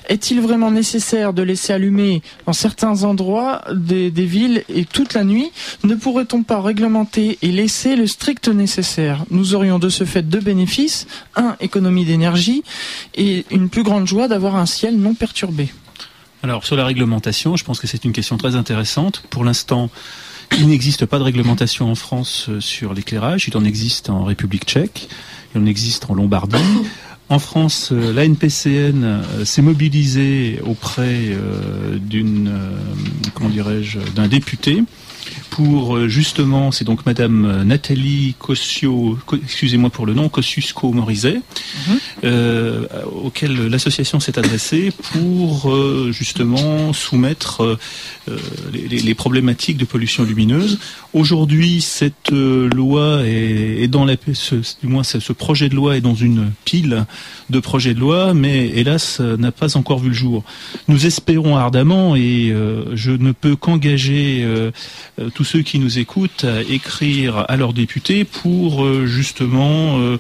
Est-il 0.08 0.40
vraiment 0.40 0.70
nécessaire 0.70 1.32
de 1.32 1.42
laisser 1.42 1.72
allumer 1.72 2.22
dans 2.46 2.52
certains 2.52 3.02
endroits 3.02 3.62
des, 3.74 4.12
des 4.12 4.24
villes 4.24 4.62
et 4.68 4.84
toute 4.84 5.14
la 5.14 5.24
nuit? 5.24 5.50
Ne 5.82 5.96
pourrait-on 5.96 6.44
pas 6.44 6.60
réglementer 6.60 7.38
et 7.42 7.50
laisser 7.50 7.96
le 7.96 8.06
strict 8.06 8.46
nécessaire? 8.46 9.24
Nous 9.32 9.56
aurions 9.56 9.80
de 9.80 9.88
ce 9.88 10.04
fait 10.04 10.22
deux 10.22 10.38
bénéfices 10.38 11.08
un, 11.34 11.56
économie 11.58 12.04
d'énergie 12.04 12.62
et 13.16 13.44
une 13.50 13.68
plus 13.68 13.82
grande 13.82 14.06
joie 14.06 14.28
d'avoir 14.28 14.54
un 14.54 14.66
ciel 14.66 14.96
non 14.96 15.14
perturbé. 15.14 15.72
Alors 16.44 16.64
sur 16.64 16.76
la 16.76 16.84
réglementation, 16.84 17.56
je 17.56 17.64
pense 17.64 17.80
que 17.80 17.88
c'est 17.88 18.04
une 18.04 18.12
question 18.12 18.36
très 18.36 18.54
intéressante. 18.54 19.24
Pour 19.30 19.42
l'instant, 19.42 19.90
il 20.58 20.68
n'existe 20.68 21.06
pas 21.06 21.18
de 21.18 21.24
réglementation 21.24 21.90
en 21.90 21.94
France 21.94 22.46
euh, 22.48 22.60
sur 22.60 22.94
l'éclairage. 22.94 23.48
Il 23.48 23.56
en 23.56 23.64
existe 23.64 24.10
en 24.10 24.24
République 24.24 24.64
tchèque, 24.64 25.08
il 25.54 25.60
en 25.60 25.66
existe 25.66 26.10
en 26.10 26.14
Lombardie. 26.14 26.56
En 27.28 27.38
France, 27.38 27.90
euh, 27.92 28.12
l'ANPCN 28.12 29.02
euh, 29.04 29.44
s'est 29.44 29.62
mobilisée 29.62 30.60
auprès 30.64 31.36
d'une, 32.00 32.52
comment 33.34 33.50
dirais-je, 33.50 33.98
d'un 34.14 34.28
député 34.28 34.82
pour 35.56 35.96
euh, 35.96 36.06
justement, 36.06 36.70
c'est 36.70 36.84
donc 36.84 37.06
Madame 37.06 37.46
euh, 37.46 37.64
Nathalie 37.64 38.34
Cossio, 38.38 39.18
excusez-moi 39.42 39.88
pour 39.88 40.04
le 40.04 40.12
nom, 40.12 40.28
Kosciusko-Morizet, 40.28 41.36
mhm. 41.36 41.98
euh, 42.24 42.86
auquel 43.24 43.68
l'association 43.68 44.20
s'est 44.20 44.38
adressée 44.38 44.92
pour 45.12 45.74
justement 46.10 46.92
soumettre 46.92 47.78
les, 48.72 49.14
problématiques 49.14 49.78
de 49.78 49.86
pollution 49.86 50.24
lumineuse. 50.24 50.78
Aujourd'hui, 51.14 51.80
cette 51.80 52.30
loi 52.30 53.22
est, 53.24 53.88
dans 53.88 54.04
la, 54.04 54.16
ce, 54.34 54.56
du 54.56 54.88
moins 54.88 55.04
ce 55.04 55.32
projet 55.32 55.70
de 55.70 55.74
loi 55.74 55.96
est 55.96 56.00
dans 56.02 56.14
une 56.14 56.50
pile 56.64 57.06
de 57.48 57.60
projets 57.60 57.94
de 57.94 58.00
loi, 58.00 58.34
mais 58.34 58.68
hélas 58.68 59.20
n'a 59.20 59.52
pas 59.52 59.76
encore 59.76 60.00
vu 60.00 60.08
le 60.08 60.14
jour. 60.14 60.44
Nous 60.88 61.06
espérons 61.06 61.56
ardemment 61.56 62.14
et 62.14 62.54
je 62.92 63.10
ne 63.12 63.32
peux 63.32 63.56
qu'engager 63.56 64.46
tous 65.34 65.45
ceux 65.46 65.62
qui 65.62 65.78
nous 65.78 65.98
écoutent 65.98 66.44
écrire 66.68 67.44
à 67.48 67.56
leurs 67.56 67.72
députés 67.72 68.24
pour 68.24 68.84
euh, 68.84 69.06
justement 69.06 69.98
euh, 69.98 70.18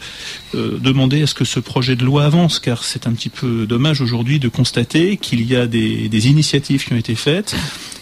euh, 0.54 0.78
demander 0.78 1.22
à 1.22 1.26
ce 1.26 1.34
que 1.34 1.44
ce 1.44 1.60
projet 1.60 1.96
de 1.96 2.04
loi 2.04 2.24
avance, 2.24 2.60
car 2.60 2.84
c'est 2.84 3.06
un 3.06 3.12
petit 3.12 3.28
peu 3.28 3.66
dommage 3.66 4.00
aujourd'hui 4.00 4.38
de 4.38 4.48
constater 4.48 5.16
qu'il 5.16 5.42
y 5.42 5.56
a 5.56 5.66
des, 5.66 6.28
initiatives 6.28 6.84
qui 6.84 6.92
ont 6.92 6.96
été 6.96 7.14
faites 7.14 7.54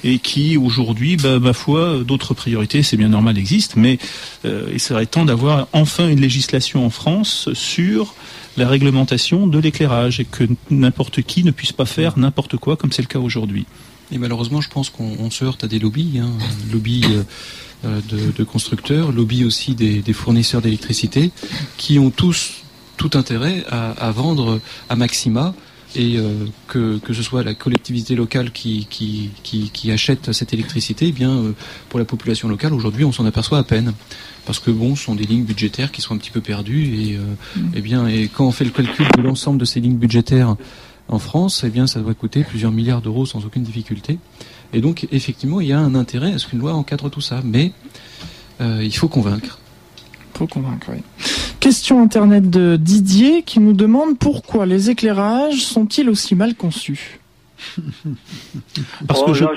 et 0.04 0.18
qui 0.18 0.56
aujourd'hui, 0.56 1.16
bah, 1.16 1.38
ma 1.40 1.52
foi, 1.52 1.98
d'autres 2.06 2.34
priorités, 2.34 2.82
c'est 2.82 2.96
bien 2.96 3.08
normal, 3.08 3.38
existent, 3.38 3.74
mais 3.76 3.98
il 4.44 4.80
serait 4.80 5.06
temps 5.06 5.24
d'avoir 5.24 5.66
enfin 5.72 6.08
une 6.08 6.20
législation 6.20 6.86
en 6.86 6.90
France 6.90 7.48
sur 7.54 8.14
la 8.56 8.68
réglementation 8.68 9.46
de 9.46 9.58
l'éclairage 9.58 10.20
et 10.20 10.24
que 10.24 10.44
n'importe 10.70 11.22
qui 11.22 11.42
ne 11.42 11.50
puisse 11.50 11.72
pas 11.72 11.86
faire 11.86 12.18
n'importe 12.18 12.56
quoi 12.56 12.76
comme 12.76 12.92
c'est 12.92 13.02
le 13.02 13.08
cas 13.08 13.18
aujourd'hui. 13.18 13.66
Et 14.12 14.18
malheureusement, 14.18 14.60
je 14.60 14.68
pense 14.68 14.90
qu'on 14.90 15.30
se 15.30 15.44
heurte 15.44 15.64
à 15.64 15.68
des 15.68 15.78
lobbies, 15.78 16.18
hein, 16.18 16.30
lobbies 16.72 17.04
euh, 17.04 17.22
euh, 17.84 18.00
de, 18.36 18.44
constructeurs, 18.44 19.12
lobbies 19.12 19.44
aussi 19.44 19.74
des, 19.74 20.12
fournisseurs 20.12 20.62
d'électricité, 20.62 21.30
qui 21.76 21.98
ont 21.98 22.10
tous 22.10 22.62
tout 22.96 23.10
intérêt 23.14 23.64
à, 23.70 24.10
vendre 24.12 24.60
à 24.88 24.96
maxima 24.96 25.54
et 25.96 26.16
euh, 26.16 26.46
que, 26.68 26.98
que 26.98 27.12
ce 27.12 27.22
soit 27.22 27.42
la 27.42 27.54
collectivité 27.54 28.14
locale 28.14 28.50
qui, 28.52 28.86
qui, 28.88 29.30
qui, 29.42 29.90
achète 29.90 30.32
cette 30.32 30.52
électricité, 30.52 31.06
eh 31.08 31.12
bien 31.12 31.54
pour 31.88 31.98
la 31.98 32.04
population 32.04 32.48
locale 32.48 32.72
aujourd'hui 32.72 33.04
on 33.04 33.12
s'en 33.12 33.26
aperçoit 33.26 33.58
à 33.58 33.64
peine 33.64 33.92
parce 34.44 34.58
que 34.58 34.70
bon, 34.70 34.96
ce 34.96 35.04
sont 35.04 35.14
des 35.14 35.24
lignes 35.24 35.44
budgétaires 35.44 35.92
qui 35.92 36.02
sont 36.02 36.14
un 36.14 36.18
petit 36.18 36.30
peu 36.30 36.40
perdues 36.40 36.84
et, 36.84 37.16
mm. 37.16 37.72
eh 37.74 37.80
bien 37.80 38.06
et 38.06 38.28
quand 38.28 38.46
on 38.46 38.52
fait 38.52 38.64
le 38.64 38.70
calcul 38.70 39.06
de 39.16 39.22
l'ensemble 39.22 39.58
de 39.58 39.64
ces 39.64 39.80
lignes 39.80 39.98
budgétaires 39.98 40.56
en 41.08 41.18
France, 41.18 41.62
eh 41.64 41.70
bien, 41.70 41.86
ça 41.86 42.00
doit 42.00 42.14
coûter 42.14 42.44
plusieurs 42.44 42.72
milliards 42.72 43.02
d'euros 43.02 43.26
sans 43.26 43.44
aucune 43.44 43.62
difficulté. 43.62 44.18
Et 44.72 44.80
donc, 44.80 45.06
effectivement, 45.12 45.60
il 45.60 45.68
y 45.68 45.72
a 45.72 45.78
un 45.78 45.94
intérêt 45.94 46.32
à 46.32 46.38
ce 46.38 46.46
qu'une 46.46 46.58
loi 46.58 46.74
encadre 46.74 47.10
tout 47.10 47.20
ça. 47.20 47.40
Mais 47.44 47.72
euh, 48.60 48.80
il 48.82 48.94
faut 48.94 49.08
convaincre. 49.08 49.58
Il 50.34 50.38
faut 50.38 50.46
convaincre, 50.46 50.88
oui. 50.90 51.02
Question 51.60 52.02
internet 52.02 52.50
de 52.50 52.76
Didier 52.76 53.42
qui 53.42 53.60
nous 53.60 53.72
demande 53.72 54.18
pourquoi 54.18 54.66
les 54.66 54.90
éclairages 54.90 55.64
sont-ils 55.64 56.08
aussi 56.08 56.34
mal 56.34 56.54
conçus? 56.54 57.20
Parce 59.08 59.22
que 59.24 59.44
oh, 59.44 59.48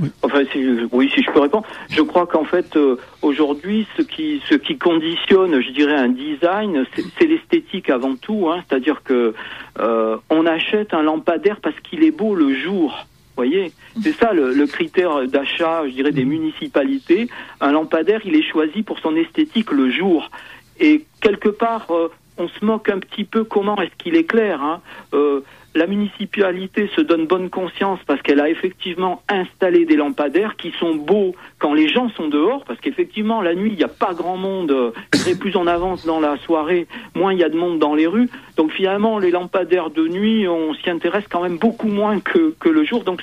oui. 0.00 0.10
Enfin, 0.22 0.42
si, 0.52 0.58
oui, 0.92 1.10
si 1.14 1.22
je 1.22 1.30
peux 1.30 1.40
répondre, 1.40 1.66
je 1.88 2.02
crois 2.02 2.26
qu'en 2.26 2.44
fait, 2.44 2.76
euh, 2.76 2.96
aujourd'hui, 3.22 3.86
ce 3.96 4.02
qui, 4.02 4.42
ce 4.48 4.54
qui 4.54 4.78
conditionne, 4.78 5.60
je 5.60 5.70
dirais, 5.70 5.96
un 5.96 6.08
design, 6.08 6.84
c'est 7.18 7.26
l'esthétique 7.26 7.90
avant 7.90 8.16
tout. 8.16 8.48
Hein, 8.48 8.62
C'est-à-dire 8.68 9.02
que 9.02 9.34
euh, 9.78 10.16
on 10.30 10.46
achète 10.46 10.94
un 10.94 11.02
lampadaire 11.02 11.60
parce 11.60 11.78
qu'il 11.80 12.04
est 12.04 12.10
beau 12.10 12.34
le 12.34 12.54
jour. 12.54 13.06
Voyez, 13.36 13.72
c'est 14.02 14.12
ça 14.12 14.32
le, 14.32 14.52
le 14.52 14.66
critère 14.66 15.26
d'achat, 15.26 15.82
je 15.86 15.92
dirais, 15.92 16.12
des 16.12 16.26
municipalités. 16.26 17.28
Un 17.60 17.72
lampadaire, 17.72 18.20
il 18.24 18.34
est 18.36 18.42
choisi 18.42 18.82
pour 18.82 18.98
son 18.98 19.16
esthétique 19.16 19.70
le 19.70 19.90
jour. 19.90 20.30
Et 20.78 21.04
quelque 21.20 21.48
part, 21.48 21.86
euh, 21.90 22.08
on 22.40 22.48
se 22.48 22.64
moque 22.64 22.88
un 22.88 22.98
petit 22.98 23.24
peu 23.24 23.44
comment 23.44 23.80
est-ce 23.80 23.94
qu'il 23.98 24.16
éclaire. 24.16 24.62
Hein. 24.62 24.80
Euh, 25.14 25.40
la 25.74 25.86
municipalité 25.86 26.90
se 26.96 27.00
donne 27.00 27.26
bonne 27.26 27.48
conscience 27.48 28.00
parce 28.06 28.20
qu'elle 28.22 28.40
a 28.40 28.48
effectivement 28.48 29.22
installé 29.28 29.84
des 29.84 29.96
lampadaires 29.96 30.56
qui 30.56 30.72
sont 30.72 30.96
beaux 30.96 31.34
quand 31.58 31.74
les 31.74 31.88
gens 31.88 32.08
sont 32.10 32.28
dehors, 32.28 32.64
parce 32.64 32.80
qu'effectivement 32.80 33.40
la 33.40 33.54
nuit 33.54 33.70
il 33.70 33.76
n'y 33.76 33.84
a 33.84 33.88
pas 33.88 34.12
grand 34.12 34.36
monde, 34.36 34.92
très 35.10 35.34
plus 35.34 35.56
en 35.56 35.66
avance 35.66 36.04
dans 36.04 36.18
la 36.20 36.36
soirée, 36.38 36.86
moins 37.14 37.32
il 37.32 37.38
y 37.38 37.44
a 37.44 37.48
de 37.48 37.56
monde 37.56 37.78
dans 37.78 37.94
les 37.94 38.06
rues. 38.06 38.28
Donc 38.56 38.72
finalement 38.72 39.18
les 39.18 39.30
lampadaires 39.30 39.90
de 39.90 40.08
nuit, 40.08 40.48
on 40.48 40.74
s'y 40.74 40.90
intéresse 40.90 41.24
quand 41.30 41.42
même 41.42 41.58
beaucoup 41.58 41.88
moins 41.88 42.18
que, 42.20 42.54
le 42.68 42.84
jour. 42.84 43.04
Donc 43.04 43.22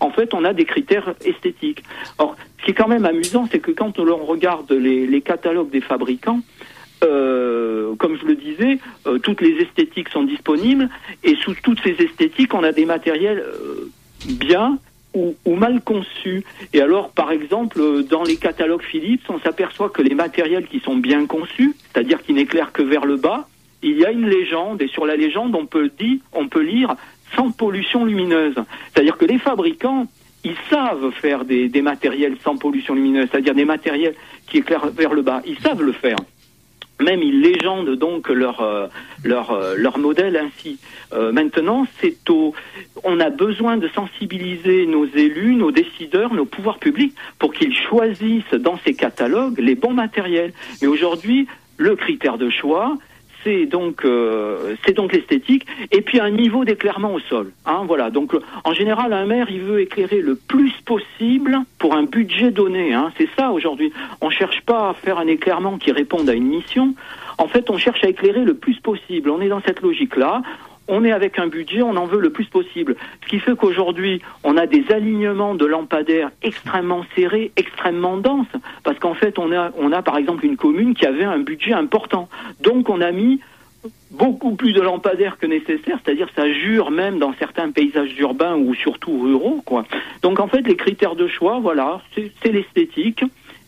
en 0.00 0.10
fait 0.10 0.32
on 0.32 0.44
a 0.44 0.54
des 0.54 0.64
critères 0.64 1.14
esthétiques. 1.24 1.82
Or 2.18 2.36
ce 2.58 2.64
qui 2.64 2.70
est 2.70 2.74
quand 2.74 2.88
même 2.88 3.04
amusant, 3.04 3.46
c'est 3.50 3.58
que 3.58 3.72
quand 3.72 3.98
on 3.98 4.24
regarde 4.24 4.70
les 4.72 5.20
catalogues 5.20 5.70
des 5.70 5.80
fabricants, 5.80 6.40
euh, 7.02 7.94
comme 7.96 8.16
je 8.18 8.26
le 8.26 8.34
disais, 8.34 8.78
euh, 9.06 9.18
toutes 9.18 9.40
les 9.40 9.60
esthétiques 9.62 10.08
sont 10.08 10.22
disponibles 10.22 10.88
et 11.24 11.36
sous 11.36 11.54
toutes 11.62 11.80
ces 11.82 11.96
esthétiques, 12.02 12.54
on 12.54 12.62
a 12.62 12.72
des 12.72 12.84
matériels 12.84 13.38
euh, 13.38 13.90
bien 14.26 14.78
ou, 15.14 15.34
ou, 15.44 15.56
mal 15.56 15.80
conçus. 15.82 16.44
Et 16.72 16.80
alors, 16.80 17.10
par 17.10 17.32
exemple, 17.32 18.04
dans 18.04 18.22
les 18.22 18.36
catalogues 18.36 18.82
Philips, 18.82 19.28
on 19.28 19.38
s'aperçoit 19.40 19.90
que 19.90 20.00
les 20.00 20.14
matériels 20.14 20.66
qui 20.66 20.80
sont 20.80 20.96
bien 20.96 21.26
conçus, 21.26 21.74
c'est-à-dire 21.92 22.22
qui 22.22 22.32
n'éclairent 22.32 22.72
que 22.72 22.82
vers 22.82 23.04
le 23.04 23.16
bas, 23.16 23.48
il 23.82 23.98
y 23.98 24.06
a 24.06 24.10
une 24.10 24.28
légende 24.28 24.80
et 24.80 24.88
sur 24.88 25.04
la 25.04 25.16
légende, 25.16 25.54
on 25.54 25.66
peut 25.66 25.90
dire, 25.98 26.18
on 26.32 26.48
peut 26.48 26.62
lire 26.62 26.94
sans 27.36 27.50
pollution 27.50 28.04
lumineuse. 28.04 28.54
C'est-à-dire 28.92 29.16
que 29.16 29.24
les 29.24 29.38
fabricants 29.38 30.06
ils 30.44 30.56
savent 30.68 31.10
faire 31.12 31.44
des, 31.44 31.68
des 31.68 31.82
matériels 31.82 32.36
sans 32.42 32.56
pollution 32.56 32.94
lumineuse, 32.94 33.28
c'est-à-dire 33.30 33.54
des 33.54 33.64
matériels 33.64 34.14
qui 34.48 34.58
éclairent 34.58 34.88
vers 34.88 35.14
le 35.14 35.22
bas. 35.22 35.40
Ils 35.46 35.58
savent 35.60 35.82
le 35.82 35.92
faire 35.92 36.16
même 37.02 37.22
ils 37.22 37.40
légendent 37.40 37.94
donc 37.94 38.28
leur 38.28 38.60
euh, 38.60 38.86
euh, 39.24 39.74
leur 39.76 39.98
modèle 39.98 40.36
ainsi. 40.36 40.78
Euh, 41.12 41.32
maintenant, 41.32 41.86
c'est 42.00 42.30
au 42.30 42.54
on 43.04 43.20
a 43.20 43.30
besoin 43.30 43.76
de 43.76 43.88
sensibiliser 43.88 44.86
nos 44.86 45.06
élus, 45.06 45.54
nos 45.54 45.70
décideurs, 45.70 46.34
nos 46.34 46.44
pouvoirs 46.44 46.78
publics 46.78 47.14
pour 47.38 47.52
qu'ils 47.52 47.74
choisissent 47.74 48.54
dans 48.54 48.78
ces 48.84 48.94
catalogues 48.94 49.58
les 49.58 49.74
bons 49.74 49.94
matériels. 49.94 50.52
Mais 50.80 50.88
aujourd'hui, 50.88 51.46
le 51.78 51.96
critère 51.96 52.38
de 52.38 52.50
choix, 52.50 52.96
c'est 53.44 53.66
donc 53.66 54.04
euh, 54.04 54.74
c'est 54.84 54.92
donc 54.92 55.12
l'esthétique 55.12 55.66
et 55.90 56.00
puis 56.00 56.20
un 56.20 56.30
niveau 56.30 56.64
d'éclairement 56.64 57.14
au 57.14 57.20
sol. 57.20 57.52
Hein, 57.66 57.82
voilà. 57.86 58.10
Donc 58.10 58.34
en 58.64 58.72
général, 58.72 59.12
un 59.12 59.26
maire 59.26 59.48
il 59.50 59.60
veut 59.60 59.80
éclairer 59.80 60.20
le 60.20 60.34
plus 60.34 60.72
possible 60.84 61.58
pour 61.78 61.94
un 61.94 62.04
budget 62.04 62.50
donné. 62.50 62.94
Hein, 62.94 63.12
c'est 63.18 63.28
ça 63.36 63.50
aujourd'hui. 63.50 63.92
On 64.20 64.30
cherche 64.30 64.60
pas 64.62 64.90
à 64.90 64.94
faire 64.94 65.18
un 65.18 65.26
éclairement 65.26 65.78
qui 65.78 65.92
réponde 65.92 66.28
à 66.28 66.34
une 66.34 66.46
mission. 66.46 66.94
En 67.38 67.48
fait, 67.48 67.70
on 67.70 67.78
cherche 67.78 68.04
à 68.04 68.08
éclairer 68.08 68.44
le 68.44 68.54
plus 68.54 68.78
possible. 68.80 69.30
On 69.30 69.40
est 69.40 69.48
dans 69.48 69.62
cette 69.62 69.80
logique-là 69.80 70.42
on 70.88 71.04
est 71.04 71.12
avec 71.12 71.38
un 71.38 71.46
budget, 71.46 71.82
on 71.82 71.96
en 71.96 72.06
veut 72.06 72.20
le 72.20 72.30
plus 72.30 72.46
possible. 72.46 72.96
Ce 73.22 73.28
qui 73.28 73.38
fait 73.38 73.56
qu'aujourd'hui, 73.56 74.20
on 74.44 74.56
a 74.56 74.66
des 74.66 74.84
alignements 74.90 75.54
de 75.54 75.66
lampadaires 75.66 76.30
extrêmement 76.42 77.04
serrés, 77.14 77.52
extrêmement 77.56 78.16
denses, 78.16 78.46
parce 78.84 78.98
qu'en 78.98 79.14
fait, 79.14 79.38
on 79.38 79.52
a, 79.52 79.70
on 79.78 79.92
a 79.92 80.02
par 80.02 80.16
exemple 80.16 80.44
une 80.44 80.56
commune 80.56 80.94
qui 80.94 81.06
avait 81.06 81.24
un 81.24 81.38
budget 81.38 81.72
important. 81.72 82.28
Donc, 82.60 82.88
on 82.88 83.00
a 83.00 83.12
mis 83.12 83.40
beaucoup 84.10 84.54
plus 84.54 84.72
de 84.72 84.80
lampadaires 84.80 85.38
que 85.38 85.46
nécessaire, 85.46 85.98
c'est-à-dire 86.04 86.28
ça 86.36 86.50
jure 86.52 86.90
même 86.90 87.18
dans 87.18 87.32
certains 87.38 87.70
paysages 87.70 88.16
urbains 88.18 88.56
ou 88.56 88.74
surtout 88.74 89.18
ruraux, 89.18 89.62
quoi. 89.64 89.84
Donc, 90.22 90.38
en 90.38 90.48
fait, 90.48 90.62
les 90.62 90.76
critères 90.76 91.16
de 91.16 91.26
choix, 91.26 91.58
voilà, 91.60 92.00
c'est 92.14 92.52
l'esthétique 92.52 93.24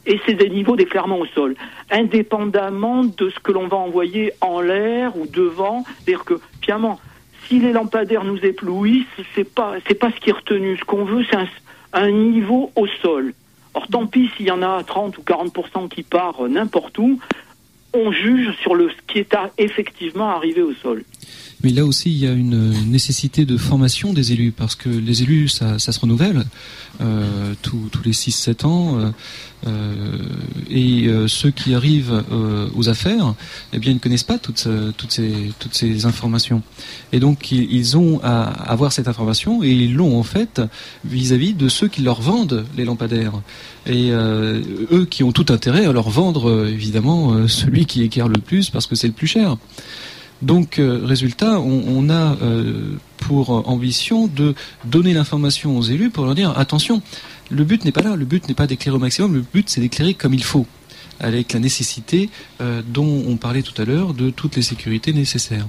et 0.07 0.21
c'est 0.27 0.35
des 0.35 0.51
niveaux 0.51 0.77
d'éclairement 0.77 1.19
au 1.19 1.27
sol, 1.27 1.55
indépendamment 1.91 3.05
de 3.05 3.31
ce 3.31 3.39
que 3.41 3.53
l'on 3.53 3.69
va 3.69 3.77
envoyer 3.77 4.33
en 4.41 4.61
l'air 4.61 5.17
ou 5.17 5.27
devant. 5.27 5.85
C'est-à-dire 5.85 6.25
que, 6.25 6.41
finalement, 6.61 7.01
si 7.47 7.59
les 7.59 7.73
lampadaires 7.73 8.25
nous 8.25 8.39
éblouissent, 8.39 9.07
c'est 9.35 9.45
pas 9.45 9.75
pas 10.01 10.11
ce 10.11 10.21
qui 10.21 10.31
est 10.31 10.35
retenu. 10.35 10.77
Ce 10.79 10.85
qu'on 10.85 11.05
veut, 11.05 11.25
c'est 11.31 11.39
un, 11.93 12.11
niveau 12.11 12.71
au 12.77 12.87
sol. 12.87 13.35
Or, 13.75 13.87
tant 13.89 14.07
pis 14.07 14.31
s'il 14.37 14.47
y 14.47 14.51
en 14.51 14.63
a 14.63 14.83
30 14.83 15.19
ou 15.19 15.23
40% 15.23 15.89
qui 15.89 16.03
part 16.03 16.43
n'importe 16.49 16.99
où, 16.99 17.19
on 17.93 18.13
juge 18.13 18.53
sur 18.61 18.75
le, 18.75 18.91
ce 18.91 18.97
qui 19.07 19.19
est 19.21 19.37
effectivement 19.59 20.31
arrivé 20.31 20.63
au 20.63 20.75
sol. 20.75 21.05
Mais 21.65 21.71
là 21.71 21.87
aussi, 21.87 22.11
il 22.11 22.19
y 22.19 22.27
a 22.27 22.33
une 22.33 22.91
nécessité 22.91 23.47
de 23.47 23.57
formation 23.57 24.13
des 24.13 24.33
élus, 24.33 24.53
parce 24.53 24.75
que 24.75 24.91
les 24.91 25.23
élus, 25.23 25.49
ça, 25.49 25.79
ça 25.79 25.93
se 25.93 26.01
renouvelle 26.01 26.45
euh, 27.01 27.55
tous, 27.63 27.89
tous 27.91 28.03
les 28.05 28.13
6-7 28.13 28.67
ans. 28.67 28.99
Euh, 28.99 29.11
euh, 29.67 30.19
et 30.69 31.07
euh, 31.07 31.29
ceux 31.29 31.51
qui 31.51 31.75
arrivent 31.75 32.23
euh, 32.31 32.69
aux 32.75 32.89
affaires, 32.89 33.35
eh 33.73 33.79
bien, 33.79 33.93
ils 33.93 33.95
ne 33.95 34.01
connaissent 34.01 34.23
pas 34.23 34.39
toutes, 34.39 34.69
toutes, 34.97 35.13
ces, 35.13 35.53
toutes 35.59 35.75
ces 35.75 36.07
informations. 36.07 36.63
Et 37.13 37.21
donc, 37.21 37.51
ils, 37.51 37.97
ont 37.97 38.21
à 38.23 38.45
avoir 38.45 38.93
cette 38.93 39.09
information, 39.09 39.63
et 39.63 39.71
ils 39.71 39.95
l'ont 39.95 40.19
en 40.19 40.23
fait 40.23 40.61
vis-à-vis 41.05 41.55
de 41.55 41.69
ceux 41.69 41.89
qui 41.89 42.03
leur 42.03 42.21
vendent 42.21 42.65
les 42.77 42.85
lampadaires. 42.85 43.33
Et 43.87 44.11
eux 44.11 45.07
qui 45.09 45.23
ont 45.23 45.33
tout 45.33 45.47
intérêt 45.51 45.87
à 45.87 45.93
leur 45.93 46.09
vendre, 46.09 46.67
évidemment, 46.67 47.47
celui 47.49 47.87
qui 47.87 48.03
éclaire 48.03 48.29
le 48.29 48.41
plus, 48.41 48.71
parce 48.71 48.87
que 48.87 48.95
c'est 48.95 49.07
le 49.07 49.13
plus 49.13 49.27
cher. 49.27 49.57
Donc, 50.45 50.79
euh, 50.79 51.01
résultat, 51.03 51.59
on, 51.59 52.11
a 52.11 52.37
euh, 52.43 52.97
pour 53.17 53.67
ambition 53.67 54.27
de 54.27 54.55
donner 54.85 55.15
l'information 55.15 55.79
aux 55.79 55.83
élus 55.83 56.11
pour 56.11 56.27
leur 56.27 56.35
dire 56.35 56.53
attention, 56.59 57.01
le 57.51 57.65
but 57.65 57.83
n'est 57.87 57.93
pas 57.93 58.03
là, 58.03 58.15
le 58.15 58.27
but 58.27 58.47
n'est 58.47 58.55
pas 58.55 58.67
d'éclairer 58.67 58.95
au 58.95 59.01
maximum, 59.01 59.33
le 59.33 59.41
but 59.55 59.71
c'est 59.71 59.81
d'éclairer 59.81 60.13
comme 60.13 60.35
il 60.35 60.45
faut, 60.45 60.67
avec 61.19 61.55
la 61.55 61.61
nécessité 61.61 62.29
euh, 62.61 62.83
dont 62.87 63.25
on 63.27 63.39
parlait 63.39 63.63
tout 63.63 63.81
à 63.81 63.87
l'heure 63.87 64.13
de 64.13 64.29
toutes 64.29 64.57
les 64.57 64.63
sécurités 64.63 65.15
nécessaires. 65.15 65.67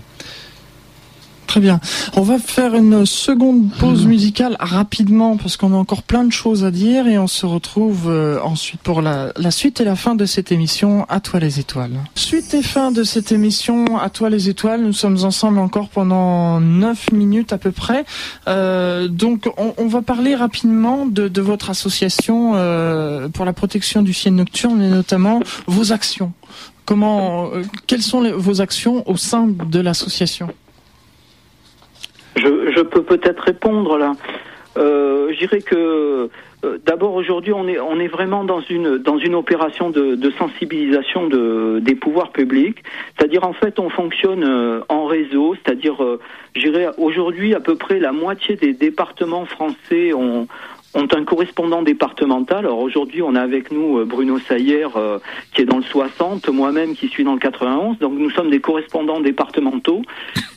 Très 1.47 1.59
bien. 1.59 1.79
On 2.15 2.21
va 2.21 2.39
faire 2.39 2.75
une 2.75 3.05
seconde 3.05 3.71
pause 3.79 4.05
musicale 4.05 4.57
rapidement 4.59 5.37
parce 5.37 5.57
qu'on 5.57 5.73
a 5.73 5.77
encore 5.77 6.03
plein 6.03 6.23
de 6.23 6.31
choses 6.31 6.65
à 6.65 6.71
dire 6.71 7.07
et 7.07 7.17
on 7.17 7.27
se 7.27 7.45
retrouve 7.45 8.09
euh, 8.09 8.39
ensuite 8.41 8.81
pour 8.81 9.01
la, 9.01 9.31
suite 9.51 9.79
et 9.79 9.83
la 9.83 9.95
fin 9.95 10.15
de 10.15 10.25
cette 10.25 10.51
émission 10.51 11.05
À 11.07 11.19
toi 11.19 11.39
les 11.39 11.59
étoiles. 11.59 11.99
Suite 12.15 12.53
et 12.53 12.63
fin 12.63 12.91
de 12.91 13.03
cette 13.03 13.31
émission 13.31 13.97
À 13.97 14.09
toi 14.09 14.29
les 14.29 14.49
étoiles. 14.49 14.81
Nous 14.81 14.93
sommes 14.93 15.23
ensemble 15.23 15.59
encore 15.59 15.89
pendant 15.89 16.59
9 16.59 17.11
minutes 17.11 17.53
à 17.53 17.57
peu 17.57 17.71
près. 17.71 18.05
Euh, 18.47 19.07
donc 19.07 19.49
on, 19.57 19.87
va 19.87 20.01
parler 20.01 20.35
rapidement 20.35 21.05
de, 21.05 21.41
votre 21.41 21.69
association 21.69 22.53
euh, 22.55 23.29
pour 23.29 23.45
la 23.45 23.53
protection 23.53 24.01
du 24.01 24.13
ciel 24.13 24.35
nocturne 24.35 24.81
et 24.81 24.89
notamment 24.89 25.39
vos 25.67 25.91
actions. 25.91 26.33
Comment, 26.85 27.49
quelles 27.87 28.03
sont 28.03 28.21
vos 28.37 28.61
actions 28.61 29.07
au 29.09 29.17
sein 29.17 29.47
de 29.47 29.79
l'association? 29.79 30.49
Je, 32.35 32.71
je 32.75 32.81
peux 32.81 33.03
peut-être 33.03 33.41
répondre 33.41 33.97
là. 33.97 34.13
Euh, 34.77 35.31
je 35.31 35.39
dirais 35.39 35.61
que 35.61 36.29
euh, 36.65 36.77
d'abord 36.85 37.13
aujourd'hui 37.13 37.53
on 37.53 37.65
est 37.67 37.79
on 37.79 37.97
est 37.97 38.07
vraiment 38.07 38.43
dans 38.43 38.59
une 38.59 38.97
dans 38.97 39.17
une 39.17 39.33
opération 39.35 39.89
de, 39.89 40.15
de 40.15 40.31
sensibilisation 40.31 41.27
de, 41.27 41.79
des 41.81 41.95
pouvoirs 41.95 42.31
publics, 42.31 42.83
c'est-à-dire 43.17 43.45
en 43.45 43.53
fait 43.53 43.79
on 43.79 43.89
fonctionne 43.89 44.43
euh, 44.43 44.81
en 44.89 45.05
réseau, 45.05 45.55
c'est-à-dire 45.55 46.03
euh, 46.03 46.19
je 46.55 46.61
dirais 46.61 46.89
aujourd'hui 46.97 47.53
à 47.55 47.61
peu 47.61 47.75
près 47.75 47.99
la 47.99 48.11
moitié 48.11 48.55
des 48.57 48.73
départements 48.73 49.45
français 49.45 50.13
ont 50.13 50.47
ont 50.93 51.07
un 51.13 51.25
correspondant 51.25 51.81
départemental. 51.81 52.59
Alors 52.59 52.79
aujourd'hui, 52.79 53.21
on 53.21 53.35
a 53.35 53.41
avec 53.41 53.69
nous 53.69 53.99
euh, 53.99 54.05
Bruno 54.05 54.39
Sayer 54.39 54.87
qui 55.53 55.61
est 55.61 55.65
dans 55.65 55.77
le 55.77 55.83
60, 55.83 56.47
moi-même 56.49 56.95
qui 56.95 57.09
suis 57.09 57.25
dans 57.25 57.33
le 57.33 57.39
91. 57.39 57.99
Donc 57.99 58.13
nous 58.13 58.29
sommes 58.29 58.49
des 58.49 58.61
correspondants 58.61 59.19
départementaux. 59.19 60.03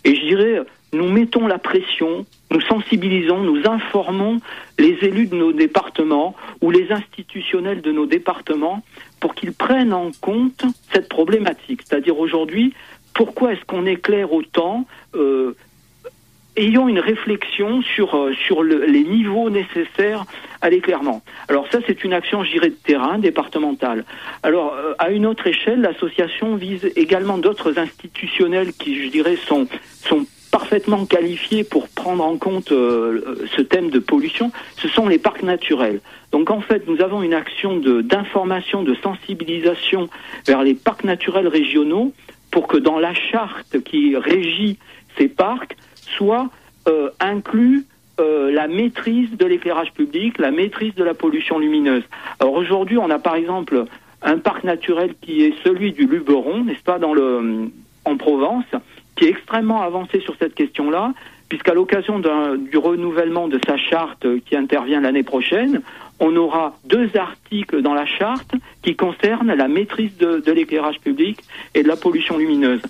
Et 0.04 0.14
je 0.14 0.20
dirais, 0.20 0.62
nous 0.92 1.08
mettons 1.08 1.46
la 1.46 1.58
pression, 1.58 2.24
nous 2.50 2.60
sensibilisons, 2.62 3.38
nous 3.38 3.66
informons 3.68 4.40
les 4.78 4.96
élus 5.02 5.26
de 5.26 5.36
nos 5.36 5.52
départements 5.52 6.34
ou 6.62 6.70
les 6.70 6.90
institutionnels 6.92 7.82
de 7.82 7.92
nos 7.92 8.06
départements 8.06 8.82
pour 9.20 9.34
qu'ils 9.34 9.52
prennent 9.52 9.92
en 9.92 10.10
compte 10.20 10.64
cette 10.92 11.08
problématique. 11.08 11.82
C'est-à-dire 11.84 12.18
aujourd'hui, 12.18 12.72
pourquoi 13.14 13.52
est-ce 13.52 13.64
qu'on 13.64 13.86
éclaire 13.86 14.32
autant 14.32 14.86
euh, 15.14 15.54
Ayons 16.56 16.88
une 16.88 16.98
réflexion 16.98 17.82
sur, 17.82 18.16
euh, 18.16 18.32
sur 18.32 18.64
les 18.64 19.04
niveaux 19.04 19.48
nécessaires 19.48 20.24
à 20.60 20.70
l'éclairement. 20.70 21.22
Alors 21.48 21.66
ça, 21.70 21.78
c'est 21.86 22.02
une 22.02 22.12
action, 22.12 22.42
je 22.42 22.50
dirais, 22.50 22.70
de 22.70 22.74
terrain, 22.74 23.18
départementale. 23.18 24.04
Alors, 24.42 24.74
euh, 24.74 24.94
à 24.98 25.10
une 25.10 25.26
autre 25.26 25.46
échelle, 25.46 25.82
l'association 25.82 26.56
vise 26.56 26.90
également 26.96 27.38
d'autres 27.38 27.78
institutionnels 27.78 28.72
qui, 28.72 29.04
je 29.04 29.08
dirais, 29.08 29.36
sont, 29.36 29.68
sont 30.02 30.26
parfaitement 30.50 31.06
qualifiés 31.06 31.64
pour 31.64 31.88
prendre 31.88 32.24
en 32.24 32.36
compte 32.36 32.72
euh, 32.72 33.46
ce 33.56 33.62
thème 33.62 33.90
de 33.90 33.98
pollution, 33.98 34.50
ce 34.76 34.88
sont 34.88 35.08
les 35.08 35.18
parcs 35.18 35.42
naturels. 35.42 36.00
Donc 36.32 36.50
en 36.50 36.60
fait, 36.60 36.86
nous 36.86 37.00
avons 37.00 37.22
une 37.22 37.34
action 37.34 37.76
d'information, 37.76 38.82
de, 38.82 38.94
sensibilisation 38.94 40.08
vers 40.46 40.62
les 40.62 40.74
parcs 40.74 41.04
naturels 41.04 41.48
régionaux 41.48 42.12
pour 42.50 42.66
que 42.66 42.76
dans 42.76 42.98
la 42.98 43.14
charte 43.14 43.82
qui 43.82 44.16
régit 44.16 44.78
ces 45.16 45.28
parcs 45.28 45.76
soit 46.16 46.48
euh, 46.88 47.10
inclus 47.20 47.84
euh, 48.20 48.50
la 48.50 48.66
maîtrise 48.66 49.30
de 49.36 49.46
l'éclairage 49.46 49.92
public, 49.92 50.38
la 50.38 50.50
maîtrise 50.50 50.94
de 50.94 51.04
la 51.04 51.14
pollution 51.14 51.58
lumineuse. 51.58 52.02
Alors 52.40 52.54
aujourd'hui, 52.54 52.98
on 52.98 53.10
a 53.10 53.18
par 53.18 53.36
exemple 53.36 53.84
un 54.22 54.38
parc 54.38 54.64
naturel 54.64 55.14
qui 55.20 55.44
est 55.44 55.54
celui 55.62 55.92
du 55.92 56.06
Luberon, 56.06 56.64
n'est-ce 56.64 56.82
pas, 56.82 56.98
dans 56.98 57.14
le 57.14 57.70
en 58.04 58.16
Provence, 58.16 58.64
qui 59.18 59.24
est 59.24 59.30
extrêmement 59.30 59.82
avancé 59.82 60.20
sur 60.20 60.36
cette 60.38 60.54
question-là, 60.54 61.12
puisqu'à 61.48 61.74
l'occasion 61.74 62.20
du 62.20 62.78
renouvellement 62.78 63.48
de 63.48 63.58
sa 63.66 63.76
charte 63.76 64.26
qui 64.44 64.56
intervient 64.56 65.00
l'année 65.00 65.24
prochaine, 65.24 65.82
on 66.20 66.36
aura 66.36 66.76
deux 66.84 67.10
articles 67.16 67.82
dans 67.82 67.94
la 67.94 68.06
charte 68.06 68.52
qui 68.82 68.94
concernent 68.94 69.52
la 69.52 69.68
maîtrise 69.68 70.16
de, 70.18 70.52
l'éclairage 70.52 71.00
public 71.00 71.40
et 71.74 71.82
de 71.82 71.88
la 71.88 71.96
pollution 71.96 72.38
lumineuse. 72.38 72.82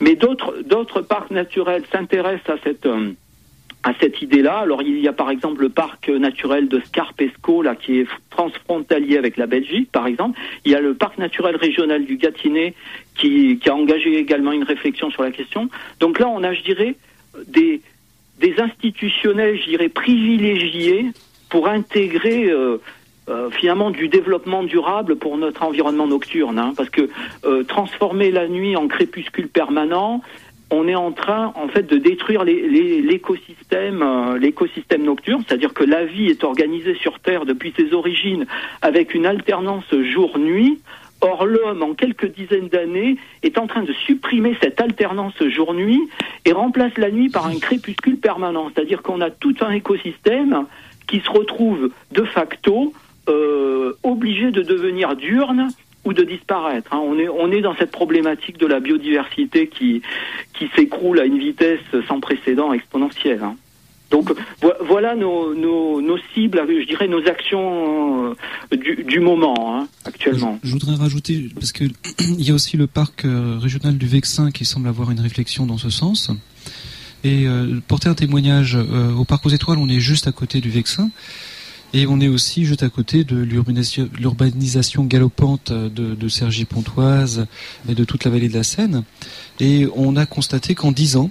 Mais 0.00 0.16
d'autres 0.16 1.00
parcs 1.02 1.30
naturels 1.30 1.84
s'intéressent 1.90 2.58
à 2.58 2.62
cette 2.62 2.86
euh, 2.86 3.12
à 3.84 3.92
cette 4.00 4.22
idée-là. 4.22 4.58
Alors 4.58 4.82
il 4.82 4.98
y 4.98 5.06
a 5.06 5.12
par 5.12 5.30
exemple 5.30 5.60
le 5.60 5.68
parc 5.68 6.08
naturel 6.08 6.68
de 6.68 6.80
Scarpesco 6.80 7.62
là 7.62 7.76
qui 7.76 8.00
est 8.00 8.06
transfrontalier 8.30 9.16
avec 9.18 9.36
la 9.36 9.46
Belgique 9.46 9.90
par 9.92 10.06
exemple. 10.06 10.38
Il 10.64 10.72
y 10.72 10.74
a 10.74 10.80
le 10.80 10.94
parc 10.94 11.18
naturel 11.18 11.56
régional 11.56 12.04
du 12.04 12.16
Gâtinais 12.16 12.74
qui, 13.14 13.58
qui 13.58 13.68
a 13.68 13.74
engagé 13.74 14.16
également 14.16 14.52
une 14.52 14.64
réflexion 14.64 15.10
sur 15.10 15.22
la 15.22 15.30
question. 15.30 15.68
Donc 16.00 16.18
là 16.18 16.28
on 16.28 16.42
a 16.42 16.52
je 16.54 16.62
dirais 16.62 16.96
des 17.46 17.80
des 18.40 18.54
institutionnels 18.58 19.60
je 19.60 19.68
dirais 19.68 19.90
privilégiés 19.90 21.06
pour 21.50 21.68
intégrer 21.68 22.46
euh, 22.46 22.78
euh, 23.26 23.48
finalement 23.50 23.90
du 23.90 24.08
développement 24.08 24.62
durable 24.62 25.16
pour 25.16 25.38
notre 25.38 25.62
environnement 25.62 26.06
nocturne, 26.06 26.58
hein, 26.58 26.74
parce 26.76 26.90
que 26.90 27.08
euh, 27.46 27.64
transformer 27.64 28.30
la 28.30 28.48
nuit 28.48 28.76
en 28.76 28.86
crépuscule 28.86 29.48
permanent, 29.48 30.20
on 30.70 30.88
est 30.88 30.94
en 30.94 31.12
train 31.12 31.52
en 31.56 31.68
fait 31.68 31.82
de 31.82 31.96
détruire 31.96 32.44
l'écosystème 32.44 34.02
euh, 34.02 34.38
l'écosystème 34.38 35.04
nocturne, 35.04 35.42
c'est-à-dire 35.46 35.74
que 35.74 35.84
la 35.84 36.04
vie 36.04 36.26
est 36.26 36.44
organisée 36.44 36.94
sur 36.94 37.20
Terre 37.20 37.44
depuis 37.44 37.72
ses 37.76 37.92
origines 37.92 38.46
avec 38.82 39.14
une 39.14 39.26
alternance 39.26 39.92
jour-nuit. 39.92 40.80
Or, 41.20 41.46
l'homme, 41.46 41.82
en 41.82 41.94
quelques 41.94 42.34
dizaines 42.34 42.68
d'années, 42.68 43.16
est 43.42 43.56
en 43.56 43.66
train 43.66 43.82
de 43.82 43.92
supprimer 43.92 44.58
cette 44.62 44.78
alternance 44.78 45.42
jour-nuit 45.48 46.02
et 46.44 46.52
remplace 46.52 46.98
la 46.98 47.10
nuit 47.10 47.30
par 47.30 47.46
un 47.46 47.58
crépuscule 47.58 48.18
permanent. 48.18 48.70
C'est-à-dire 48.74 49.02
qu'on 49.02 49.22
a 49.22 49.30
tout 49.30 49.54
un 49.62 49.70
écosystème 49.70 50.66
qui 51.06 51.20
se 51.20 51.30
retrouve 51.30 51.90
de 52.12 52.24
facto 52.24 52.92
euh, 53.28 53.94
obligé 54.02 54.50
de 54.50 54.60
devenir 54.60 55.16
diurne 55.16 55.68
ou 56.04 56.12
de 56.12 56.22
disparaître. 56.22 56.92
Hein. 56.92 57.00
On, 57.02 57.18
est, 57.18 57.28
on 57.28 57.50
est 57.50 57.60
dans 57.60 57.74
cette 57.76 57.90
problématique 57.90 58.58
de 58.58 58.66
la 58.66 58.80
biodiversité 58.80 59.68
qui, 59.68 60.02
qui 60.52 60.68
s'écroule 60.76 61.20
à 61.20 61.24
une 61.24 61.38
vitesse 61.38 61.80
sans 62.08 62.20
précédent 62.20 62.72
exponentielle. 62.72 63.42
Hein. 63.42 63.56
Donc 64.10 64.32
voilà 64.86 65.16
nos, 65.16 65.54
nos, 65.54 66.00
nos, 66.00 66.18
cibles, 66.34 66.62
je 66.68 66.86
dirais 66.86 67.08
nos 67.08 67.26
actions 67.26 68.30
euh, 68.72 68.76
du, 68.76 69.18
moment 69.18 69.76
hein, 69.76 69.88
actuellement. 70.04 70.60
Je, 70.62 70.70
voudrais 70.70 70.94
rajouter, 70.94 71.48
parce 71.54 71.72
qu'il 71.72 71.92
y 72.38 72.50
a 72.52 72.54
aussi 72.54 72.76
le 72.76 72.86
parc 72.86 73.24
euh, 73.24 73.58
régional 73.58 73.98
du 73.98 74.06
Vexin 74.06 74.52
qui 74.52 74.64
semble 74.64 74.86
avoir 74.86 75.10
une 75.10 75.18
réflexion 75.18 75.66
dans 75.66 75.78
ce 75.78 75.90
sens. 75.90 76.30
Et 77.24 77.48
euh, 77.48 77.80
porter 77.88 78.08
un 78.08 78.14
témoignage 78.14 78.76
au 78.76 79.24
parc 79.24 79.46
aux 79.46 79.50
étoiles, 79.50 79.78
on 79.78 79.88
est 79.88 79.98
juste 79.98 80.28
à 80.28 80.32
côté 80.32 80.60
du 80.60 80.70
Vexin. 80.70 81.10
Et 81.96 82.08
on 82.08 82.20
est 82.20 82.26
aussi 82.26 82.64
juste 82.64 82.82
à 82.82 82.88
côté 82.88 83.22
de 83.22 83.36
l'urbanisation 83.36 85.04
galopante 85.04 85.72
de, 85.72 85.88
de 85.88 86.28
Cergy-Pontoise 86.28 87.46
et 87.88 87.94
de 87.94 88.04
toute 88.04 88.24
la 88.24 88.32
vallée 88.32 88.48
de 88.48 88.54
la 88.54 88.64
Seine. 88.64 89.04
Et 89.60 89.86
on 89.94 90.16
a 90.16 90.26
constaté 90.26 90.74
qu'en 90.74 90.90
dix 90.90 91.16
ans, 91.16 91.30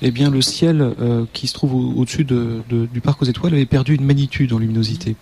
eh 0.00 0.10
bien 0.10 0.30
le 0.30 0.40
ciel 0.40 0.80
euh, 0.80 1.26
qui 1.34 1.46
se 1.46 1.52
trouve 1.52 1.74
au-dessus 1.74 2.24
du 2.24 3.00
parc 3.02 3.20
aux 3.20 3.26
étoiles 3.26 3.52
avait 3.52 3.66
perdu 3.66 3.94
une 3.94 4.04
magnitude 4.04 4.52
en 4.54 4.58
luminosité. 4.58 5.14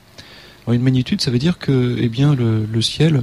Une 0.68 0.82
magnitude, 0.82 1.20
ça 1.20 1.30
veut 1.30 1.38
dire 1.38 1.58
que 1.58 1.96
eh 1.98 2.08
bien 2.08 2.34
le, 2.34 2.80
ciel, 2.82 3.22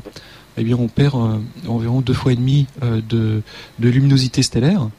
eh 0.57 0.64
bien 0.64 0.78
on 0.78 0.88
perd 0.88 1.16
euh, 1.16 1.38
environ 1.68 2.01
deux 2.01 2.14
fois 2.14 2.34
et 2.34 2.36
demi 2.36 2.68
euh, 2.84 3.01
de, 3.07 3.41
luminosité 3.80 4.43
stellaire. 4.43 4.89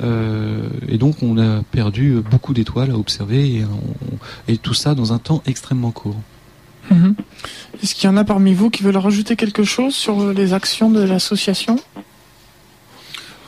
Et 0.00 0.98
donc 0.98 1.22
on 1.22 1.38
a 1.38 1.62
perdu 1.70 2.22
beaucoup 2.30 2.54
d'étoiles 2.54 2.90
à 2.90 2.96
observer 2.96 3.64
et, 4.48 4.56
tout 4.56 4.74
ça 4.74 4.94
dans 4.94 5.12
un 5.12 5.18
temps 5.18 5.42
extrêmement 5.46 5.90
court. 5.90 6.16
Mhm. 6.90 7.14
Est-ce 7.82 7.94
qu'il 7.94 8.10
y 8.10 8.12
en 8.12 8.16
a 8.16 8.24
parmi 8.24 8.52
vous 8.52 8.70
qui 8.70 8.82
veulent 8.82 8.96
rajouter 8.96 9.36
quelque 9.36 9.64
chose 9.64 9.94
sur 9.94 10.32
les 10.32 10.52
actions 10.52 10.90
de 10.90 11.00
l'association? 11.00 11.78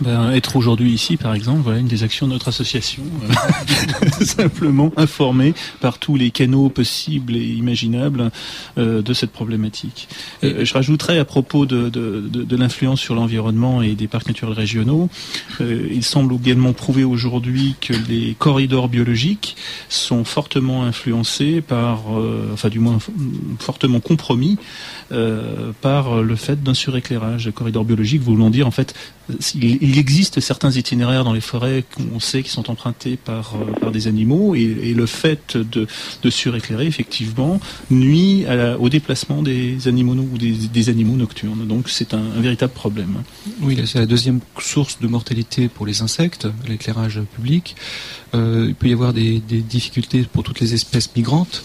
Ben, 0.03 0.33
être 0.33 0.57
aujourd'hui 0.57 0.93
ici, 0.93 1.17
par 1.17 1.35
exemple, 1.35 1.61
voilà 1.63 1.79
une 1.79 1.87
des 1.87 2.03
actions 2.03 2.27
de 2.27 2.33
notre 2.33 2.49
association. 2.49 3.03
Euh, 3.25 4.25
simplement 4.25 4.93
informer 4.97 5.55
par 5.81 5.99
tous 5.99 6.17
les 6.17 6.31
canaux 6.31 6.69
possibles 6.69 7.37
et 7.37 7.45
imaginables 7.45 8.31
euh, 8.79 9.03
de 9.03 9.15
cette 9.15 9.31
problématique. 9.31 10.09
Euh, 10.43 10.65
je 10.65 10.75
rajouterais 10.75 11.19
à 11.19 11.25
propos 11.25 11.67
de, 11.67 11.89
de, 11.89 12.21
de, 12.21 12.43
de 12.43 12.57
l'influence 12.57 13.01
sur 13.01 13.15
l'environnement 13.15 13.83
et 13.83 13.95
des 13.95 14.09
parcs 14.09 14.27
naturels 14.27 14.55
régionaux, 14.55 15.09
il 15.61 16.03
semble 16.03 16.35
également 16.35 16.73
prouvé 16.73 17.05
aujourd'hui 17.05 17.75
que 17.81 17.93
les 18.09 18.35
corridors 18.39 18.89
biologiques 18.89 19.57
sont 19.89 20.25
fortement 20.25 20.85
influencés 20.85 21.61
par, 21.61 22.03
enfin 22.53 22.69
du 22.69 22.79
moins 22.79 22.99
fortement 23.59 24.01
compromis 24.01 24.59
par 25.81 26.23
le 26.23 26.37
fait 26.37 26.63
d'un 26.63 26.75
suréclairage. 26.75 27.51
Corridors 27.55 27.85
biologiques 27.85 28.23
voulant 28.23 28.51
dire 28.51 28.67
en 28.67 28.71
fait, 28.71 28.95
il, 29.55 29.99
existe 29.99 30.41
certains 30.41 30.71
itinéraires 30.71 31.25
dans 31.25 31.33
les 31.33 31.41
forêts 31.41 31.85
qu'on 31.95 32.21
sait 32.21 32.43
qui 32.43 32.51
sont 32.51 32.71
empruntés 32.71 33.17
par, 33.17 33.55
euh, 33.55 33.73
par 33.81 33.93
des 33.93 34.09
animaux 34.09 34.55
et, 34.55 34.95
le 34.95 35.07
fait 35.07 35.57
de, 35.57 35.87
de, 36.23 36.31
suréclairer 36.31 36.87
effectivement 36.87 37.61
nuit 37.91 38.45
au 38.79 38.89
déplacement 38.89 39.43
des 39.43 39.89
animaux 39.89 40.15
ou 40.15 40.39
des, 40.39 40.89
animaux 40.89 41.17
nocturnes. 41.17 41.67
Donc 41.67 41.89
c'est 41.89 42.15
un, 42.15 42.23
véritable 42.37 42.73
problème. 42.73 43.23
Oui, 43.61 43.79
c'est 43.87 43.99
la 43.99 44.07
deuxième 44.07 44.41
source 44.59 44.99
de 45.01 45.07
mortalité 45.07 45.69
pour 45.69 45.87
les 45.87 46.03
insectes, 46.03 46.49
l'éclairage 46.69 47.21
public. 47.35 47.77
Euh, 48.35 48.67
il 48.69 48.75
peut 48.75 48.89
y 48.89 48.93
avoir 48.93 49.13
des, 49.13 49.41
difficultés 49.41 50.27
pour 50.31 50.43
toutes 50.43 50.61
les 50.61 50.75
espèces 50.75 51.15
migrantes. 51.15 51.65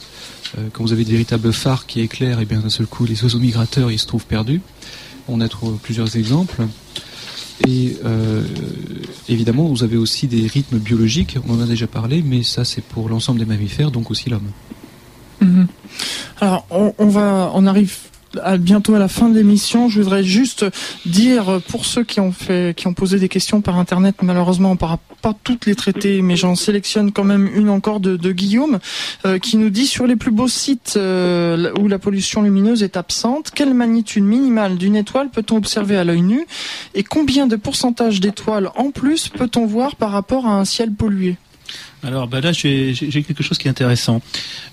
Euh, 0.57 0.67
quand 0.71 0.83
vous 0.83 0.93
avez 0.93 1.03
des 1.03 1.11
véritables 1.11 1.51
phares 1.53 1.85
qui 1.85 2.01
éclairent, 2.01 2.39
et 2.39 2.45
bien 2.45 2.59
d'un 2.59 2.69
seul 2.69 2.87
coup 2.87 3.05
les 3.05 3.23
oiseaux 3.23 3.39
migrateurs 3.39 3.91
ils 3.91 3.99
se 3.99 4.07
trouvent 4.07 4.25
perdus. 4.25 4.61
On 5.27 5.41
a 5.41 5.49
trouvé 5.49 5.77
plusieurs 5.81 6.15
exemples. 6.15 6.63
Et 7.67 7.97
euh, 8.05 8.43
évidemment, 9.27 9.65
vous 9.65 9.83
avez 9.83 9.97
aussi 9.97 10.27
des 10.27 10.45
rythmes 10.45 10.77
biologiques, 10.77 11.37
on 11.47 11.55
en 11.55 11.61
a 11.61 11.65
déjà 11.65 11.87
parlé, 11.87 12.21
mais 12.23 12.43
ça 12.43 12.63
c'est 12.63 12.83
pour 12.83 13.09
l'ensemble 13.09 13.39
des 13.39 13.45
mammifères, 13.45 13.91
donc 13.91 14.11
aussi 14.11 14.29
l'homme. 14.29 14.51
Mhm. 15.41 15.67
Alors, 16.39 16.65
on, 16.69 17.07
va, 17.07 17.51
on 17.53 17.65
arrive 17.65 17.95
bientôt 18.59 18.95
à 18.95 18.99
la 18.99 19.07
fin 19.07 19.29
de 19.29 19.35
l'émission. 19.35 19.89
Je 19.89 20.01
voudrais 20.01 20.23
juste 20.23 20.65
dire 21.05 21.61
pour 21.69 21.85
ceux 21.85 22.03
qui 22.03 22.19
ont 22.19 22.93
posé 22.95 23.19
des 23.19 23.29
questions 23.29 23.61
par 23.61 23.77
internet, 23.77 24.15
malheureusement 24.21 24.69
on 24.69 24.73
ne 24.73 24.77
pas 25.21 25.33
toutes 25.43 25.65
les 25.65 25.75
traiter, 25.75 26.21
mais 26.21 26.35
j'en 26.35 26.55
sélectionne 26.55 27.11
quand 27.11 27.23
même 27.23 27.49
une 27.53 27.69
encore 27.69 27.99
de, 27.99 28.31
Guillaume 28.31 28.79
euh, 29.25 29.39
qui 29.39 29.57
nous 29.57 29.69
dit 29.69 29.87
sur 29.87 30.05
les 30.05 30.15
plus 30.15 30.31
beaux 30.31 30.47
sites 30.47 30.95
euh, 30.97 31.71
où 31.79 31.87
la 31.87 31.97
pollution 31.97 32.41
lumineuse 32.41 32.83
est 32.83 32.97
absente, 32.97 33.51
quelle 33.53 33.73
magnitude 33.73 34.23
minimale 34.23 34.77
d'une 34.77 34.95
étoile 34.95 35.29
peut-on 35.29 35.57
observer 35.57 35.97
à 35.97 36.03
l'œil 36.03 36.21
nu? 36.21 36.45
Et 36.93 37.03
combien 37.03 37.47
de 37.47 37.55
pourcentage 37.55 38.19
d'étoiles 38.19 38.69
en 38.75 38.91
plus 38.91 39.29
peut-on 39.29 39.65
voir 39.65 39.95
par 39.95 40.11
rapport 40.11 40.45
à 40.45 40.51
un 40.51 40.65
ciel 40.65 40.91
pollué? 40.91 41.37
Alors 42.03 42.27
bah 42.27 42.41
là 42.41 42.51
j'ai 42.51 42.93
quelque 42.93 43.41
chose 43.41 43.57
qui 43.57 43.67
est 43.67 43.71
intéressant. 43.71 44.21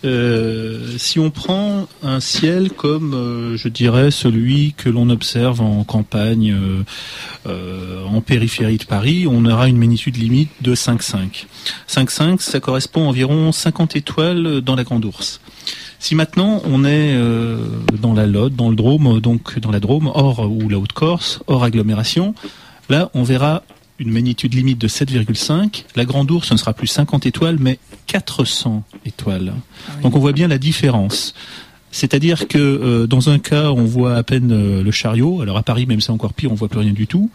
Euh, 0.04 0.96
si 0.98 1.18
on 1.18 1.30
prend 1.30 1.88
un 2.02 2.20
ciel 2.20 2.70
comme 2.70 3.14
euh, 3.14 3.56
je 3.56 3.68
dirais 3.68 4.10
celui 4.10 4.74
que 4.76 4.90
l'on 4.90 5.08
observe 5.08 5.60
en 5.62 5.84
campagne, 5.84 6.54
euh, 7.46 8.04
en 8.04 8.20
périphérie 8.20 8.76
de 8.76 8.84
Paris, 8.84 9.26
on 9.26 9.46
aura 9.46 9.68
une 9.68 9.78
magnitude 9.78 10.16
limite 10.16 10.50
de 10.60 10.74
5,5. 10.74 11.46
5,5 11.88 12.40
ça 12.40 12.60
correspond 12.60 13.06
à 13.06 13.08
environ 13.08 13.52
50 13.52 13.96
étoiles 13.96 14.60
dans 14.60 14.76
la 14.76 14.84
Grande 14.84 15.04
Ourse. 15.06 15.40
Si 15.98 16.14
maintenant 16.14 16.60
on 16.66 16.84
est 16.84 17.18
dans 18.00 18.12
la 18.12 18.26
Lotte, 18.26 18.54
dans 18.54 18.68
le 18.68 18.76
Drôme, 18.76 19.20
donc 19.20 19.58
dans 19.60 19.70
la 19.70 19.80
Drôme, 19.80 20.10
hors 20.14 20.40
ou 20.50 20.68
la 20.68 20.78
Haute-Corse, 20.78 21.40
hors 21.46 21.64
agglomération, 21.64 22.34
là 22.90 23.10
on 23.14 23.22
verra 23.22 23.62
une 23.98 24.10
magnitude 24.10 24.54
limite 24.54 24.78
de 24.78 24.88
7,5. 24.88 25.84
La 25.96 26.04
Grande 26.04 26.30
Ourse, 26.30 26.48
ce 26.48 26.54
ne 26.54 26.58
sera 26.58 26.72
plus 26.72 26.86
50 26.86 27.26
étoiles, 27.26 27.58
mais 27.60 27.78
400 28.06 28.84
étoiles. 29.06 29.54
Ah 29.88 29.92
Donc 30.02 30.16
on 30.16 30.18
voit 30.18 30.32
bien 30.32 30.48
la 30.48 30.58
différence. 30.58 31.34
C'est-à-dire 31.94 32.48
que 32.48 32.58
euh, 32.58 33.06
dans 33.06 33.30
un 33.30 33.38
cas, 33.38 33.70
on 33.70 33.84
voit 33.84 34.16
à 34.16 34.24
peine 34.24 34.50
euh, 34.50 34.82
le 34.82 34.90
chariot. 34.90 35.42
Alors 35.42 35.56
à 35.56 35.62
Paris, 35.62 35.86
même 35.86 36.00
c'est 36.00 36.10
encore 36.10 36.32
pire, 36.32 36.50
on 36.50 36.56
voit 36.56 36.68
plus 36.68 36.80
rien 36.80 36.92
du 36.92 37.06
tout. 37.06 37.30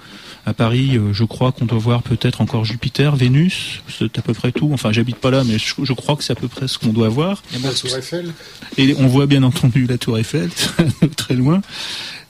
À 0.46 0.54
Paris, 0.54 0.98
euh, 0.98 1.14
je 1.14 1.24
crois 1.24 1.54
qu'on 1.54 1.66
doit 1.66 1.80
voir 1.80 2.04
peut-être 2.04 2.42
encore 2.42 2.66
Jupiter, 2.66 3.16
Vénus, 3.16 3.82
c'est 3.88 4.20
à 4.20 4.22
peu 4.22 4.34
près 4.34 4.52
tout. 4.52 4.70
Enfin, 4.74 4.92
j'habite 4.92 5.16
pas 5.16 5.32
là, 5.32 5.46
mais 5.46 5.58
je, 5.58 5.94
crois 5.94 6.18
que 6.18 6.26
c'est 6.26 6.34
à 6.34 6.36
peu 6.36 6.50
près 6.50 6.68
ce 6.68 6.78
qu'on 6.78 6.92
doit 6.92 7.08
voir. 7.08 7.42
Et 7.56 7.60
la 7.60 7.72
Tour 7.72 7.96
Eiffel? 7.96 8.34
Et 8.78 8.96
on 9.00 9.08
voit 9.08 9.28
bien 9.28 9.44
entendu 9.44 9.86
la 9.88 9.98
Tour 9.98 10.18
Eiffel, 10.18 10.50
très 11.16 11.36
loin. 11.36 11.62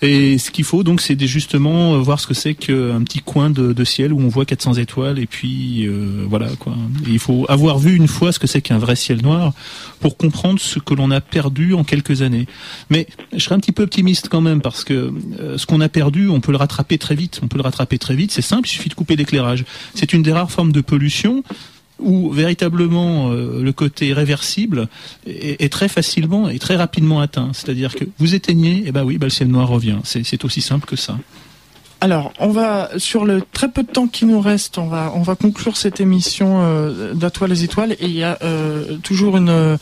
Et 0.01 0.37
ce 0.37 0.49
qu'il 0.49 0.63
faut 0.63 0.83
donc, 0.83 1.01
c'est 1.01 1.19
justement 1.27 1.95
euh, 1.95 1.97
voir 1.97 2.19
ce 2.19 2.27
que 2.27 2.33
c'est 2.33 2.53
qu'un 2.53 3.03
petit 3.03 3.19
coin 3.19 3.49
de, 3.49 3.83
ciel 3.83 4.13
où 4.13 4.19
on 4.19 4.27
voit 4.27 4.45
400 4.45 4.75
étoiles 4.75 5.19
et 5.19 5.25
puis 5.25 5.85
euh, 5.87 6.25
voilà 6.29 6.47
quoi. 6.59 6.75
il 7.07 7.17
faut 7.17 7.45
avoir 7.49 7.79
vu 7.79 7.95
une 7.95 8.07
fois 8.07 8.31
ce 8.31 8.39
que 8.39 8.45
c'est 8.45 8.61
qu'un 8.61 8.77
vrai 8.77 8.95
ciel 8.95 9.21
noir 9.21 9.53
pour 9.99 10.17
comprendre 10.17 10.59
ce 10.59 10.79
que 10.79 10.93
l'on 10.93 11.11
a 11.11 11.21
perdu 11.21 11.73
en 11.73 11.83
quelques 11.83 12.21
années. 12.21 12.45
Mais 12.89 13.07
je 13.33 13.39
serais 13.39 13.55
un 13.55 13.59
petit 13.59 13.71
peu 13.71 13.83
optimiste 13.83 14.29
quand 14.29 14.41
même 14.41 14.61
parce 14.61 14.83
que 14.83 15.11
euh, 15.39 15.57
ce 15.57 15.65
qu'on 15.65 15.81
a 15.81 15.89
perdu, 15.89 16.29
on 16.29 16.39
peut 16.39 16.51
le 16.51 16.57
rattraper 16.57 16.97
très 16.97 17.15
vite. 17.15 17.39
On 17.43 17.47
peut 17.47 17.57
le 17.57 17.63
rattraper 17.63 17.97
très 17.97 18.15
vite. 18.15 18.31
C'est 18.31 18.41
simple, 18.41 18.67
il 18.67 18.71
suffit 18.71 18.89
de 18.89 18.93
couper 18.93 19.15
l'éclairage. 19.15 19.65
C'est 19.95 20.13
une 20.13 20.21
des 20.21 20.31
rares 20.31 20.51
formes 20.51 20.71
de 20.71 20.81
pollution 20.81 21.43
où 21.99 22.31
véritablement 22.31 23.31
euh, 23.31 23.61
le 23.61 23.71
côté 23.73 24.13
réversible 24.13 24.87
est, 25.25 25.71
très 25.71 25.87
facilement 25.87 26.49
et 26.49 26.59
très 26.59 26.75
rapidement 26.75 27.19
atteint. 27.21 27.51
C'est-à-dire 27.53 27.95
que 27.95 28.05
vous 28.17 28.35
éteignez, 28.35 28.77
et 28.77 28.83
eh 28.87 28.91
ben 28.91 29.03
oui, 29.03 29.17
ben 29.17 29.27
le 29.27 29.31
ciel 29.31 29.49
noir 29.49 29.67
revient. 29.67 29.97
C'est 30.03 30.43
aussi 30.45 30.61
simple 30.61 30.85
que 30.85 30.95
ça. 30.95 31.17
Alors, 32.01 32.31
on 32.39 32.49
va 32.49 32.91
sur 32.97 33.25
le 33.25 33.41
très 33.41 33.69
peu 33.69 33.83
de 33.83 33.91
temps 33.91 34.07
qui 34.07 34.25
nous 34.25 34.39
reste, 34.39 34.77
on 34.77 34.87
va 34.87 35.11
on 35.15 35.21
va 35.21 35.35
conclure 35.35 35.75
cette 35.75 35.99
émission 35.99 36.61
euh, 36.61 37.13
les 37.47 37.63
étoiles 37.65 37.93
et 37.93 38.05
il 38.05 38.15
y 38.15 38.23
a 38.23 38.37
euh, 38.41 38.97
toujours 39.03 39.35
une 39.35 39.77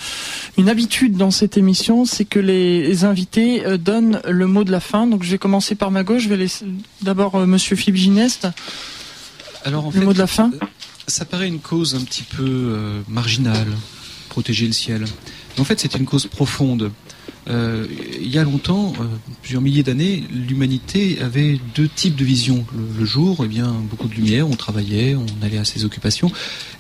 une 0.58 0.70
habitude 0.70 1.16
dans 1.16 1.30
cette 1.30 1.58
émission, 1.58 2.06
c'est 2.06 2.26
que 2.26 2.40
les, 2.40 3.04
invités 3.04 3.66
euh, 3.66 3.78
donnent 3.78 4.20
le 4.28 4.48
mot 4.48 4.64
de 4.64 4.72
la 4.72 4.80
fin. 4.80 5.06
Donc 5.06 5.22
je 5.22 5.30
vais 5.30 5.38
commencer 5.38 5.76
par 5.76 5.92
ma 5.92 6.04
gauche, 6.04 6.24
je 6.24 6.30
vais 6.30 6.38
laisser 6.38 6.66
d'abord 7.04 7.38
monsieur 7.46 7.76
Philippe 7.76 7.98
Gineste. 7.98 8.48
Alors 9.64 9.88
en 9.88 9.92
le 9.92 10.02
mot 10.02 10.14
de 10.14 10.18
la 10.18 10.28
fin 10.28 10.52
ça 11.08 11.26
paraît 11.26 11.48
une 11.48 11.60
cause 11.60 11.96
un 11.96 12.02
petit 12.02 12.24
peu 12.24 12.44
euh, 12.44 13.02
marginale, 13.08 13.68
protéger 14.30 14.68
le 14.68 14.74
ciel. 14.74 15.06
En 15.58 15.64
fait, 15.64 15.80
c'est 15.80 15.96
une 15.96 16.06
cause 16.06 16.28
profonde. 16.28 16.92
Euh, 17.50 17.86
il 18.20 18.28
y 18.28 18.38
a 18.38 18.44
longtemps, 18.44 18.94
euh, 19.00 19.06
plusieurs 19.42 19.62
milliers 19.62 19.84
d'années, 19.84 20.24
l'humanité 20.32 21.18
avait 21.22 21.60
deux 21.76 21.88
types 21.88 22.16
de 22.16 22.26
visions. 22.26 22.66
Le, 22.98 23.06
jour, 23.06 23.42
eh 23.44 23.48
bien, 23.48 23.74
beaucoup 23.90 24.08
de 24.08 24.14
lumière, 24.14 24.48
on 24.50 24.56
travaillait, 24.56 25.16
on 25.16 25.46
allait 25.46 25.58
à 25.58 25.66
ses 25.66 25.86
occupations. 25.86 26.30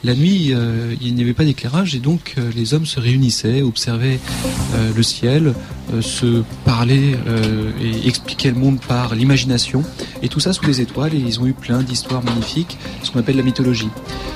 La 0.03 0.13
nuit, 0.13 0.53
il 1.01 1.15
n'y 1.15 1.21
avait 1.21 1.33
pas 1.33 1.45
d'éclairage 1.45 1.95
et 1.95 1.99
donc 1.99 2.35
les 2.55 2.73
hommes 2.73 2.85
se 2.85 2.99
réunissaient, 2.99 3.61
observaient 3.61 4.19
le 4.95 5.03
ciel 5.03 5.53
se 6.01 6.43
parler 6.65 7.15
et 7.81 8.07
expliquer 8.07 8.49
le 8.51 8.57
monde 8.57 8.79
par 8.79 9.15
l'imagination. 9.15 9.83
Et 10.21 10.27
tout 10.27 10.39
ça 10.39 10.53
sous 10.53 10.65
les 10.65 10.81
étoiles. 10.81 11.13
Et 11.13 11.17
ils 11.17 11.39
ont 11.39 11.47
eu 11.47 11.53
plein 11.53 11.81
d'histoires 11.81 12.23
magnifiques, 12.23 12.77
ce 13.03 13.11
qu'on 13.11 13.19
appelle 13.19 13.37
la 13.37 13.43
mythologie. 13.43 13.89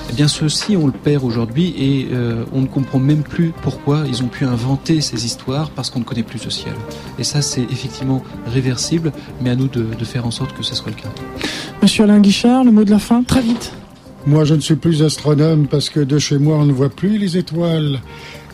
Eh 0.09 0.13
bien, 0.13 0.27
ceci, 0.27 0.77
on 0.77 0.87
le 0.87 0.93
perd 0.93 1.23
aujourd'hui 1.23 1.73
et 1.77 2.07
on 2.53 2.61
ne 2.61 2.67
comprend 2.67 2.99
même 2.99 3.23
plus 3.23 3.51
pourquoi 3.61 4.03
ils 4.07 4.23
ont 4.23 4.27
pu 4.27 4.45
inventer 4.45 5.01
ces 5.01 5.25
histoires 5.25 5.71
parce 5.71 5.89
qu'on 5.89 5.99
ne 5.99 6.05
connaît 6.05 6.20
plus 6.23 6.39
ce 6.39 6.49
ciel. 6.49 6.73
Et 7.19 7.23
ça, 7.23 7.41
c'est 7.41 7.63
effectivement 7.63 8.23
réversible, 8.47 9.11
mais 9.41 9.49
à 9.49 9.55
nous 9.55 9.67
de, 9.67 9.83
de 9.97 10.05
faire 10.05 10.25
en 10.25 10.31
sorte 10.31 10.55
que 10.55 10.63
ce 10.63 10.75
soit 10.75 10.91
le 10.91 11.01
cas. 11.01 11.09
Monsieur 11.81 12.03
Alain 12.03 12.19
Guichard, 12.19 12.63
le 12.63 12.71
mot 12.71 12.83
de 12.83 12.91
la 12.91 12.99
fin, 12.99 13.23
très 13.23 13.41
vite. 13.41 13.73
Moi, 14.27 14.45
je 14.45 14.53
ne 14.53 14.59
suis 14.59 14.75
plus 14.75 15.01
astronome 15.01 15.67
parce 15.67 15.89
que 15.89 15.99
de 15.99 16.19
chez 16.19 16.37
moi, 16.37 16.57
on 16.57 16.65
ne 16.65 16.73
voit 16.73 16.89
plus 16.89 17.17
les 17.17 17.37
étoiles. 17.37 17.99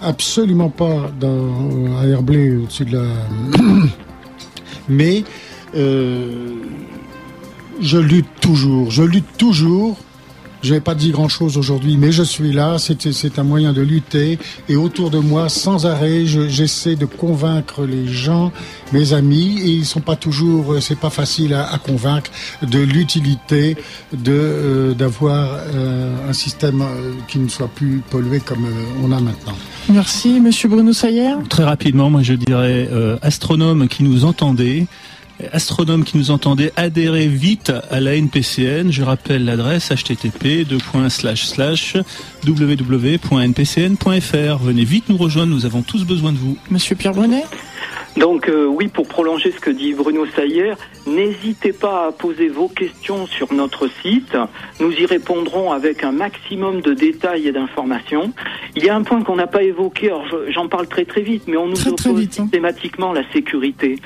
Absolument 0.02 0.70
pas 0.70 1.12
dans, 1.20 1.98
à 2.00 2.06
Herblay, 2.06 2.56
au-dessus 2.56 2.86
de 2.86 2.98
la. 2.98 3.04
Mais 4.90 5.24
euh, 5.76 6.54
je 7.82 7.98
lutte 7.98 8.30
toujours. 8.40 8.92
Je 8.92 9.04
lutte 9.04 9.38
toujours 9.38 9.98
je 10.64 10.74
n'ai 10.74 10.80
pas 10.80 10.96
dit 10.96 11.12
grand-chose 11.12 11.58
aujourd'hui, 11.58 11.98
mais 11.98 12.12
je 12.12 12.24
suis 12.24 12.52
là. 12.52 12.78
C'est 12.80 13.40
un 13.40 13.44
moyen 13.44 13.74
de 13.74 13.82
lutter. 13.82 14.40
Et 14.70 14.76
autour 14.76 15.10
de 15.10 15.20
moi, 15.20 15.50
sans 15.50 15.86
arrêt, 15.86 16.26
j'essaie 16.26 16.96
de 16.96 17.06
convaincre 17.06 17.86
les 17.86 18.08
gens, 18.08 18.52
mes 18.94 19.14
amis. 19.14 19.60
Et 19.62 19.70
ils 19.70 19.86
sont 19.86 20.02
pas 20.02 20.16
toujours, 20.16 20.74
euh, 20.74 20.82
c'est 20.82 21.00
pas 21.00 21.10
facile 21.10 21.54
à, 21.54 21.78
convaincre 21.78 22.32
de 22.62 22.80
l'utilité 22.80 23.78
de 24.12 24.32
euh, 24.32 24.94
d'avoir 24.94 25.50
euh, 25.74 26.30
un 26.30 26.34
système 26.34 26.84
qui 27.28 27.40
ne 27.40 27.48
soit 27.48 27.68
plus 27.68 28.02
pollué 28.10 28.40
comme 28.40 28.68
on 29.04 29.12
a 29.12 29.20
maintenant. 29.20 29.56
Merci, 29.90 30.40
Monsieur 30.40 30.70
Bruno 30.70 30.92
Sayer. 30.92 31.36
Très 31.50 31.64
rapidement, 31.64 32.10
moi 32.10 32.24
je 32.24 32.34
dirais 32.34 32.90
astronome 33.22 33.88
qui 33.88 34.04
nous 34.04 34.26
entendait 34.26 34.88
astronomes 35.52 36.04
qui 36.04 36.18
nous 36.18 36.32
entendez, 36.32 36.72
adhérez 36.76 37.28
vite 37.28 37.72
à 37.90 38.00
la 38.00 38.16
NPCN. 38.16 38.92
Je 38.92 39.04
rappelle 39.04 39.46
l'adresse 39.46 39.92
http 39.92 40.66
www.npcn.fr. 42.48 43.38
Venez 44.64 44.84
vite 44.84 45.10
nous 45.10 45.18
rejoindre, 45.18 45.54
nous 45.54 45.66
avons 45.66 45.82
tous 45.82 46.06
besoin 46.06 46.32
de 46.32 46.38
vous. 46.38 46.58
Monsieur 46.70 46.96
Pierre 46.96 47.14
Brunet 47.14 47.44
donc 48.16 48.50
euh, 48.50 48.66
oui, 48.66 48.88
pour 48.88 49.08
prolonger 49.08 49.52
ce 49.52 49.60
que 49.60 49.70
dit 49.70 49.94
Bruno 49.94 50.26
Sayer, 50.26 50.74
n'hésitez 51.06 51.72
pas 51.72 52.08
à 52.08 52.12
poser 52.12 52.48
vos 52.48 52.68
questions 52.68 53.28
sur 53.28 53.54
notre 53.54 53.88
site. 54.02 54.36
Nous 54.80 54.92
y 54.92 55.06
répondrons 55.06 55.72
avec 55.72 56.04
un 56.04 56.14
maximum 56.14 56.82
de 56.82 56.96
détails 56.96 57.48
et 57.48 57.52
d'informations. 57.52 58.34
Il 58.76 58.84
y 58.84 58.90
a 58.90 58.96
un 58.96 59.04
point 59.04 59.22
qu'on 59.22 59.36
n'a 59.36 59.46
pas 59.46 59.62
évoqué, 59.62 60.08
alors 60.08 60.26
j'en 60.50 60.68
parle 60.68 60.88
très 60.88 61.06
très 61.06 61.22
vite, 61.22 61.44
mais 61.46 61.58
on 61.58 61.68
nous 61.68 61.88
oppose 61.88 62.24
hein. 62.24 62.28
systématiquement 62.32 63.14
la 63.14 63.22
sécurité 63.32 64.00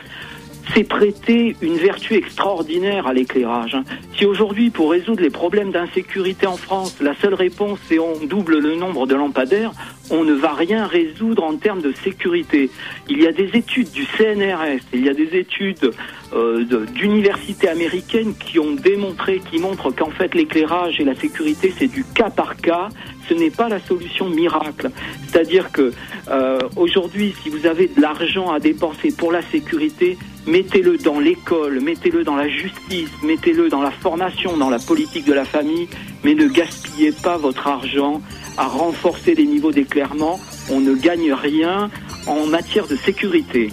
c'est 0.74 0.84
prêter 0.84 1.56
une 1.62 1.76
vertu 1.76 2.16
extraordinaire 2.16 3.08
à 3.08 3.14
l'éclairage. 3.14 3.78
Si 4.18 4.26
aujourd'hui, 4.26 4.70
pour 4.70 4.92
résoudre 4.92 5.22
les 5.22 5.30
problèmes 5.30 5.72
d'insécurité 5.72 6.48
en 6.48 6.58
France, 6.58 6.98
la 7.02 7.16
seule 7.16 7.34
réponse 7.34 7.80
c'est 7.88 8.00
on 8.00 8.26
double 8.26 8.60
le 8.60 8.76
nombre 8.76 9.08
de 9.08 9.16
lampadaires, 9.16 9.72
on 10.10 10.24
ne 10.24 10.34
va 10.34 10.54
rien 10.54 10.86
résoudre 10.86 11.44
en 11.44 11.56
termes 11.56 11.82
de 11.82 11.94
sécurité. 12.04 12.70
Il 13.10 13.22
y 13.22 13.28
a 13.28 13.32
des 13.32 13.50
études 13.58 13.92
du 13.92 14.06
CNRS, 14.06 14.82
il 14.94 15.06
y 15.06 15.10
a 15.10 15.14
des 15.14 15.38
études 15.38 15.92
euh, 16.34 16.66
d'universités 16.94 17.70
américaines 17.70 18.36
qui 18.36 18.60
ont 18.60 18.74
démontré, 18.74 19.42
qui 19.50 19.60
montrent 19.60 19.92
qu'en 19.92 20.10
fait 20.10 20.36
l'éclairage 20.36 21.00
et 21.00 21.04
la 21.04 21.16
sécurité 21.16 21.74
c'est 21.78 21.88
du 21.88 22.04
cas 22.04 22.30
par 22.30 22.58
cas. 22.58 22.90
Ce 23.30 23.34
n'est 23.34 23.52
pas 23.52 23.70
la 23.70 23.80
solution 23.80 24.30
miracle. 24.30 24.90
C'est-à-dire 25.28 25.72
que 25.72 25.94
euh, 26.30 26.60
aujourd'hui, 26.76 27.34
si 27.42 27.50
vous 27.50 27.66
avez 27.66 27.88
de 27.88 28.02
l'argent 28.02 28.52
à 28.52 28.60
dépenser 28.60 29.14
pour 29.18 29.32
la 29.32 29.42
sécurité, 29.42 30.18
mettez-le 30.48 30.98
dans 30.98 31.20
l'école, 31.20 31.80
mettez-le 31.82 32.24
dans 32.24 32.36
la 32.36 32.48
justice, 32.48 33.10
mettez-le 33.24 33.70
dans 33.70 33.82
la 33.82 33.92
formation, 33.92 34.58
dans 34.58 34.70
la 34.70 34.80
politique 34.80 35.26
de 35.26 35.34
la 35.34 35.46
famille, 35.46 35.88
mais 36.24 36.34
ne 36.34 36.48
gaspillez 36.48 37.12
pas 37.12 37.38
votre 37.38 37.68
argent 37.68 38.22
à 38.58 38.68
renforcer 38.68 39.36
les 39.36 39.46
niveaux 39.46 39.72
d'éclairement. 39.72 40.40
On 40.70 40.80
ne 40.80 40.96
gagne 40.96 41.34
rien 41.34 41.90
en 42.28 42.46
matière 42.46 42.88
de 42.88 42.96
sécurité. 42.96 43.70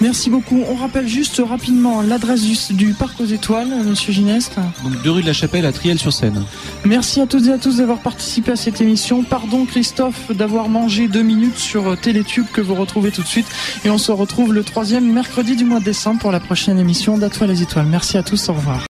Merci 0.00 0.30
beaucoup. 0.30 0.62
On 0.68 0.74
rappelle 0.74 1.06
juste 1.06 1.42
rapidement 1.46 2.00
l'adresse 2.00 2.42
du, 2.70 2.94
Parc 2.94 3.20
aux 3.20 3.26
Étoiles, 3.26 3.68
Monsieur 3.84 4.12
Gineste. 4.12 4.56
Donc 4.82 5.02
deux 5.02 5.10
rue 5.10 5.22
de 5.22 5.26
la 5.26 5.32
Chapelle 5.32 5.66
à 5.66 5.72
Triel-sur-Seine. 5.72 6.42
Merci 6.84 7.20
à 7.20 7.26
toutes 7.26 7.46
et 7.46 7.52
à 7.52 7.58
tous 7.58 7.78
d'avoir 7.78 7.98
participé 7.98 8.52
à 8.52 8.56
cette 8.56 8.80
émission. 8.80 9.22
Pardon 9.22 9.66
Christophe 9.66 10.32
d'avoir 10.32 10.68
mangé 10.68 11.08
deux 11.08 11.22
minutes 11.22 11.58
sur 11.58 11.98
Télétube 11.98 12.46
que 12.52 12.60
vous 12.60 12.74
retrouvez 12.74 13.10
tout 13.10 13.22
de 13.22 13.26
suite. 13.26 13.46
Et 13.84 13.90
on 13.90 13.98
se 13.98 14.12
retrouve 14.12 14.54
le 14.54 14.64
troisième 14.64 15.12
mercredi 15.12 15.56
du 15.56 15.64
mois 15.64 15.80
de 15.80 15.84
décembre 15.84 16.20
pour 16.20 16.32
la 16.32 16.40
prochaine 16.40 16.78
émission 16.78 17.18
d'Atoile 17.18 17.50
les 17.50 17.62
Étoiles. 17.62 17.86
Merci 17.86 18.16
à 18.16 18.22
tous. 18.22 18.48
Au 18.48 18.54
revoir. 18.54 18.78